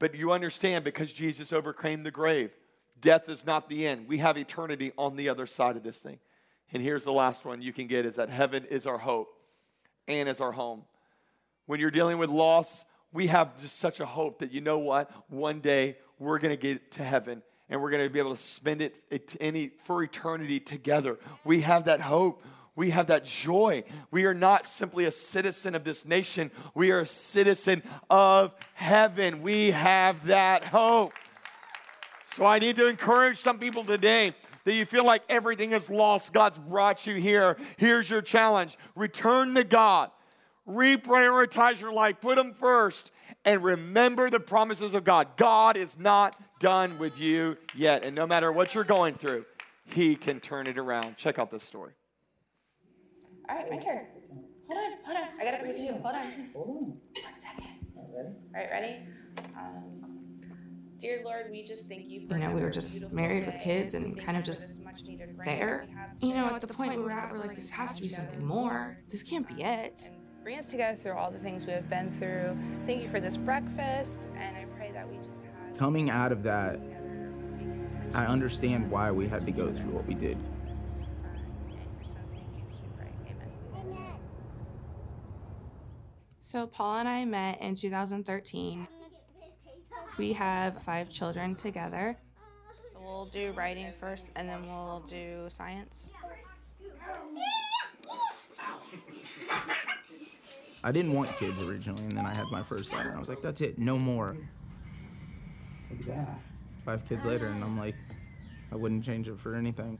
but 0.00 0.16
you 0.16 0.32
understand 0.32 0.84
because 0.84 1.12
Jesus 1.12 1.52
overcame 1.52 2.02
the 2.02 2.10
grave. 2.10 2.50
Death 3.00 3.28
is 3.28 3.46
not 3.46 3.68
the 3.68 3.86
end. 3.86 4.08
We 4.08 4.18
have 4.18 4.36
eternity 4.36 4.90
on 4.98 5.14
the 5.14 5.28
other 5.28 5.46
side 5.46 5.76
of 5.76 5.84
this 5.84 6.00
thing. 6.00 6.18
And 6.72 6.82
here's 6.82 7.04
the 7.04 7.12
last 7.12 7.44
one 7.44 7.62
you 7.62 7.72
can 7.72 7.86
get 7.86 8.04
is 8.04 8.16
that 8.16 8.30
heaven 8.30 8.64
is 8.64 8.84
our 8.84 8.98
hope 8.98 9.28
and 10.08 10.28
is 10.28 10.40
our 10.40 10.50
home. 10.50 10.82
When 11.66 11.78
you're 11.78 11.92
dealing 11.92 12.18
with 12.18 12.30
loss, 12.30 12.84
we 13.12 13.28
have 13.28 13.60
just 13.60 13.78
such 13.78 14.00
a 14.00 14.06
hope 14.06 14.40
that 14.40 14.52
you 14.52 14.60
know 14.60 14.78
what? 14.78 15.10
One 15.28 15.60
day 15.60 15.96
we're 16.18 16.38
going 16.38 16.54
to 16.54 16.60
get 16.60 16.92
to 16.92 17.04
heaven 17.04 17.42
and 17.68 17.80
we're 17.80 17.90
going 17.90 18.04
to 18.04 18.10
be 18.10 18.18
able 18.18 18.34
to 18.34 18.40
spend 18.40 18.80
it 18.80 18.94
any, 19.40 19.68
for 19.68 20.02
eternity 20.02 20.60
together. 20.60 21.18
We 21.44 21.62
have 21.62 21.84
that 21.84 22.00
hope. 22.00 22.42
We 22.74 22.90
have 22.90 23.08
that 23.08 23.24
joy. 23.24 23.84
We 24.10 24.24
are 24.24 24.34
not 24.34 24.64
simply 24.64 25.06
a 25.06 25.10
citizen 25.10 25.74
of 25.74 25.84
this 25.84 26.06
nation, 26.06 26.50
we 26.74 26.92
are 26.92 27.00
a 27.00 27.06
citizen 27.06 27.82
of 28.08 28.54
heaven. 28.74 29.42
We 29.42 29.72
have 29.72 30.26
that 30.26 30.64
hope. 30.64 31.12
So 32.34 32.46
I 32.46 32.60
need 32.60 32.76
to 32.76 32.86
encourage 32.86 33.38
some 33.38 33.58
people 33.58 33.84
today 33.84 34.32
that 34.64 34.74
you 34.74 34.84
feel 34.84 35.04
like 35.04 35.22
everything 35.28 35.72
is 35.72 35.90
lost. 35.90 36.32
God's 36.32 36.56
brought 36.56 37.04
you 37.04 37.16
here. 37.16 37.56
Here's 37.78 38.08
your 38.08 38.22
challenge 38.22 38.78
return 38.94 39.54
to 39.54 39.64
God 39.64 40.12
reprioritize 40.68 41.80
your 41.80 41.92
life, 41.92 42.20
put 42.20 42.36
them 42.36 42.52
first, 42.52 43.10
and 43.44 43.62
remember 43.64 44.30
the 44.30 44.40
promises 44.40 44.94
of 44.94 45.04
God. 45.04 45.28
God 45.36 45.76
is 45.76 45.98
not 45.98 46.36
done 46.60 46.98
with 46.98 47.18
you 47.18 47.56
yet. 47.74 48.04
And 48.04 48.14
no 48.14 48.26
matter 48.26 48.52
what 48.52 48.74
you're 48.74 48.84
going 48.84 49.14
through, 49.14 49.46
He 49.86 50.14
can 50.14 50.40
turn 50.40 50.66
it 50.66 50.78
around. 50.78 51.16
Check 51.16 51.38
out 51.38 51.50
this 51.50 51.62
story. 51.62 51.92
All 53.48 53.56
right, 53.56 53.70
my 53.70 53.78
turn. 53.78 54.06
Hold 54.70 54.84
on, 54.84 54.98
hold 55.04 55.16
on. 55.16 55.40
I 55.40 55.44
gotta 55.44 55.58
pray 55.62 55.74
too. 55.74 55.92
Hold 55.92 56.04
on. 56.04 56.32
One 56.52 56.98
second. 57.36 57.64
All 57.96 58.34
right, 58.54 58.68
ready? 58.70 58.96
Um, 59.56 60.36
dear 60.98 61.22
Lord, 61.24 61.46
we 61.50 61.62
just 61.62 61.88
thank 61.88 62.06
you 62.06 62.28
for. 62.28 62.34
You 62.34 62.40
know, 62.40 62.50
we 62.54 62.60
were 62.60 62.70
just 62.70 63.10
married 63.10 63.46
with 63.46 63.58
kids 63.62 63.94
and 63.94 64.22
kind 64.22 64.36
of 64.36 64.44
just 64.44 64.80
there. 65.46 65.86
You 66.20 66.34
know, 66.34 66.46
at 66.48 66.60
the 66.60 66.66
point 66.66 66.94
we 66.94 67.02
were 67.02 67.10
at, 67.10 67.32
we're 67.32 67.38
like, 67.38 67.54
this 67.54 67.70
has 67.70 67.96
to 67.96 68.02
be 68.02 68.08
something 68.08 68.44
more. 68.44 68.98
This 69.08 69.22
can't 69.22 69.48
be 69.48 69.62
it 69.62 70.10
bring 70.48 70.58
us 70.58 70.70
together 70.70 70.96
through 70.96 71.12
all 71.12 71.30
the 71.30 71.38
things 71.38 71.66
we 71.66 71.74
have 71.74 71.90
been 71.90 72.10
through. 72.12 72.56
Thank 72.86 73.02
you 73.02 73.08
for 73.10 73.20
this 73.20 73.36
breakfast, 73.36 74.28
and 74.34 74.56
I 74.56 74.64
pray 74.78 74.90
that 74.92 75.06
we 75.06 75.18
just 75.18 75.42
have. 75.42 75.76
Coming 75.76 76.08
out 76.08 76.32
of 76.32 76.42
that, 76.42 76.80
I 78.14 78.24
understand 78.24 78.90
why 78.90 79.10
we 79.10 79.28
had 79.28 79.44
to 79.44 79.52
go 79.52 79.70
through 79.70 79.90
what 79.90 80.06
we 80.06 80.14
did. 80.14 80.38
Uh, 81.22 81.28
so, 86.40 86.66
Paul 86.66 86.96
and 86.96 87.08
I 87.10 87.26
met 87.26 87.60
in 87.60 87.74
2013. 87.74 88.88
We 90.16 90.32
have 90.32 90.82
five 90.82 91.10
children 91.10 91.56
together. 91.56 92.16
So, 92.94 93.00
we'll 93.04 93.26
do 93.26 93.52
writing 93.52 93.92
first 94.00 94.32
and 94.34 94.48
then 94.48 94.66
we'll 94.66 95.00
do 95.00 95.44
science. 95.50 96.10
I 100.84 100.92
didn't 100.92 101.12
want 101.12 101.28
kids 101.36 101.62
originally, 101.62 102.04
and 102.04 102.16
then 102.16 102.24
I 102.24 102.32
had 102.32 102.46
my 102.50 102.62
first 102.62 102.92
daughter. 102.92 103.12
I 103.14 103.18
was 103.18 103.28
like, 103.28 103.42
that's 103.42 103.60
it, 103.60 103.78
no 103.78 103.98
more. 103.98 104.36
Look 105.90 106.00
that. 106.02 106.40
Five 106.84 107.06
kids 107.08 107.24
later, 107.24 107.48
and 107.48 107.62
I'm 107.64 107.78
like, 107.78 107.96
I 108.70 108.76
wouldn't 108.76 109.04
change 109.04 109.28
it 109.28 109.40
for 109.40 109.54
anything. 109.54 109.98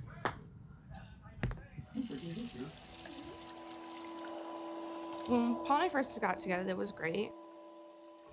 When 5.27 5.57
Paul 5.57 5.77
and 5.77 5.83
I 5.83 5.89
first 5.89 6.19
got 6.21 6.39
together, 6.39 6.65
that 6.65 6.77
was 6.77 6.93
great. 6.93 7.31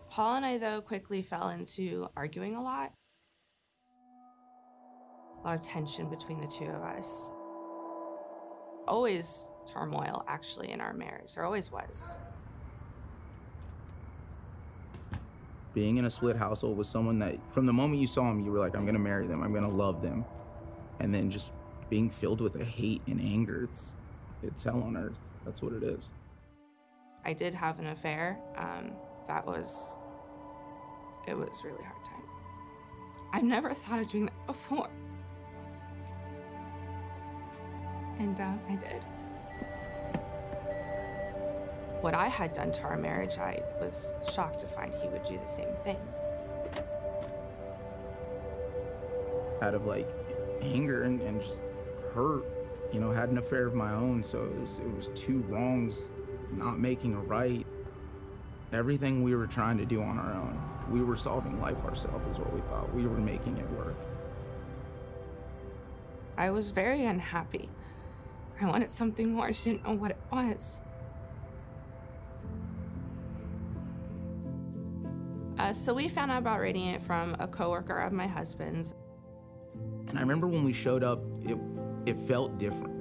Paul 0.09 0.35
and 0.35 0.45
I, 0.45 0.57
though, 0.57 0.81
quickly 0.81 1.21
fell 1.21 1.49
into 1.49 2.07
arguing 2.15 2.55
a 2.55 2.61
lot. 2.61 2.93
A 5.43 5.47
lot 5.47 5.55
of 5.55 5.61
tension 5.61 6.09
between 6.09 6.39
the 6.39 6.47
two 6.47 6.65
of 6.65 6.81
us. 6.81 7.31
Always 8.87 9.51
turmoil 9.67 10.23
actually 10.27 10.71
in 10.71 10.79
our 10.79 10.93
marriage. 10.93 11.33
There 11.33 11.43
always 11.43 11.71
was. 11.71 12.17
Being 15.75 15.97
in 15.97 16.05
a 16.05 16.09
split 16.09 16.37
household 16.37 16.77
with 16.77 16.87
someone 16.87 17.19
that, 17.19 17.37
from 17.51 17.67
the 17.67 17.73
moment 17.73 18.01
you 18.01 18.07
saw 18.07 18.31
him, 18.31 18.43
you 18.43 18.51
were 18.51 18.59
like, 18.59 18.75
I'm 18.75 18.85
gonna 18.85 18.97
marry 18.97 19.27
them, 19.27 19.43
I'm 19.43 19.53
gonna 19.53 19.69
love 19.69 20.01
them. 20.01 20.25
And 21.01 21.13
then 21.13 21.29
just 21.29 21.51
being 21.89 22.09
filled 22.09 22.41
with 22.41 22.55
a 22.55 22.65
hate 22.65 23.01
and 23.07 23.21
anger, 23.21 23.65
it's, 23.65 23.95
it's 24.41 24.63
hell 24.63 24.81
on 24.81 24.97
earth. 24.97 25.19
That's 25.43 25.61
what 25.61 25.73
it 25.73 25.83
is. 25.83 26.09
I 27.25 27.33
did 27.33 27.53
have 27.53 27.79
an 27.79 27.87
affair. 27.87 28.39
Um, 28.55 28.93
that 29.27 29.45
was, 29.45 29.95
it 31.27 31.37
was 31.37 31.61
really 31.63 31.83
hard 31.83 32.03
time. 32.03 32.23
I've 33.33 33.43
never 33.43 33.73
thought 33.73 33.99
of 33.99 34.09
doing 34.09 34.25
that 34.25 34.47
before. 34.47 34.89
And 38.19 38.39
um, 38.39 38.61
I 38.69 38.75
did. 38.75 39.03
What 42.05 42.13
I 42.13 42.27
had 42.27 42.53
done 42.53 42.71
to 42.73 42.81
our 42.83 42.97
marriage, 42.97 43.39
I 43.39 43.63
was 43.81 44.15
shocked 44.31 44.59
to 44.59 44.67
find 44.67 44.93
he 44.93 45.07
would 45.07 45.23
do 45.23 45.39
the 45.39 45.47
same 45.47 45.73
thing. 45.83 45.97
Out 49.63 49.73
of 49.73 49.87
like 49.87 50.07
anger 50.61 51.01
and, 51.01 51.19
and 51.21 51.41
just 51.41 51.63
hurt, 52.13 52.45
you 52.93 52.99
know, 52.99 53.09
had 53.09 53.29
an 53.29 53.39
affair 53.39 53.65
of 53.65 53.73
my 53.73 53.91
own, 53.91 54.23
so 54.23 54.43
it 54.43 54.55
was, 54.55 54.77
it 54.77 54.95
was 54.95 55.09
two 55.15 55.39
wrongs 55.49 56.09
not 56.51 56.77
making 56.77 57.15
a 57.15 57.19
right. 57.21 57.65
Everything 58.71 59.23
we 59.23 59.33
were 59.33 59.47
trying 59.47 59.79
to 59.79 59.85
do 59.87 60.03
on 60.03 60.19
our 60.19 60.33
own, 60.33 60.61
we 60.91 61.01
were 61.01 61.15
solving 61.15 61.59
life 61.59 61.83
ourselves, 61.85 62.35
is 62.35 62.37
what 62.37 62.53
we 62.53 62.61
thought. 62.69 62.93
We 62.93 63.07
were 63.07 63.17
making 63.17 63.57
it 63.57 63.67
work. 63.71 63.97
I 66.37 66.51
was 66.51 66.69
very 66.69 67.03
unhappy. 67.03 67.67
I 68.61 68.67
wanted 68.67 68.91
something 68.91 69.31
more, 69.31 69.47
I 69.47 69.49
just 69.49 69.63
didn't 69.63 69.83
know 69.83 69.95
what 69.95 70.11
it 70.11 70.19
was. 70.31 70.81
So 75.75 75.93
we 75.93 76.07
found 76.07 76.31
out 76.31 76.39
about 76.39 76.59
Radiant 76.59 77.05
from 77.05 77.35
a 77.39 77.47
coworker 77.47 77.99
of 77.99 78.13
my 78.13 78.27
husband's. 78.27 78.95
And 80.07 80.17
I 80.17 80.21
remember 80.21 80.47
when 80.47 80.63
we 80.63 80.73
showed 80.73 81.03
up, 81.03 81.19
it, 81.43 81.57
it 82.05 82.19
felt 82.21 82.57
different. 82.57 82.95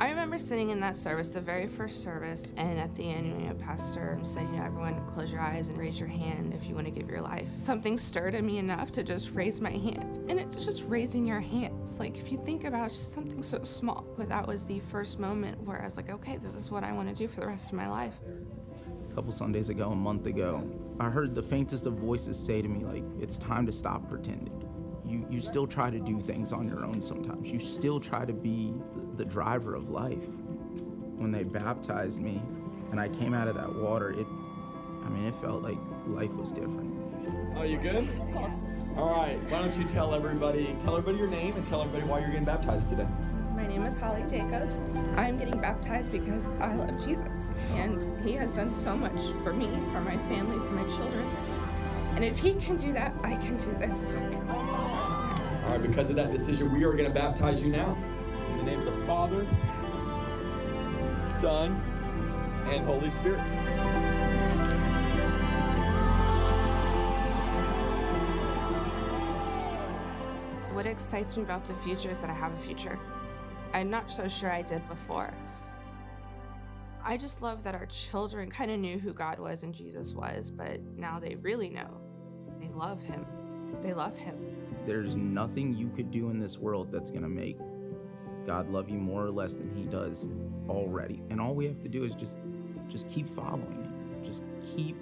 I 0.00 0.08
remember 0.08 0.38
sitting 0.38 0.70
in 0.70 0.80
that 0.80 0.96
service, 0.96 1.28
the 1.28 1.42
very 1.42 1.66
first 1.66 2.02
service, 2.02 2.54
and 2.56 2.78
at 2.78 2.94
the 2.94 3.02
end, 3.02 3.42
you 3.42 3.48
know, 3.48 3.54
Pastor 3.54 4.18
said, 4.22 4.44
you 4.44 4.56
know, 4.56 4.64
everyone 4.64 5.06
close 5.06 5.30
your 5.30 5.42
eyes 5.42 5.68
and 5.68 5.78
raise 5.78 6.00
your 6.00 6.08
hand 6.08 6.54
if 6.54 6.66
you 6.66 6.74
want 6.74 6.86
to 6.86 6.90
give 6.90 7.10
your 7.10 7.20
life. 7.20 7.46
Something 7.56 7.98
stirred 7.98 8.34
in 8.34 8.46
me 8.46 8.56
enough 8.56 8.90
to 8.92 9.02
just 9.02 9.30
raise 9.32 9.60
my 9.60 9.70
hands. 9.70 10.16
And 10.16 10.40
it's 10.40 10.64
just 10.64 10.84
raising 10.84 11.26
your 11.26 11.40
hands. 11.40 11.98
Like, 11.98 12.16
if 12.16 12.32
you 12.32 12.40
think 12.46 12.64
about 12.64 12.86
it, 12.86 12.94
just 12.94 13.12
something 13.12 13.42
so 13.42 13.62
small. 13.62 14.06
But 14.16 14.30
that 14.30 14.46
was 14.46 14.64
the 14.64 14.80
first 14.88 15.18
moment 15.18 15.60
where 15.64 15.82
I 15.82 15.84
was 15.84 15.98
like, 15.98 16.08
okay, 16.08 16.38
this 16.38 16.54
is 16.54 16.70
what 16.70 16.82
I 16.82 16.92
want 16.92 17.10
to 17.10 17.14
do 17.14 17.28
for 17.28 17.40
the 17.40 17.46
rest 17.46 17.68
of 17.68 17.74
my 17.74 17.88
life. 17.88 18.14
A 19.10 19.14
couple 19.14 19.32
Sundays 19.32 19.68
ago, 19.68 19.90
a 19.90 19.96
month 19.96 20.26
ago, 20.26 20.66
I 21.00 21.08
heard 21.08 21.34
the 21.34 21.42
faintest 21.42 21.86
of 21.86 21.94
voices 21.94 22.38
say 22.38 22.60
to 22.60 22.68
me, 22.68 22.84
like, 22.84 23.02
it's 23.18 23.38
time 23.38 23.64
to 23.64 23.72
stop 23.72 24.10
pretending. 24.10 24.52
You, 25.06 25.26
you 25.30 25.40
still 25.40 25.66
try 25.66 25.88
to 25.88 25.98
do 25.98 26.20
things 26.20 26.52
on 26.52 26.68
your 26.68 26.84
own 26.84 27.00
sometimes. 27.00 27.50
You 27.50 27.58
still 27.58 27.98
try 27.98 28.26
to 28.26 28.34
be 28.34 28.74
the 29.16 29.24
driver 29.24 29.74
of 29.74 29.88
life. 29.88 30.28
When 31.16 31.30
they 31.30 31.42
baptized 31.42 32.20
me 32.20 32.42
and 32.90 33.00
I 33.00 33.08
came 33.08 33.32
out 33.32 33.48
of 33.48 33.56
that 33.56 33.74
water, 33.74 34.10
it, 34.10 34.26
I 35.02 35.08
mean, 35.08 35.24
it 35.24 35.34
felt 35.40 35.62
like 35.62 35.78
life 36.06 36.32
was 36.32 36.52
different. 36.52 36.94
Oh, 37.56 37.62
you 37.62 37.78
good? 37.78 38.06
All 38.98 39.08
right. 39.08 39.38
Why 39.48 39.62
don't 39.62 39.76
you 39.78 39.84
tell 39.84 40.14
everybody, 40.14 40.76
tell 40.78 40.98
everybody 40.98 41.16
your 41.16 41.28
name 41.28 41.56
and 41.56 41.66
tell 41.66 41.80
everybody 41.80 42.04
why 42.04 42.20
you're 42.20 42.28
getting 42.28 42.44
baptized 42.44 42.90
today. 42.90 43.08
My 43.60 43.66
name 43.66 43.84
is 43.84 43.98
Holly 43.98 44.24
Jacobs. 44.26 44.80
I'm 45.16 45.36
getting 45.36 45.60
baptized 45.60 46.10
because 46.10 46.48
I 46.60 46.72
love 46.72 46.98
Jesus. 47.04 47.50
And 47.72 48.00
He 48.26 48.32
has 48.32 48.54
done 48.54 48.70
so 48.70 48.96
much 48.96 49.20
for 49.42 49.52
me, 49.52 49.68
for 49.92 50.00
my 50.00 50.16
family, 50.28 50.56
for 50.66 50.72
my 50.72 50.96
children. 50.96 51.28
And 52.14 52.24
if 52.24 52.38
He 52.38 52.54
can 52.54 52.76
do 52.76 52.94
that, 52.94 53.14
I 53.22 53.36
can 53.36 53.58
do 53.58 53.70
this. 53.72 54.16
All 54.16 55.72
right, 55.72 55.82
because 55.82 56.08
of 56.08 56.16
that 56.16 56.32
decision, 56.32 56.72
we 56.72 56.84
are 56.84 56.94
going 56.94 57.04
to 57.04 57.14
baptize 57.14 57.62
you 57.62 57.70
now. 57.70 57.98
In 58.50 58.56
the 58.56 58.62
name 58.62 58.80
of 58.80 58.98
the 58.98 59.06
Father, 59.06 59.46
Son, 61.26 61.78
and 62.70 62.82
Holy 62.86 63.10
Spirit. 63.10 63.40
What 70.72 70.86
excites 70.86 71.36
me 71.36 71.42
about 71.42 71.66
the 71.66 71.74
future 71.74 72.08
is 72.08 72.22
that 72.22 72.30
I 72.30 72.34
have 72.34 72.54
a 72.54 72.58
future. 72.58 72.98
I'm 73.80 73.90
not 73.90 74.12
so 74.12 74.28
sure 74.28 74.52
I 74.52 74.60
did 74.60 74.86
before. 74.88 75.32
I 77.02 77.16
just 77.16 77.40
love 77.40 77.62
that 77.62 77.74
our 77.74 77.86
children 77.86 78.50
kind 78.50 78.70
of 78.70 78.78
knew 78.78 78.98
who 78.98 79.14
God 79.14 79.38
was 79.38 79.62
and 79.62 79.74
Jesus 79.74 80.12
was, 80.14 80.50
but 80.50 80.80
now 80.98 81.18
they 81.18 81.36
really 81.36 81.70
know. 81.70 81.98
They 82.60 82.68
love 82.68 83.02
Him. 83.02 83.24
They 83.80 83.94
love 83.94 84.16
Him. 84.18 84.36
There's 84.84 85.16
nothing 85.16 85.74
you 85.74 85.88
could 85.88 86.10
do 86.10 86.28
in 86.28 86.38
this 86.38 86.58
world 86.58 86.92
that's 86.92 87.08
going 87.08 87.22
to 87.22 87.28
make 87.28 87.58
God 88.46 88.68
love 88.70 88.90
you 88.90 88.98
more 88.98 89.24
or 89.24 89.30
less 89.30 89.54
than 89.54 89.74
he 89.74 89.84
does 89.84 90.28
already. 90.68 91.22
And 91.30 91.40
all 91.40 91.54
we 91.54 91.64
have 91.66 91.80
to 91.80 91.88
do 91.88 92.04
is 92.04 92.14
just 92.14 92.38
just 92.88 93.08
keep 93.08 93.28
following 93.34 93.82
him. 93.82 94.22
Just 94.24 94.42
keep 94.76 94.96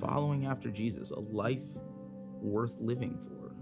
following 0.00 0.46
after 0.46 0.70
Jesus, 0.70 1.10
a 1.12 1.20
life 1.20 1.64
worth 2.40 2.76
living 2.80 3.18
for. 3.24 3.54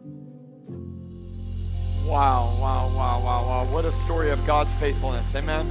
Wow, 2.10 2.56
wow, 2.60 2.88
wow, 2.88 3.22
wow, 3.22 3.46
wow. 3.46 3.72
What 3.72 3.84
a 3.84 3.92
story 3.92 4.30
of 4.30 4.44
God's 4.44 4.72
faithfulness. 4.72 5.32
Amen. 5.36 5.70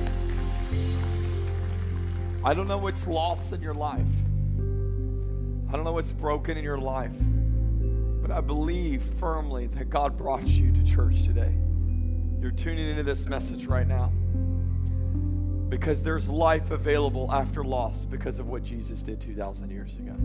I 2.45 2.53
don't 2.53 2.65
know 2.65 2.77
what's 2.77 3.05
lost 3.07 3.51
in 3.51 3.61
your 3.61 3.73
life. 3.73 4.07
I 5.67 5.73
don't 5.73 5.83
know 5.83 5.91
what's 5.91 6.13
broken 6.13 6.55
in 6.55 6.63
your 6.63 6.77
life. 6.77 7.11
But 8.21 8.31
I 8.31 8.39
believe 8.39 9.01
firmly 9.19 9.67
that 9.67 9.89
God 9.89 10.17
brought 10.17 10.47
you 10.47 10.71
to 10.71 10.83
church 10.85 11.23
today. 11.23 11.53
You're 12.39 12.51
tuning 12.51 12.87
into 12.87 13.03
this 13.03 13.25
message 13.25 13.65
right 13.65 13.85
now 13.85 14.09
because 15.67 16.03
there's 16.03 16.29
life 16.29 16.71
available 16.71 17.29
after 17.33 17.65
loss 17.65 18.05
because 18.05 18.39
of 18.39 18.47
what 18.47 18.63
Jesus 18.63 19.03
did 19.03 19.19
2,000 19.19 19.69
years 19.69 19.91
ago. 19.97 20.15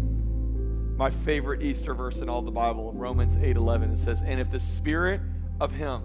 My 0.97 1.11
favorite 1.11 1.61
Easter 1.61 1.93
verse 1.93 2.21
in 2.21 2.29
all 2.29 2.41
the 2.41 2.53
Bible, 2.53 2.93
Romans 2.93 3.37
8:11, 3.37 3.91
it 3.91 3.99
says, 3.99 4.23
"And 4.23 4.39
if 4.39 4.49
the 4.49 4.61
spirit 4.61 5.21
of 5.61 5.73
him 5.73 6.03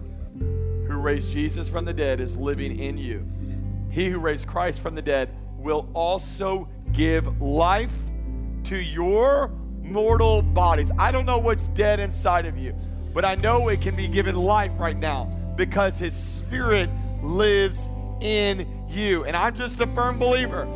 who 0.86 1.00
raised 1.00 1.32
Jesus 1.32 1.68
from 1.68 1.84
the 1.84 1.92
dead 1.92 2.20
is 2.20 2.36
living 2.36 2.78
in 2.78 2.98
you, 2.98 3.26
he 3.90 4.08
who 4.08 4.18
raised 4.18 4.46
Christ 4.46 4.80
from 4.80 4.94
the 4.94 5.02
dead 5.02 5.30
will 5.58 5.88
also 5.94 6.68
give 6.92 7.40
life 7.40 7.96
to 8.64 8.76
your 8.76 9.50
mortal 9.82 10.42
bodies." 10.42 10.90
I 10.98 11.10
don't 11.10 11.26
know 11.26 11.38
what's 11.38 11.68
dead 11.68 12.00
inside 12.00 12.46
of 12.46 12.56
you, 12.56 12.74
but 13.12 13.24
I 13.24 13.34
know 13.34 13.68
it 13.68 13.80
can 13.80 13.96
be 13.96 14.08
given 14.08 14.36
life 14.36 14.72
right 14.78 14.96
now 14.96 15.28
because 15.56 15.98
his 15.98 16.14
spirit 16.14 16.88
lives 17.22 17.88
in 18.20 18.66
you. 18.88 19.24
And 19.24 19.36
I'm 19.36 19.54
just 19.54 19.80
a 19.80 19.86
firm 19.88 20.18
believer 20.18 20.66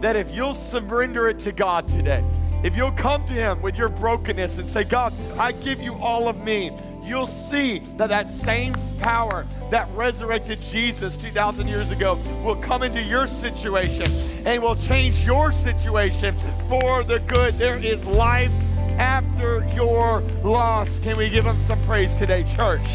that 0.00 0.16
if 0.16 0.34
you'll 0.34 0.54
surrender 0.54 1.28
it 1.28 1.38
to 1.40 1.52
God 1.52 1.88
today, 1.88 2.24
if 2.62 2.76
you'll 2.76 2.92
come 2.92 3.24
to 3.26 3.32
him 3.32 3.62
with 3.62 3.76
your 3.76 3.88
brokenness 3.88 4.58
and 4.58 4.68
say, 4.68 4.84
God, 4.84 5.12
I 5.38 5.52
give 5.52 5.80
you 5.80 5.94
all 5.94 6.28
of 6.28 6.42
me, 6.42 6.72
you'll 7.04 7.26
see 7.26 7.80
that 7.96 8.08
that 8.08 8.28
same 8.28 8.74
power 8.98 9.46
that 9.70 9.88
resurrected 9.94 10.60
Jesus 10.60 11.16
2,000 11.16 11.68
years 11.68 11.90
ago 11.90 12.18
will 12.44 12.56
come 12.56 12.82
into 12.82 13.02
your 13.02 13.26
situation 13.26 14.06
and 14.46 14.62
will 14.62 14.76
change 14.76 15.24
your 15.24 15.52
situation 15.52 16.34
for 16.68 17.02
the 17.04 17.20
good. 17.26 17.54
There 17.54 17.78
is 17.78 18.04
life 18.04 18.50
after 18.98 19.64
your 19.74 20.20
loss. 20.42 20.98
Can 20.98 21.16
we 21.16 21.28
give 21.28 21.44
him 21.44 21.58
some 21.58 21.80
praise 21.82 22.14
today, 22.14 22.44
church? 22.44 22.88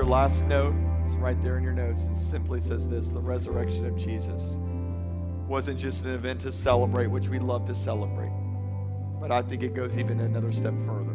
your 0.00 0.08
last 0.08 0.46
note. 0.46 0.74
It's 1.04 1.14
right 1.16 1.38
there 1.42 1.58
in 1.58 1.62
your 1.62 1.74
notes. 1.74 2.06
It 2.10 2.16
simply 2.16 2.58
says 2.60 2.88
this 2.88 3.08
the 3.08 3.20
resurrection 3.20 3.84
of 3.84 3.98
Jesus 3.98 4.56
wasn't 5.46 5.78
just 5.78 6.06
an 6.06 6.12
event 6.12 6.40
to 6.40 6.50
celebrate, 6.50 7.08
which 7.08 7.28
we 7.28 7.38
love 7.38 7.66
to 7.66 7.74
celebrate, 7.74 8.30
but 9.20 9.30
I 9.30 9.42
think 9.42 9.62
it 9.62 9.74
goes 9.74 9.98
even 9.98 10.20
another 10.20 10.50
step 10.50 10.74
further. 10.86 11.14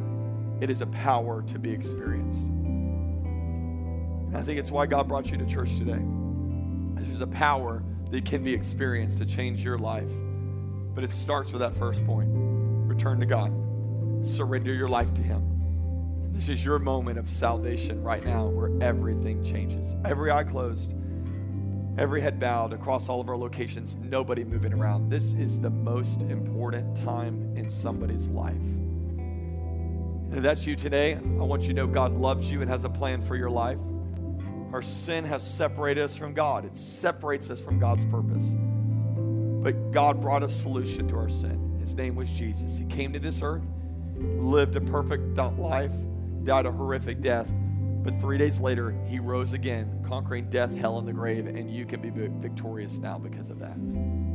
It 0.61 0.69
is 0.69 0.81
a 0.81 0.87
power 0.87 1.41
to 1.43 1.59
be 1.59 1.71
experienced. 1.71 2.43
And 2.43 4.37
I 4.37 4.41
think 4.43 4.59
it's 4.59 4.71
why 4.71 4.85
God 4.85 5.07
brought 5.07 5.31
you 5.31 5.37
to 5.37 5.45
church 5.45 5.75
today. 5.77 5.99
There's 6.95 7.21
a 7.21 7.27
power 7.27 7.83
that 8.11 8.25
can 8.25 8.43
be 8.43 8.53
experienced 8.53 9.17
to 9.19 9.25
change 9.25 9.63
your 9.63 9.77
life. 9.77 10.11
But 10.93 11.03
it 11.03 11.11
starts 11.11 11.51
with 11.51 11.61
that 11.61 11.75
first 11.75 12.05
point 12.05 12.29
return 12.33 13.19
to 13.19 13.25
God, 13.25 13.51
surrender 14.25 14.73
your 14.73 14.87
life 14.87 15.13
to 15.15 15.21
Him. 15.21 16.31
This 16.31 16.49
is 16.49 16.63
your 16.63 16.79
moment 16.79 17.17
of 17.17 17.29
salvation 17.29 18.03
right 18.03 18.23
now 18.23 18.47
where 18.47 18.69
everything 18.81 19.43
changes. 19.43 19.95
Every 20.03 20.31
eye 20.31 20.43
closed, 20.43 20.93
every 21.97 22.21
head 22.21 22.39
bowed 22.39 22.73
across 22.73 23.07
all 23.07 23.21
of 23.21 23.29
our 23.29 23.37
locations, 23.37 23.95
nobody 23.95 24.43
moving 24.43 24.73
around. 24.73 25.09
This 25.09 25.33
is 25.33 25.59
the 25.59 25.69
most 25.69 26.23
important 26.23 26.97
time 26.97 27.55
in 27.55 27.69
somebody's 27.69 28.27
life. 28.27 28.55
And 28.55 30.33
if 30.33 30.43
that's 30.43 30.65
you 30.65 30.75
today, 30.75 31.13
I 31.13 31.43
want 31.43 31.61
you 31.63 31.69
to 31.69 31.73
know 31.73 31.87
God 31.87 32.13
loves 32.13 32.51
you 32.51 32.61
and 32.61 32.69
has 32.69 32.83
a 32.83 32.89
plan 32.89 33.21
for 33.21 33.35
your 33.35 33.49
life. 33.49 33.79
Our 34.73 34.81
sin 34.81 35.23
has 35.23 35.49
separated 35.49 36.03
us 36.03 36.15
from 36.15 36.33
God, 36.33 36.65
it 36.65 36.75
separates 36.75 37.49
us 37.49 37.61
from 37.61 37.79
God's 37.79 38.03
purpose. 38.05 38.53
But 39.63 39.91
God 39.91 40.19
brought 40.19 40.43
a 40.43 40.49
solution 40.49 41.07
to 41.07 41.15
our 41.17 41.29
sin. 41.29 41.77
His 41.79 41.95
name 41.95 42.15
was 42.15 42.29
Jesus. 42.29 42.77
He 42.77 42.85
came 42.85 43.13
to 43.13 43.19
this 43.19 43.41
earth, 43.41 43.63
lived 44.17 44.75
a 44.75 44.81
perfect 44.81 45.37
life, 45.37 45.93
died 46.43 46.65
a 46.65 46.71
horrific 46.71 47.21
death, 47.21 47.49
but 48.05 48.21
three 48.21 48.37
days 48.37 48.61
later, 48.61 48.95
he 49.07 49.17
rose 49.17 49.53
again, 49.53 50.05
conquering 50.07 50.47
death, 50.51 50.71
hell, 50.75 50.99
and 50.99 51.07
the 51.07 51.11
grave, 51.11 51.47
and 51.47 51.71
you 51.71 51.87
can 51.87 52.01
be 52.01 52.11
victorious 52.11 52.99
now 52.99 53.17
because 53.17 53.49
of 53.49 53.57
that. 53.57 53.75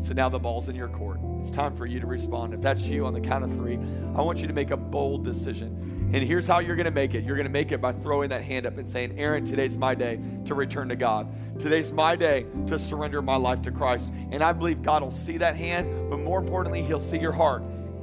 So 0.05 0.13
now 0.13 0.29
the 0.29 0.41
ball's 0.41 0.69
in 0.69 0.75
your 0.75 0.89
court. 0.89 1.21
It's 1.39 1.53
time 1.53 1.77
for 1.77 1.87
you 1.87 2.01
to 2.01 2.07
respond. 2.09 2.53
If 2.53 2.63
that's 2.63 2.83
you 2.83 3.07
on 3.07 3.15
the 3.15 3.21
count 3.21 3.45
of 3.45 3.55
three, 3.55 3.77
I 4.17 4.23
want 4.23 4.41
you 4.41 4.49
to 4.49 4.53
make 4.53 4.73
a 4.73 4.77
bold 4.77 5.25
decision. 5.25 6.11
And 6.13 6.25
here's 6.25 6.49
how 6.49 6.59
you're 6.59 6.75
going 6.75 6.87
to 6.87 6.91
make 6.91 7.15
it 7.15 7.23
you're 7.23 7.37
going 7.37 7.47
to 7.47 7.53
make 7.53 7.71
it 7.71 7.81
by 7.81 7.93
throwing 7.93 8.31
that 8.31 8.43
hand 8.43 8.67
up 8.67 8.77
and 8.77 8.91
saying, 8.91 9.17
Aaron, 9.17 9.45
today's 9.45 9.79
my 9.79 9.95
day 9.95 10.19
to 10.47 10.55
return 10.57 10.89
to 10.89 10.97
God. 10.97 11.33
Today's 11.61 11.93
my 11.93 12.17
day 12.17 12.47
to 12.67 12.77
surrender 12.77 13.23
my 13.23 13.37
life 13.37 13.63
to 13.63 13.71
Christ. 13.71 14.11
And 14.33 14.43
I 14.43 14.53
believe 14.53 14.83
God 14.83 15.03
will 15.03 15.13
see 15.13 15.37
that 15.37 15.55
hand, 15.55 16.11
but 16.11 16.19
more 16.19 16.41
importantly, 16.41 16.83
He'll 16.83 16.99
see 16.99 17.19
your 17.19 17.31
heart 17.31 17.63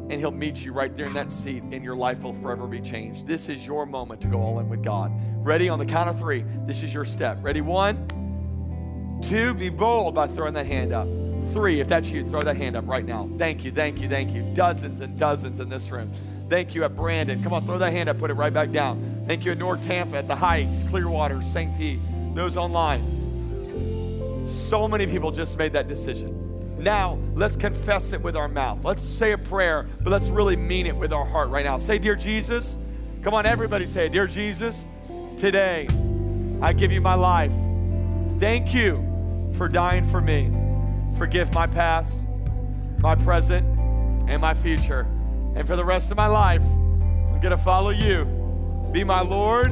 and 0.10 0.20
He'll 0.20 0.32
meet 0.32 0.64
you 0.64 0.74
right 0.74 0.94
there 0.96 1.08
in 1.08 1.14
that 1.14 1.32
seat, 1.32 1.64
and 1.72 1.84
your 1.84 1.96
life 1.96 2.24
will 2.24 2.34
forever 2.34 2.68
be 2.68 2.80
changed. 2.80 3.28
This 3.28 3.50
is 3.50 3.66
your 3.66 3.86
moment 3.86 4.22
to 4.22 4.28
go 4.28 4.40
all 4.40 4.60
in 4.60 4.70
with 4.70 4.84
God. 4.84 5.12
Ready? 5.46 5.70
On 5.70 5.80
the 5.80 5.86
count 5.86 6.10
of 6.10 6.20
three, 6.20 6.46
this 6.66 6.84
is 6.84 6.94
your 6.94 7.06
step. 7.06 7.38
Ready? 7.42 7.62
One, 7.62 9.20
two, 9.22 9.54
be 9.54 9.70
bold 9.70 10.16
by 10.16 10.28
throwing 10.28 10.54
that 10.54 10.66
hand 10.66 10.94
up. 10.94 11.08
Three, 11.54 11.80
if 11.80 11.88
that's 11.88 12.10
you, 12.10 12.26
throw 12.26 12.42
that 12.42 12.58
hand 12.58 12.76
up 12.76 12.88
right 12.88 13.06
now. 13.06 13.30
Thank 13.38 13.64
you, 13.64 13.72
thank 13.72 14.00
you, 14.00 14.10
thank 14.10 14.34
you. 14.34 14.44
Dozens 14.54 15.02
and 15.02 15.18
dozens 15.18 15.60
in 15.60 15.70
this 15.70 15.90
room. 15.92 16.12
Thank 16.50 16.76
you 16.76 16.84
at 16.84 16.96
Brandon. 16.96 17.44
Come 17.44 17.54
on, 17.54 17.66
throw 17.66 17.78
that 17.78 17.92
hand 17.92 18.10
up, 18.10 18.18
put 18.18 18.32
it 18.32 18.36
right 18.36 18.54
back 18.54 18.72
down. 18.72 19.24
Thank 19.26 19.46
you 19.46 19.52
at 19.52 19.58
North 19.58 19.84
Tampa, 19.86 20.18
at 20.18 20.28
the 20.28 20.36
Heights, 20.36 20.84
Clearwater, 20.84 21.42
St. 21.42 21.78
Pete, 21.78 22.00
those 22.34 22.56
online. 22.58 24.46
So 24.46 24.88
many 24.88 25.06
people 25.08 25.32
just 25.32 25.58
made 25.58 25.74
that 25.74 25.90
decision. 25.90 26.47
Now, 26.78 27.18
let's 27.34 27.56
confess 27.56 28.14
it 28.14 28.22
with 28.22 28.36
our 28.36 28.48
mouth. 28.48 28.86
Let's 28.86 29.02
say 29.02 29.32
a 29.32 29.38
prayer, 29.38 29.88
but 30.02 30.12
let's 30.12 30.28
really 30.28 30.56
mean 30.56 30.86
it 30.86 30.96
with 30.96 31.12
our 31.12 31.26
heart 31.26 31.50
right 31.50 31.66
now. 31.66 31.78
Say, 31.80 31.98
Dear 31.98 32.16
Jesus, 32.16 32.78
come 33.24 33.34
on, 33.34 33.46
everybody 33.46 33.88
say. 33.88 34.10
Dear 34.10 34.28
Jesus, 34.28 34.86
today 35.38 35.88
I 36.62 36.74
give 36.74 36.92
you 36.92 37.02
my 37.02 37.16
life. 37.16 37.54
Thank 38.40 38.74
you 38.74 39.04
for 39.54 39.68
dying 39.68 40.04
for 40.04 40.22
me. 40.22 40.52
Forgive 41.18 41.52
my 41.54 41.66
past, 41.66 42.20
my 43.00 43.16
present, 43.16 43.66
and 44.28 44.40
my 44.40 44.54
future. 44.54 45.08
And 45.56 45.66
for 45.66 45.76
the 45.76 45.86
rest 45.86 46.12
of 46.12 46.18
my 46.18 46.28
life, 46.28 46.62
I'm 46.62 47.40
going 47.40 47.52
to 47.52 47.58
follow 47.58 47.90
you. 47.90 48.26
Be 48.92 49.04
my 49.04 49.22
Lord 49.22 49.72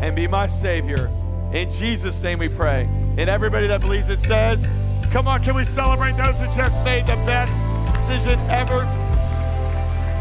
and 0.00 0.16
be 0.16 0.26
my 0.26 0.46
Savior. 0.46 1.10
In 1.52 1.70
Jesus' 1.70 2.22
name 2.22 2.38
we 2.38 2.48
pray. 2.48 2.84
And 3.18 3.28
everybody 3.28 3.66
that 3.66 3.80
believes 3.80 4.08
it 4.08 4.20
says, 4.20 4.66
Come 5.10 5.26
on, 5.26 5.42
can 5.42 5.56
we 5.56 5.64
celebrate 5.64 6.18
those 6.18 6.38
who 6.38 6.46
just 6.54 6.84
made 6.84 7.06
the 7.06 7.16
best 7.24 7.56
decision 7.94 8.38
ever? 8.50 8.84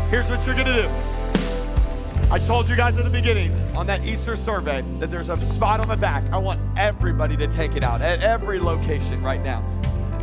Here's 0.10 0.30
what 0.30 0.46
you're 0.46 0.56
going 0.56 0.68
to 0.68 0.84
do. 0.84 0.90
I 2.32 2.40
told 2.40 2.70
you 2.70 2.78
guys 2.78 2.98
at 2.98 3.04
the 3.04 3.10
beginning 3.10 3.52
on 3.76 3.86
that 3.88 4.06
Easter 4.06 4.38
survey 4.38 4.84
that 5.00 5.12
there's 5.12 5.28
a 5.28 5.38
spot 5.40 5.82
on 5.82 5.90
the 5.90 5.98
back. 5.98 6.24
I 6.32 6.38
want 6.38 6.62
everybody 6.78 7.36
to 7.36 7.48
take 7.48 7.76
it 7.76 7.84
out 7.84 8.02
at 8.02 8.22
every 8.22 8.60
location 8.60 9.22
right 9.22 9.44
now. 9.44 9.62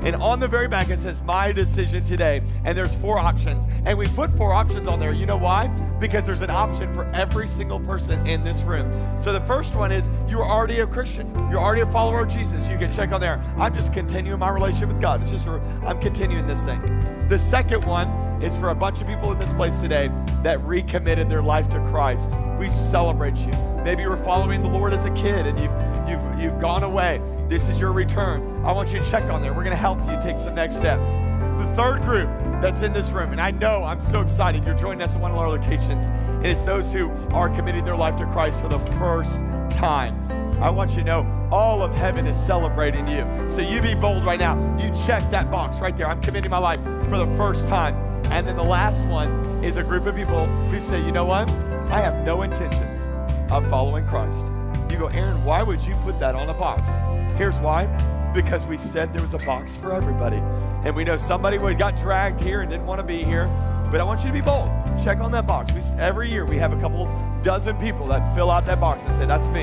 And 0.04 0.16
on 0.16 0.38
the 0.38 0.46
very 0.46 0.68
back, 0.68 0.90
it 0.90 1.00
says, 1.00 1.22
My 1.22 1.50
decision 1.50 2.04
today. 2.04 2.42
And 2.64 2.76
there's 2.76 2.94
four 2.94 3.18
options. 3.18 3.66
And 3.86 3.96
we 3.96 4.06
put 4.08 4.30
four 4.30 4.52
options 4.52 4.86
on 4.86 5.00
there. 5.00 5.12
You 5.12 5.24
know 5.24 5.38
why? 5.38 5.68
Because 5.98 6.26
there's 6.26 6.42
an 6.42 6.50
option 6.50 6.92
for 6.92 7.06
every 7.12 7.48
single 7.48 7.80
person 7.80 8.24
in 8.26 8.44
this 8.44 8.62
room. 8.62 8.90
So 9.18 9.32
the 9.32 9.40
first 9.40 9.74
one 9.74 9.90
is 9.90 10.10
you're 10.28 10.44
already 10.44 10.80
a 10.80 10.86
Christian, 10.86 11.32
you're 11.50 11.60
already 11.60 11.80
a 11.80 11.86
follower 11.86 12.20
of 12.20 12.28
Jesus. 12.28 12.68
You 12.68 12.76
can 12.76 12.92
check 12.92 13.12
on 13.12 13.20
there. 13.20 13.40
I'm 13.56 13.74
just 13.74 13.94
continuing 13.94 14.38
my 14.38 14.50
relationship 14.50 14.88
with 14.88 15.00
God. 15.00 15.22
It's 15.22 15.30
just, 15.30 15.48
i 15.48 15.58
I'm 15.86 16.00
continuing 16.00 16.46
this 16.46 16.64
thing. 16.64 16.80
The 17.28 17.38
second 17.38 17.86
one 17.86 18.08
is 18.42 18.58
for 18.58 18.68
a 18.68 18.74
bunch 18.74 19.00
of 19.00 19.06
people 19.06 19.32
in 19.32 19.38
this 19.38 19.52
place 19.54 19.78
today 19.78 20.10
that 20.42 20.62
recommitted 20.64 21.30
their 21.30 21.42
life 21.42 21.70
to 21.70 21.78
Christ. 21.88 22.30
We 22.58 22.68
celebrate 22.68 23.38
you. 23.38 23.52
Maybe 23.82 24.02
you 24.02 24.10
were 24.10 24.16
following 24.16 24.62
the 24.62 24.68
Lord 24.68 24.92
as 24.92 25.04
a 25.04 25.10
kid 25.12 25.46
and 25.46 25.58
you've 25.58 25.93
you've 26.08 26.40
you've 26.40 26.60
gone 26.60 26.82
away. 26.82 27.20
This 27.48 27.68
is 27.68 27.80
your 27.80 27.92
return. 27.92 28.64
I 28.64 28.72
want 28.72 28.92
you 28.92 29.00
to 29.00 29.10
check 29.10 29.24
on 29.24 29.42
there. 29.42 29.52
We're 29.52 29.64
going 29.64 29.76
to 29.76 29.76
help 29.76 29.98
you 30.08 30.20
take 30.22 30.38
some 30.38 30.54
next 30.54 30.76
steps. 30.76 31.10
The 31.58 31.72
third 31.76 32.02
group 32.02 32.28
that's 32.60 32.82
in 32.82 32.92
this 32.92 33.10
room, 33.10 33.32
and 33.32 33.40
I 33.40 33.50
know 33.52 33.84
I'm 33.84 34.00
so 34.00 34.20
excited 34.20 34.64
you're 34.64 34.74
joining 34.74 35.02
us 35.02 35.14
at 35.14 35.20
one 35.20 35.30
of 35.30 35.38
our 35.38 35.48
locations, 35.48 36.06
and 36.06 36.46
it's 36.46 36.64
those 36.64 36.92
who 36.92 37.10
are 37.32 37.48
committing 37.48 37.84
their 37.84 37.96
life 37.96 38.16
to 38.16 38.26
Christ 38.26 38.60
for 38.60 38.68
the 38.68 38.80
first 38.98 39.36
time. 39.70 40.20
I 40.60 40.70
want 40.70 40.90
you 40.92 40.98
to 40.98 41.04
know 41.04 41.48
all 41.52 41.82
of 41.82 41.94
heaven 41.94 42.26
is 42.26 42.38
celebrating 42.38 43.06
you. 43.06 43.24
So 43.48 43.60
you 43.60 43.80
be 43.80 43.94
bold 43.94 44.24
right 44.24 44.38
now. 44.38 44.56
You 44.78 44.92
check 45.06 45.28
that 45.30 45.50
box 45.50 45.80
right 45.80 45.96
there. 45.96 46.08
I'm 46.08 46.20
committing 46.20 46.50
my 46.50 46.58
life 46.58 46.80
for 47.08 47.18
the 47.18 47.26
first 47.36 47.66
time. 47.66 47.94
And 48.26 48.46
then 48.48 48.56
the 48.56 48.64
last 48.64 49.04
one 49.04 49.62
is 49.62 49.76
a 49.76 49.82
group 49.82 50.06
of 50.06 50.16
people 50.16 50.46
who 50.46 50.80
say, 50.80 51.04
you 51.04 51.12
know 51.12 51.26
what? 51.26 51.48
I 51.90 52.00
have 52.00 52.24
no 52.24 52.42
intentions 52.42 53.10
of 53.52 53.68
following 53.68 54.06
Christ. 54.06 54.46
You 54.94 55.00
go, 55.00 55.06
Aaron, 55.08 55.44
why 55.44 55.64
would 55.64 55.84
you 55.84 55.96
put 56.04 56.20
that 56.20 56.36
on 56.36 56.48
a 56.48 56.54
box? 56.54 56.88
Here's 57.36 57.58
why 57.58 57.86
because 58.32 58.64
we 58.64 58.76
said 58.76 59.12
there 59.12 59.22
was 59.22 59.34
a 59.34 59.38
box 59.38 59.74
for 59.74 59.92
everybody. 59.92 60.36
And 60.84 60.94
we 60.94 61.02
know 61.02 61.16
somebody 61.16 61.58
got 61.74 61.96
dragged 61.96 62.40
here 62.40 62.60
and 62.60 62.70
didn't 62.70 62.86
want 62.86 63.00
to 63.00 63.04
be 63.04 63.24
here. 63.24 63.46
But 63.90 64.00
I 64.00 64.04
want 64.04 64.20
you 64.20 64.28
to 64.28 64.32
be 64.32 64.40
bold. 64.40 64.70
Check 65.02 65.18
on 65.18 65.32
that 65.32 65.48
box. 65.48 65.72
We, 65.72 65.80
every 66.00 66.30
year 66.30 66.46
we 66.46 66.58
have 66.58 66.72
a 66.72 66.80
couple 66.80 67.06
dozen 67.42 67.76
people 67.78 68.06
that 68.06 68.36
fill 68.36 68.52
out 68.52 68.66
that 68.66 68.78
box 68.78 69.02
and 69.02 69.16
say, 69.16 69.26
That's 69.26 69.48
me. 69.48 69.62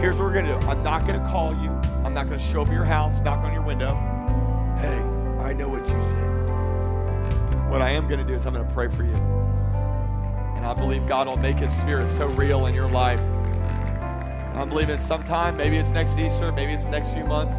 Here's 0.00 0.16
what 0.16 0.26
we're 0.26 0.32
going 0.32 0.46
to 0.46 0.60
do 0.60 0.66
I'm 0.68 0.84
not 0.84 1.08
going 1.08 1.20
to 1.20 1.26
call 1.26 1.52
you, 1.60 1.70
I'm 2.04 2.14
not 2.14 2.28
going 2.28 2.38
to 2.38 2.44
show 2.44 2.62
up 2.62 2.68
at 2.68 2.74
your 2.74 2.84
house, 2.84 3.20
knock 3.20 3.44
on 3.44 3.52
your 3.52 3.62
window. 3.62 3.94
Hey, 4.78 4.98
I 5.42 5.54
know 5.54 5.68
what 5.68 5.84
you 5.88 6.02
said. 6.04 7.68
What 7.68 7.82
I 7.82 7.90
am 7.90 8.06
going 8.06 8.20
to 8.20 8.24
do 8.24 8.34
is 8.34 8.46
I'm 8.46 8.54
going 8.54 8.64
to 8.64 8.72
pray 8.72 8.88
for 8.88 9.02
you. 9.02 9.16
And 10.54 10.64
I 10.64 10.72
believe 10.72 11.08
God 11.08 11.26
will 11.26 11.36
make 11.36 11.56
His 11.56 11.72
Spirit 11.72 12.08
so 12.08 12.28
real 12.28 12.66
in 12.66 12.76
your 12.76 12.88
life. 12.88 13.20
I'm 14.54 14.68
believing 14.68 14.96
it's 14.96 15.06
sometime, 15.06 15.56
maybe 15.56 15.76
it's 15.76 15.90
next 15.90 16.18
Easter, 16.18 16.52
maybe 16.52 16.72
it's 16.72 16.84
the 16.84 16.90
next 16.90 17.12
few 17.12 17.24
months, 17.24 17.54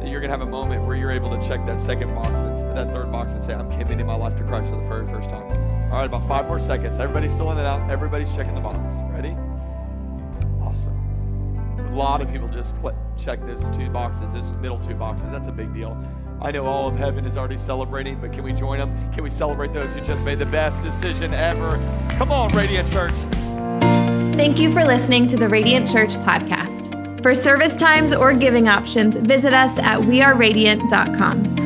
that 0.00 0.08
you're 0.08 0.20
going 0.20 0.30
to 0.30 0.38
have 0.38 0.46
a 0.46 0.50
moment 0.50 0.84
where 0.84 0.94
you're 0.94 1.10
able 1.10 1.30
to 1.30 1.48
check 1.48 1.64
that 1.66 1.80
second 1.80 2.14
box, 2.14 2.38
and, 2.40 2.76
that 2.76 2.92
third 2.92 3.10
box, 3.10 3.32
and 3.32 3.42
say, 3.42 3.54
I'm 3.54 3.70
committing 3.70 4.06
my 4.06 4.14
life 4.14 4.36
to 4.36 4.44
Christ 4.44 4.70
for 4.70 4.76
the 4.76 4.88
very 4.88 5.06
first 5.06 5.30
time. 5.30 5.44
All 5.90 5.98
right, 5.98 6.04
about 6.04 6.28
five 6.28 6.46
more 6.46 6.58
seconds. 6.58 6.98
Everybody's 6.98 7.32
filling 7.34 7.56
it 7.56 7.64
out. 7.64 7.90
Everybody's 7.90 8.34
checking 8.36 8.54
the 8.54 8.60
box. 8.60 8.76
Ready? 9.10 9.34
Awesome. 10.60 10.94
A 11.78 11.94
lot 11.94 12.20
of 12.20 12.30
people 12.30 12.46
just 12.48 12.74
check 13.16 13.40
those 13.46 13.64
two 13.74 13.88
boxes, 13.88 14.34
those 14.34 14.52
middle 14.54 14.78
two 14.78 14.94
boxes. 14.94 15.30
That's 15.30 15.48
a 15.48 15.52
big 15.52 15.72
deal. 15.72 15.98
I 16.42 16.50
know 16.50 16.66
all 16.66 16.88
of 16.88 16.96
heaven 16.96 17.24
is 17.24 17.38
already 17.38 17.56
celebrating, 17.56 18.20
but 18.20 18.32
can 18.32 18.44
we 18.44 18.52
join 18.52 18.78
them? 18.78 19.12
Can 19.12 19.24
we 19.24 19.30
celebrate 19.30 19.72
those 19.72 19.94
who 19.94 20.02
just 20.02 20.24
made 20.24 20.38
the 20.38 20.46
best 20.46 20.82
decision 20.82 21.32
ever? 21.32 21.80
Come 22.10 22.30
on, 22.30 22.52
Radiant 22.52 22.88
Church. 22.92 23.14
Thank 24.38 24.60
you 24.60 24.72
for 24.72 24.84
listening 24.84 25.26
to 25.26 25.36
the 25.36 25.48
Radiant 25.48 25.90
Church 25.90 26.10
podcast. 26.10 27.22
For 27.24 27.34
service 27.34 27.74
times 27.74 28.14
or 28.14 28.32
giving 28.32 28.68
options, 28.68 29.16
visit 29.16 29.52
us 29.52 29.76
at 29.78 30.02
weareradiant.com. 30.02 31.57